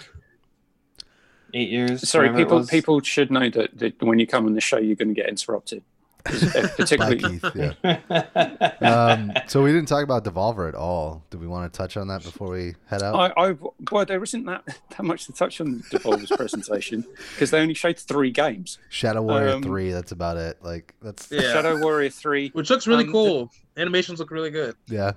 [1.53, 2.07] Eight years.
[2.07, 5.09] Sorry, people people should know that, that when you come on the show, you're going
[5.09, 5.83] to get interrupted.
[6.25, 6.31] By
[6.77, 8.71] Particularly, Keith, yeah.
[8.81, 11.23] Um, so we didn't talk about Devolver at all.
[11.29, 13.15] Do we want to touch on that before we head out?
[13.37, 13.55] I, I
[13.91, 17.97] well, there isn't that that much to touch on Devolver's presentation because they only showed
[17.99, 19.91] three games: Shadow Warrior um, Three.
[19.91, 20.57] That's about it.
[20.63, 21.41] Like that's Yeah.
[21.41, 22.49] Shadow Warrior Three.
[22.53, 23.51] Which looks really Um, cool.
[23.77, 24.75] Animations look really good.
[24.87, 25.13] yeah.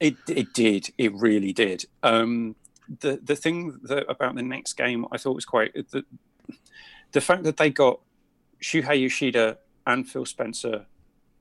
[0.00, 0.90] It it did.
[0.98, 1.84] It really did.
[2.02, 2.54] Um,
[3.00, 6.04] the the thing that about the next game I thought was quite the
[7.12, 8.00] the fact that they got
[8.62, 10.86] Shuhei Yoshida and Phil Spencer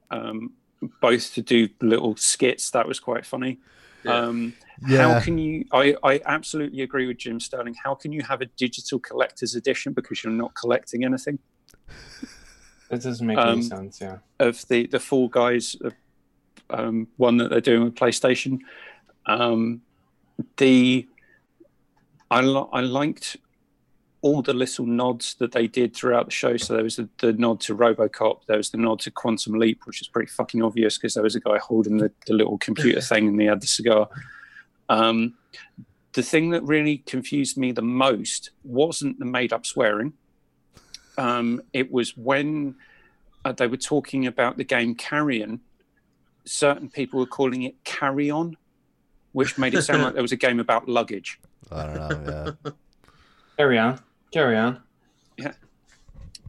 [0.09, 0.53] um,
[1.01, 3.59] both to do little skits that was quite funny.
[4.03, 4.15] Yeah.
[4.15, 4.53] Um,
[4.88, 5.13] Yeah.
[5.13, 5.65] How can you?
[5.72, 7.76] I, I absolutely agree with Jim Sterling.
[7.84, 11.38] How can you have a digital collector's edition because you're not collecting anything
[12.89, 14.01] That doesn't make Um, any sense.
[14.01, 14.18] Yeah.
[14.39, 15.91] of the the Fall Guys uh,
[16.72, 18.59] um, one that they're doing with PlayStation?
[19.27, 19.81] Um,
[20.57, 21.07] the
[22.31, 23.38] I li- I liked
[24.22, 26.56] all the little nods that they did throughout the show.
[26.56, 28.45] So there was the, the nod to RoboCop.
[28.45, 31.35] There was the nod to Quantum Leap, which is pretty fucking obvious because there was
[31.35, 34.10] a guy holding the, the little computer thing and he had the cigar.
[34.89, 35.34] Um,
[36.14, 40.14] the thing that really confused me the most wasn't the made up swearing.
[41.18, 42.76] Um, it was when
[43.43, 45.61] uh, they were talking about the game Carrion,
[46.45, 48.56] certain people were calling it Carry On,
[49.31, 51.39] which made it sound like there was a game about luggage.
[51.72, 52.56] I don't know.
[52.65, 52.72] Yeah.
[53.57, 53.99] Carry on.
[54.31, 54.81] Carry on.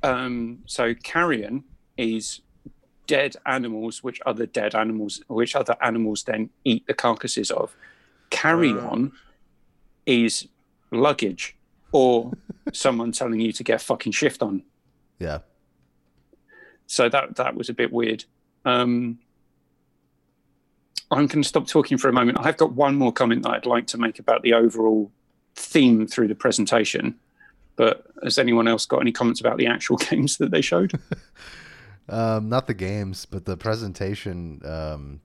[0.05, 1.63] Um, so Carrion
[1.97, 2.41] is
[3.07, 7.75] dead animals, which other dead animals, which other animals then eat the carcasses of.
[8.31, 8.89] Carry Uh.
[8.89, 9.13] on
[10.07, 10.49] is
[10.91, 11.57] luggage
[11.93, 12.33] or
[12.73, 14.63] someone telling you to get a fucking shift on.
[15.21, 15.39] Yeah.
[16.89, 18.25] So that that was a bit weird.
[18.65, 19.19] Um,
[21.13, 22.39] I'm going to stop talking for a moment.
[22.41, 25.13] I've got one more comment that I'd like to make about the overall
[25.55, 27.19] theme through the presentation.
[27.77, 30.93] But has anyone else got any comments about the actual games that they showed?
[32.09, 35.21] Um, not the games, but the presentation um,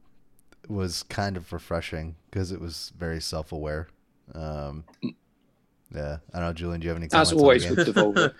[0.69, 3.87] was kind of refreshing because it was very self-aware.
[4.35, 4.85] Um,
[5.93, 6.79] yeah, I don't know, Julian.
[6.79, 7.31] Do you have any comments?
[7.31, 7.95] As always on the with?
[7.95, 8.33] Devolver.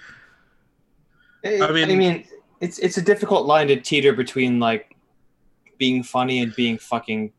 [1.46, 2.26] I I mean- mean, I mean,
[2.62, 4.96] it's it's a difficult line to teeter between like
[5.80, 7.34] being funny and being fucking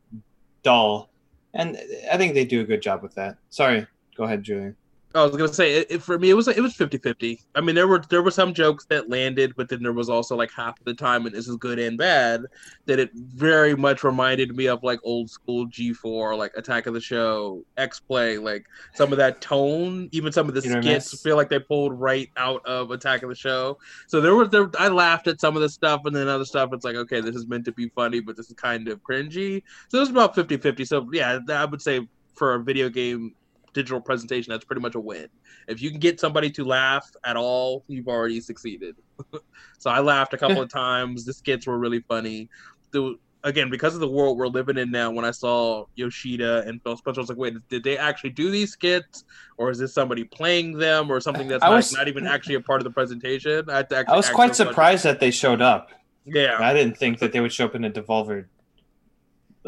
[0.64, 1.10] dull,
[1.54, 1.78] and
[2.10, 3.38] I think they do a good job with that.
[3.50, 3.86] Sorry,
[4.16, 4.76] go ahead, Julian.
[5.14, 7.40] I was gonna say it, it- for me it was it was 50-50.
[7.54, 10.36] I mean there were there were some jokes that landed, but then there was also
[10.36, 12.42] like half of the time, and this is good and bad,
[12.86, 17.00] that it very much reminded me of like old school G4, like Attack of the
[17.00, 21.22] Show, X Play, like some of that tone, even some of the You know, skits
[21.22, 23.78] feel like they pulled right out of Attack of the Show.
[24.08, 26.70] So there was there I laughed at some of the stuff, and then other stuff
[26.74, 29.62] it's like okay, this is meant to be funny, but this is kind of cringy.
[29.88, 30.84] So it was about 50-50.
[30.84, 32.06] So yeah, I would say
[32.36, 33.32] for a video game
[33.72, 35.28] digital presentation, that's pretty much a win.
[35.66, 38.96] If you can get somebody to laugh at all, you've already succeeded.
[39.78, 41.24] so I laughed a couple of times.
[41.24, 42.48] The skits were really funny.
[42.90, 46.82] The, again, because of the world we're living in now, when I saw Yoshida and
[46.82, 49.24] Phil Spencer, I was like, wait, did they actually do these skits?
[49.56, 52.60] Or is this somebody playing them or something that's not, was- not even actually a
[52.60, 53.68] part of the presentation?
[53.68, 55.90] I, had to actually I was quite surprised that they showed up.
[56.24, 56.58] Yeah.
[56.60, 58.46] I didn't think that they would show up in a Devolver.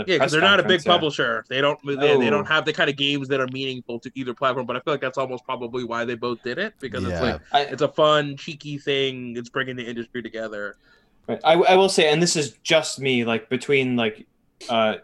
[0.01, 0.93] The Yeah, because they're not a big yeah.
[0.93, 1.45] publisher.
[1.49, 4.35] They don't they, they don't have the kind of games that are meaningful to either
[4.35, 4.67] platform.
[4.67, 7.41] But I feel like that's almost probably why they both did it because it's like
[7.53, 9.37] I, it's a fun, cheeky thing.
[9.37, 10.77] It's bringing the industry together.
[11.27, 11.41] Right.
[11.45, 14.27] I, I will say, and this is just me, like between like
[14.69, 14.97] uh,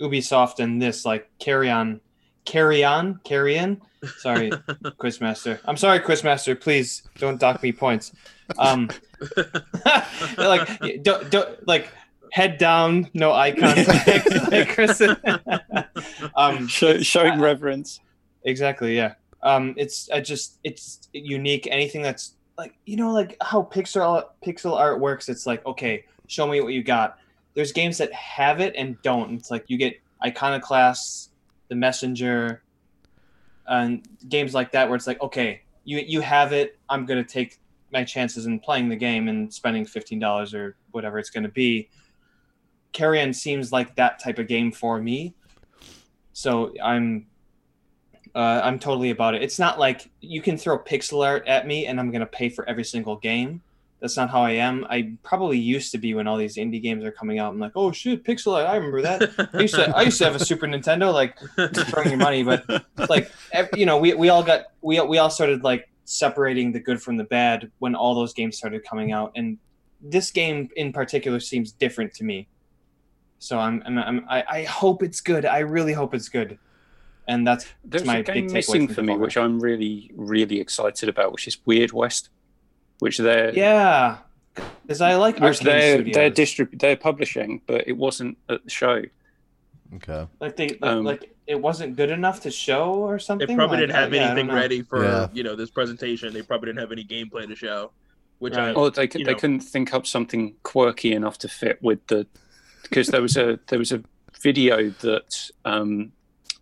[0.00, 2.00] Ubisoft and this, like carry on,
[2.44, 3.80] carry on, carry in.
[4.18, 4.50] Sorry,
[5.00, 5.60] Quizmaster.
[5.64, 6.60] I'm sorry, Quizmaster.
[6.60, 8.12] Please don't dock me points.
[8.58, 8.90] Um,
[10.36, 11.88] like don't, don't like
[12.32, 14.28] head down, no eye contact.
[14.70, 15.02] Chris.
[16.36, 18.00] um, Show, showing reverence.
[18.44, 18.96] Exactly.
[18.96, 19.14] Yeah.
[19.42, 21.68] Um, it's I just it's unique.
[21.70, 25.28] Anything that's like you know like how pixel pixel art works.
[25.28, 27.18] It's like okay, show me what you got.
[27.54, 29.34] There's games that have it and don't.
[29.34, 31.30] It's like you get Iconoclast,
[31.68, 32.62] The Messenger,
[33.66, 36.78] and games like that where it's like okay, you you have it.
[36.88, 37.58] I'm gonna take
[37.92, 41.90] my chances in playing the game and spending fifteen dollars or whatever it's gonna be.
[42.92, 45.34] Carrion seems like that type of game for me.
[46.32, 47.26] So I'm
[48.34, 49.42] uh, I'm totally about it.
[49.42, 52.68] It's not like you can throw pixel art at me and I'm gonna pay for
[52.68, 53.62] every single game.
[54.00, 54.84] That's not how I am.
[54.90, 57.52] I probably used to be when all these indie games are coming out.
[57.52, 58.66] I'm like, oh shit, pixel art.
[58.66, 59.50] I remember that.
[59.54, 61.38] I used to I used to have a Super Nintendo, like
[61.86, 62.64] throwing your money, but
[63.08, 63.30] like
[63.74, 67.16] you know, we, we all got we we all started like separating the good from
[67.16, 69.58] the bad when all those games started coming out, and
[70.00, 72.48] this game in particular seems different to me.
[73.42, 75.44] So I'm, I'm, I'm I, I hope it's good.
[75.44, 76.58] I really hope it's good,
[77.26, 80.60] and that's There's my a big game takeaway missing for me, which I'm really, really
[80.60, 82.28] excited about, which is Weird West,
[83.00, 84.18] which they're yeah,
[84.86, 86.14] because I like which they're Studios.
[86.14, 89.02] they're distrib- they're publishing, but it wasn't at the show.
[89.96, 90.26] Okay.
[90.40, 93.48] like they like, um, like it wasn't good enough to show or something.
[93.48, 94.54] They probably Like, didn't have I- yeah, anything know.
[94.54, 95.28] ready for Yeah.
[95.32, 96.32] you know this presentation.
[96.32, 97.90] They probably didn't have any gameplay to show,
[98.38, 98.68] which Right.
[98.68, 99.38] I Or they could, they know.
[99.38, 102.26] couldn't think up something quirky enough to fit with the
[102.92, 104.02] because there was a there was a
[104.42, 106.12] video that um,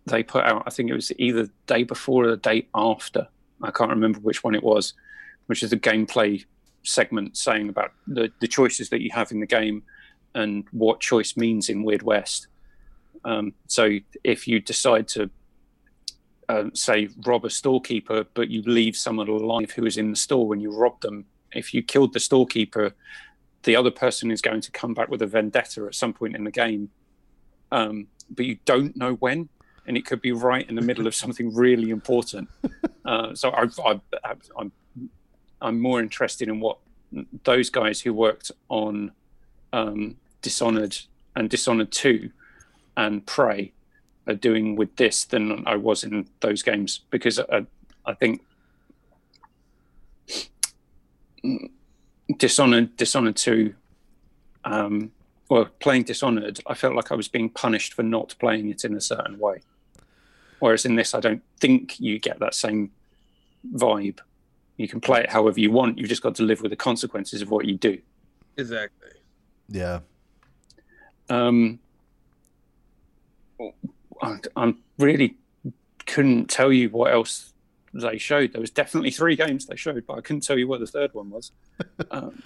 [0.05, 0.63] they put out.
[0.65, 3.27] I think it was either the day before or the day after.
[3.61, 4.93] I can't remember which one it was,
[5.47, 6.45] which is a gameplay
[6.83, 9.83] segment saying about the, the choices that you have in the game
[10.33, 12.47] and what choice means in Weird West.
[13.25, 15.29] Um, so if you decide to
[16.47, 20.47] uh, say rob a storekeeper, but you leave someone alive who is in the store
[20.47, 22.95] when you rob them, if you killed the storekeeper,
[23.63, 26.43] the other person is going to come back with a vendetta at some point in
[26.43, 26.89] the game,
[27.71, 29.49] um, but you don't know when,
[29.85, 32.49] and it could be right in the middle of something really important.
[33.03, 33.63] Uh, so I,
[34.23, 34.71] I, I'm
[35.59, 36.77] I'm more interested in what
[37.43, 39.11] those guys who worked on
[39.73, 40.97] um, Dishonored
[41.35, 42.29] and Dishonored Two
[42.95, 43.73] and Prey
[44.27, 47.65] are doing with this than I was in those games because I,
[48.05, 48.41] I think
[52.37, 53.75] Dishonored, Dishonored Two,
[54.63, 55.11] um,
[55.49, 58.95] well, playing Dishonored, I felt like I was being punished for not playing it in
[58.95, 59.61] a certain way.
[60.59, 62.91] Whereas in this, I don't think you get that same
[63.73, 64.19] vibe.
[64.77, 65.97] You can play it however you want.
[65.97, 67.99] You've just got to live with the consequences of what you do.
[68.57, 69.09] exactly.
[69.67, 69.99] Yeah.
[71.29, 71.79] Um,
[74.21, 75.35] I, I really
[76.05, 77.50] couldn't tell you what else
[77.93, 78.53] they showed.
[78.53, 81.13] There was definitely three games they showed, but I couldn't tell you what the third
[81.13, 81.51] one was.
[82.11, 82.41] Um,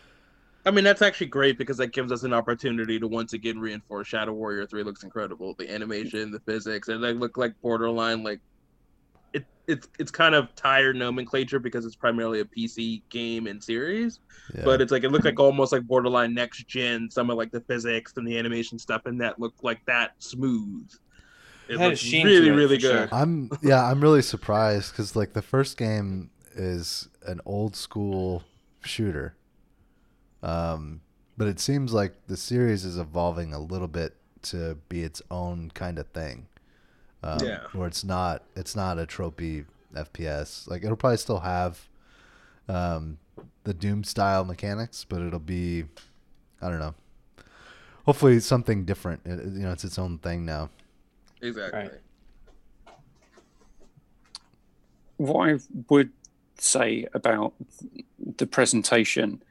[0.65, 4.07] I mean, that's actually great because that gives us an opportunity to once again reinforce
[4.07, 5.53] Shadow Warrior 3 looks incredible.
[5.53, 8.39] The animation, the physics, and they look like borderline like
[9.33, 14.19] it it's it's kind of tired nomenclature because it's primarily a PC game and series.
[14.55, 14.63] Yeah.
[14.65, 17.11] But it's like it looked like almost like borderline next gen.
[17.11, 20.89] Some of like the physics and the animation stuff, and that looked like that smooth.
[21.67, 23.09] It It had a sheen really to it, really good.
[23.09, 23.17] sure.
[23.17, 28.43] I'm yeah, I'm really surprised because like the first game is an old school
[28.83, 29.35] shooter,
[30.43, 31.01] um,
[31.37, 35.71] but it seems like the series is evolving a little bit to be its own
[35.73, 36.47] kind of thing.
[37.23, 37.61] Um, Yeah.
[37.73, 40.67] where it's not it's not a tropey FPS.
[40.67, 41.87] Like it'll probably still have
[42.69, 43.17] um,
[43.63, 45.85] the Doom style mechanics, but it'll be
[46.61, 46.93] I don't know.
[48.05, 49.21] Hopefully something different.
[49.25, 50.69] It, you know, it's its own thing now.
[51.45, 51.79] Exactly.
[51.79, 51.91] Right.
[55.17, 55.59] what I
[55.89, 56.11] would
[56.57, 57.53] say about
[58.19, 59.41] the presentation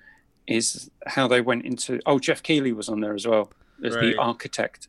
[0.47, 2.01] is how they went into.
[2.05, 3.51] Oh, Geoff Keighley was on there as well
[3.83, 4.03] as Right.
[4.15, 4.89] the architect.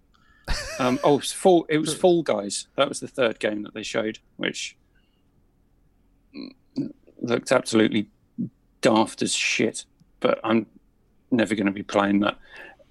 [0.80, 1.65] Um, oh, it was Fall.
[1.69, 2.68] It was Fall Guys.
[2.76, 4.77] That was the third game that they showed, which
[7.22, 8.10] looked absolutely
[8.82, 9.86] daft as shit.
[10.19, 10.65] But I'm
[11.32, 12.38] never going to be playing that.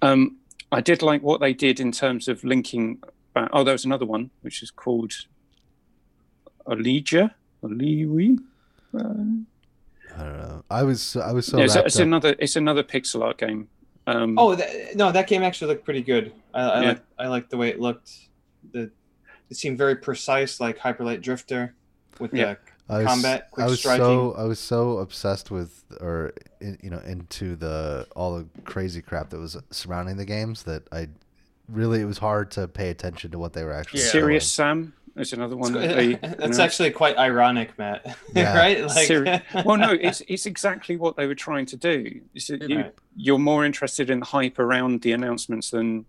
[0.01, 0.37] Um,
[0.71, 3.01] I did like what they did in terms of linking.
[3.35, 3.49] Back.
[3.53, 5.13] Oh, there was another one which is called
[6.67, 7.31] Allegia.
[7.63, 8.37] Allewi.
[8.93, 8.97] Uh,
[10.17, 10.63] I don't know.
[10.69, 12.35] I was I was so yeah, it's, it's up- another.
[12.39, 13.67] It's another pixel art game.
[14.07, 16.31] Um, Oh that, no, that game actually looked pretty good.
[16.53, 16.87] I, I Yeah.
[16.89, 18.11] like I like the way it looked.
[18.71, 18.89] The
[19.49, 21.75] it seemed very precise, like Hyperlight Drifter,
[22.19, 22.55] with Yeah.
[22.87, 24.05] I was, combat, quick I was striking.
[24.05, 29.01] so I was so obsessed with or in, you know into the all the crazy
[29.01, 31.09] crap that was surrounding the games that I
[31.67, 34.01] really it was hard to pay attention to what they were actually.
[34.01, 34.07] Yeah.
[34.07, 35.73] Serious Sam is another one.
[35.73, 36.13] That they.
[36.21, 36.59] That's announced.
[36.59, 38.15] actually quite ironic, Matt.
[38.35, 38.57] Yeah.
[38.57, 38.81] right?
[38.85, 42.21] Like, Seri- well, no, it's it's exactly what they were trying to do.
[42.33, 42.93] Is that you, Right.
[43.15, 46.05] you're more interested in the hype around the announcements than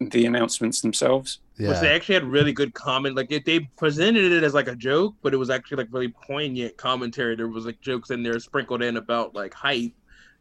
[0.00, 1.40] the announcements themselves.
[1.58, 3.16] Yeah, Which they actually had really good comment.
[3.16, 6.08] Like if they presented it as like a joke, but it was actually like really
[6.08, 7.36] poignant commentary.
[7.36, 9.92] There was like jokes in there sprinkled in about like hype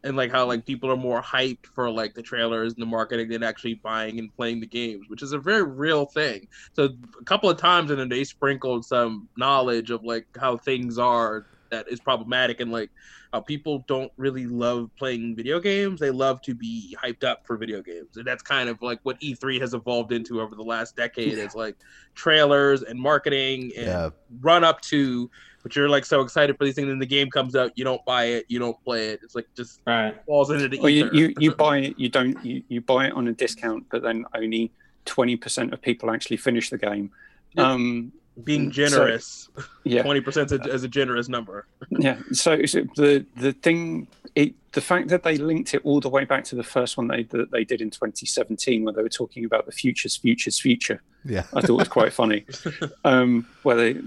[0.03, 3.29] and like how like people are more hyped for like the trailers and the marketing
[3.29, 6.47] than actually buying and playing the games, which is a very real thing.
[6.73, 6.89] So
[7.19, 11.45] a couple of times and then they sprinkled some knowledge of like how things are
[11.71, 12.89] that is problematic and like
[13.31, 15.99] how people don't really love playing video games.
[15.99, 18.15] They love to be hyped up for video games.
[18.15, 21.53] And that's kind of like what E3 has evolved into over the last decade is
[21.53, 21.75] like
[22.15, 24.09] trailers and marketing and Yeah.
[24.41, 25.29] run up to
[25.63, 28.03] but you're like so excited for these things and the game comes out, you don't
[28.05, 29.19] buy it, you don't play it.
[29.23, 30.15] It's like just right.
[30.25, 33.13] falls into the Or you, you, you buy it, you don't you, you buy it
[33.13, 34.71] on a discount, but then only
[35.05, 37.11] twenty percent of people actually finish the game.
[37.53, 37.71] Yeah.
[37.71, 38.11] Um,
[38.43, 39.49] being so- generous.
[39.83, 41.65] yeah, Twenty percent is a generous number.
[41.91, 42.17] yeah.
[42.31, 44.07] So, so the the thing,
[44.39, 47.07] it, the fact that they linked it all the way back to the first one
[47.07, 51.01] they that they did in 2017, where they were talking about the future's future's future,
[51.25, 52.45] yeah, I thought was quite funny.
[53.03, 54.01] Um, where they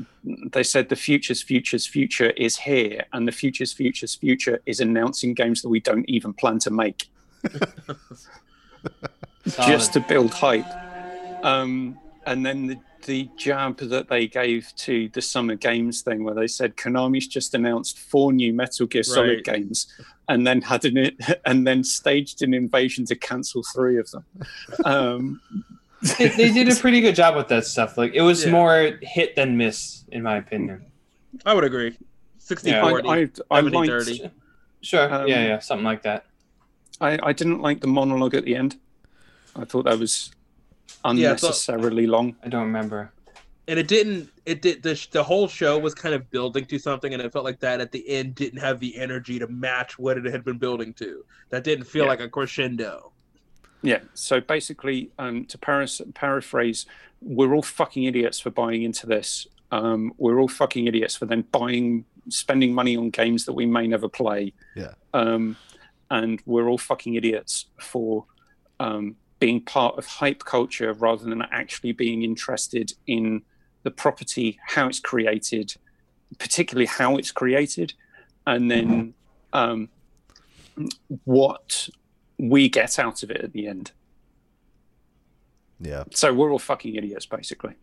[0.53, 5.35] they said the future's future's future is here, and the future's future's future is announcing
[5.35, 7.11] games that we don't even plan to make
[9.47, 10.73] just to build hype.
[11.45, 16.35] Um, and then the, the jab that they gave to the Summer Games thing, where
[16.35, 19.45] they said Konami's just announced four new Metal Gear Solid Right.
[19.45, 19.87] games,
[20.29, 21.11] and then had an
[21.47, 24.25] and then staged an invasion to cancel three of them.
[24.85, 25.41] Um,
[26.19, 27.97] they, they did a pretty good job with that stuff.
[27.99, 28.51] Like it was Yeah.
[28.53, 30.85] more hit than miss, in my opinion.
[31.47, 31.97] I would agree.
[32.39, 32.85] 60 Yeah.
[32.85, 33.09] I, 40.
[33.09, 33.13] I,
[33.51, 34.31] I 70, liked, 30.
[34.81, 35.15] Sure.
[35.15, 36.27] Um, yeah, yeah, something like that.
[37.01, 38.77] I, I didn't like the monologue at the end.
[39.57, 40.31] I thought that was
[41.05, 42.37] Yeah, I unnecessarily long.
[42.45, 43.13] I don't remember.
[43.69, 47.13] and it didn't it did the, the whole show was kind of building to something
[47.15, 50.19] and it felt like that at the end didn't have the energy to match what
[50.19, 52.09] it had been building to that didn't feel Yeah.
[52.09, 53.13] like a crescendo
[53.83, 54.01] Yeah.
[54.15, 56.87] So basically, um, to paras- paraphrase,
[57.21, 59.47] we're all fucking idiots for buying into this.
[59.73, 63.87] Um, we're all fucking idiots for then buying, spending money on games that we may
[63.89, 64.53] never play.
[64.77, 64.93] Yeah.
[65.15, 65.57] Um,
[66.11, 68.25] and we're all fucking idiots for
[68.81, 73.43] um, being part of hype culture rather than actually being interested in
[73.83, 75.75] the property, how it's created,
[76.39, 77.93] particularly how it's created,
[78.47, 79.13] and then
[79.53, 79.89] um,
[81.25, 81.89] what
[82.39, 83.91] we get out of it at the end.
[85.81, 86.05] yeah.
[86.15, 87.75] So we're all fucking idiots, basically.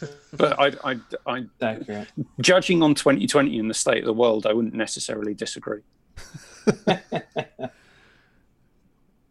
[0.36, 2.08] But I, I, I, Accurate.
[2.40, 5.82] judging on 2020 and the state of the world, I wouldn't necessarily disagree.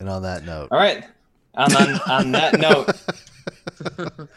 [0.02, 1.06] And on that note, All right.
[1.56, 4.28] On, on, on that note,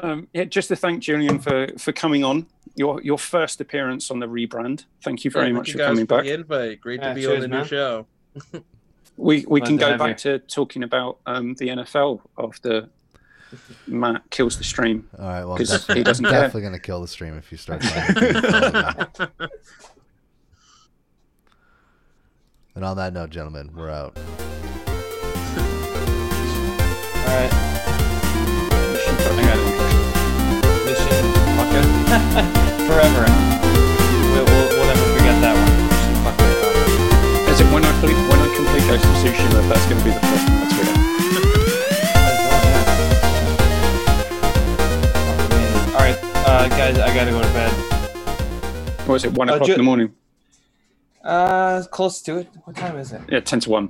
[0.00, 4.20] Um, yeah, just to thank Julian for for coming on your your first appearance on
[4.20, 4.84] the rebrand.
[5.02, 6.24] Thank you very Thank much you for guys coming for back.
[6.24, 8.06] the invite great Yeah, to be cheers, on the new show
[9.16, 12.88] We we Glad can go have back to talking about um, the NFL after
[13.88, 15.08] Matt kills the stream.
[15.18, 16.40] All right, well, I'm 'Cause definitely, he doesn't I'm care.
[16.42, 17.80] definitely gonna kill the stream if you start.
[17.80, 18.14] playing.
[22.76, 24.16] and on that note, gentlemen, we're out.
[27.28, 27.52] All right.
[28.92, 29.60] Mission for- hang on.
[30.88, 31.24] Mission
[31.58, 31.88] fucking
[32.88, 33.24] forever.
[34.32, 35.72] We'll, we'll, we'll never forget that one.
[35.92, 37.52] Mission fucking forever.
[37.52, 39.60] Is it when I complete, when I complete Ghost of Tsushima?
[39.68, 40.58] That's going to be the first one.
[40.62, 41.98] That's weird.
[45.94, 47.72] All right, uh, guys, I gotta go to bed.
[49.06, 49.32] What is it?
[49.32, 50.12] One Uh, o'clock ju- in the morning.
[51.24, 52.48] Uh, close to it.
[52.64, 53.20] What time is it?
[53.28, 53.88] Yeah, ten to one.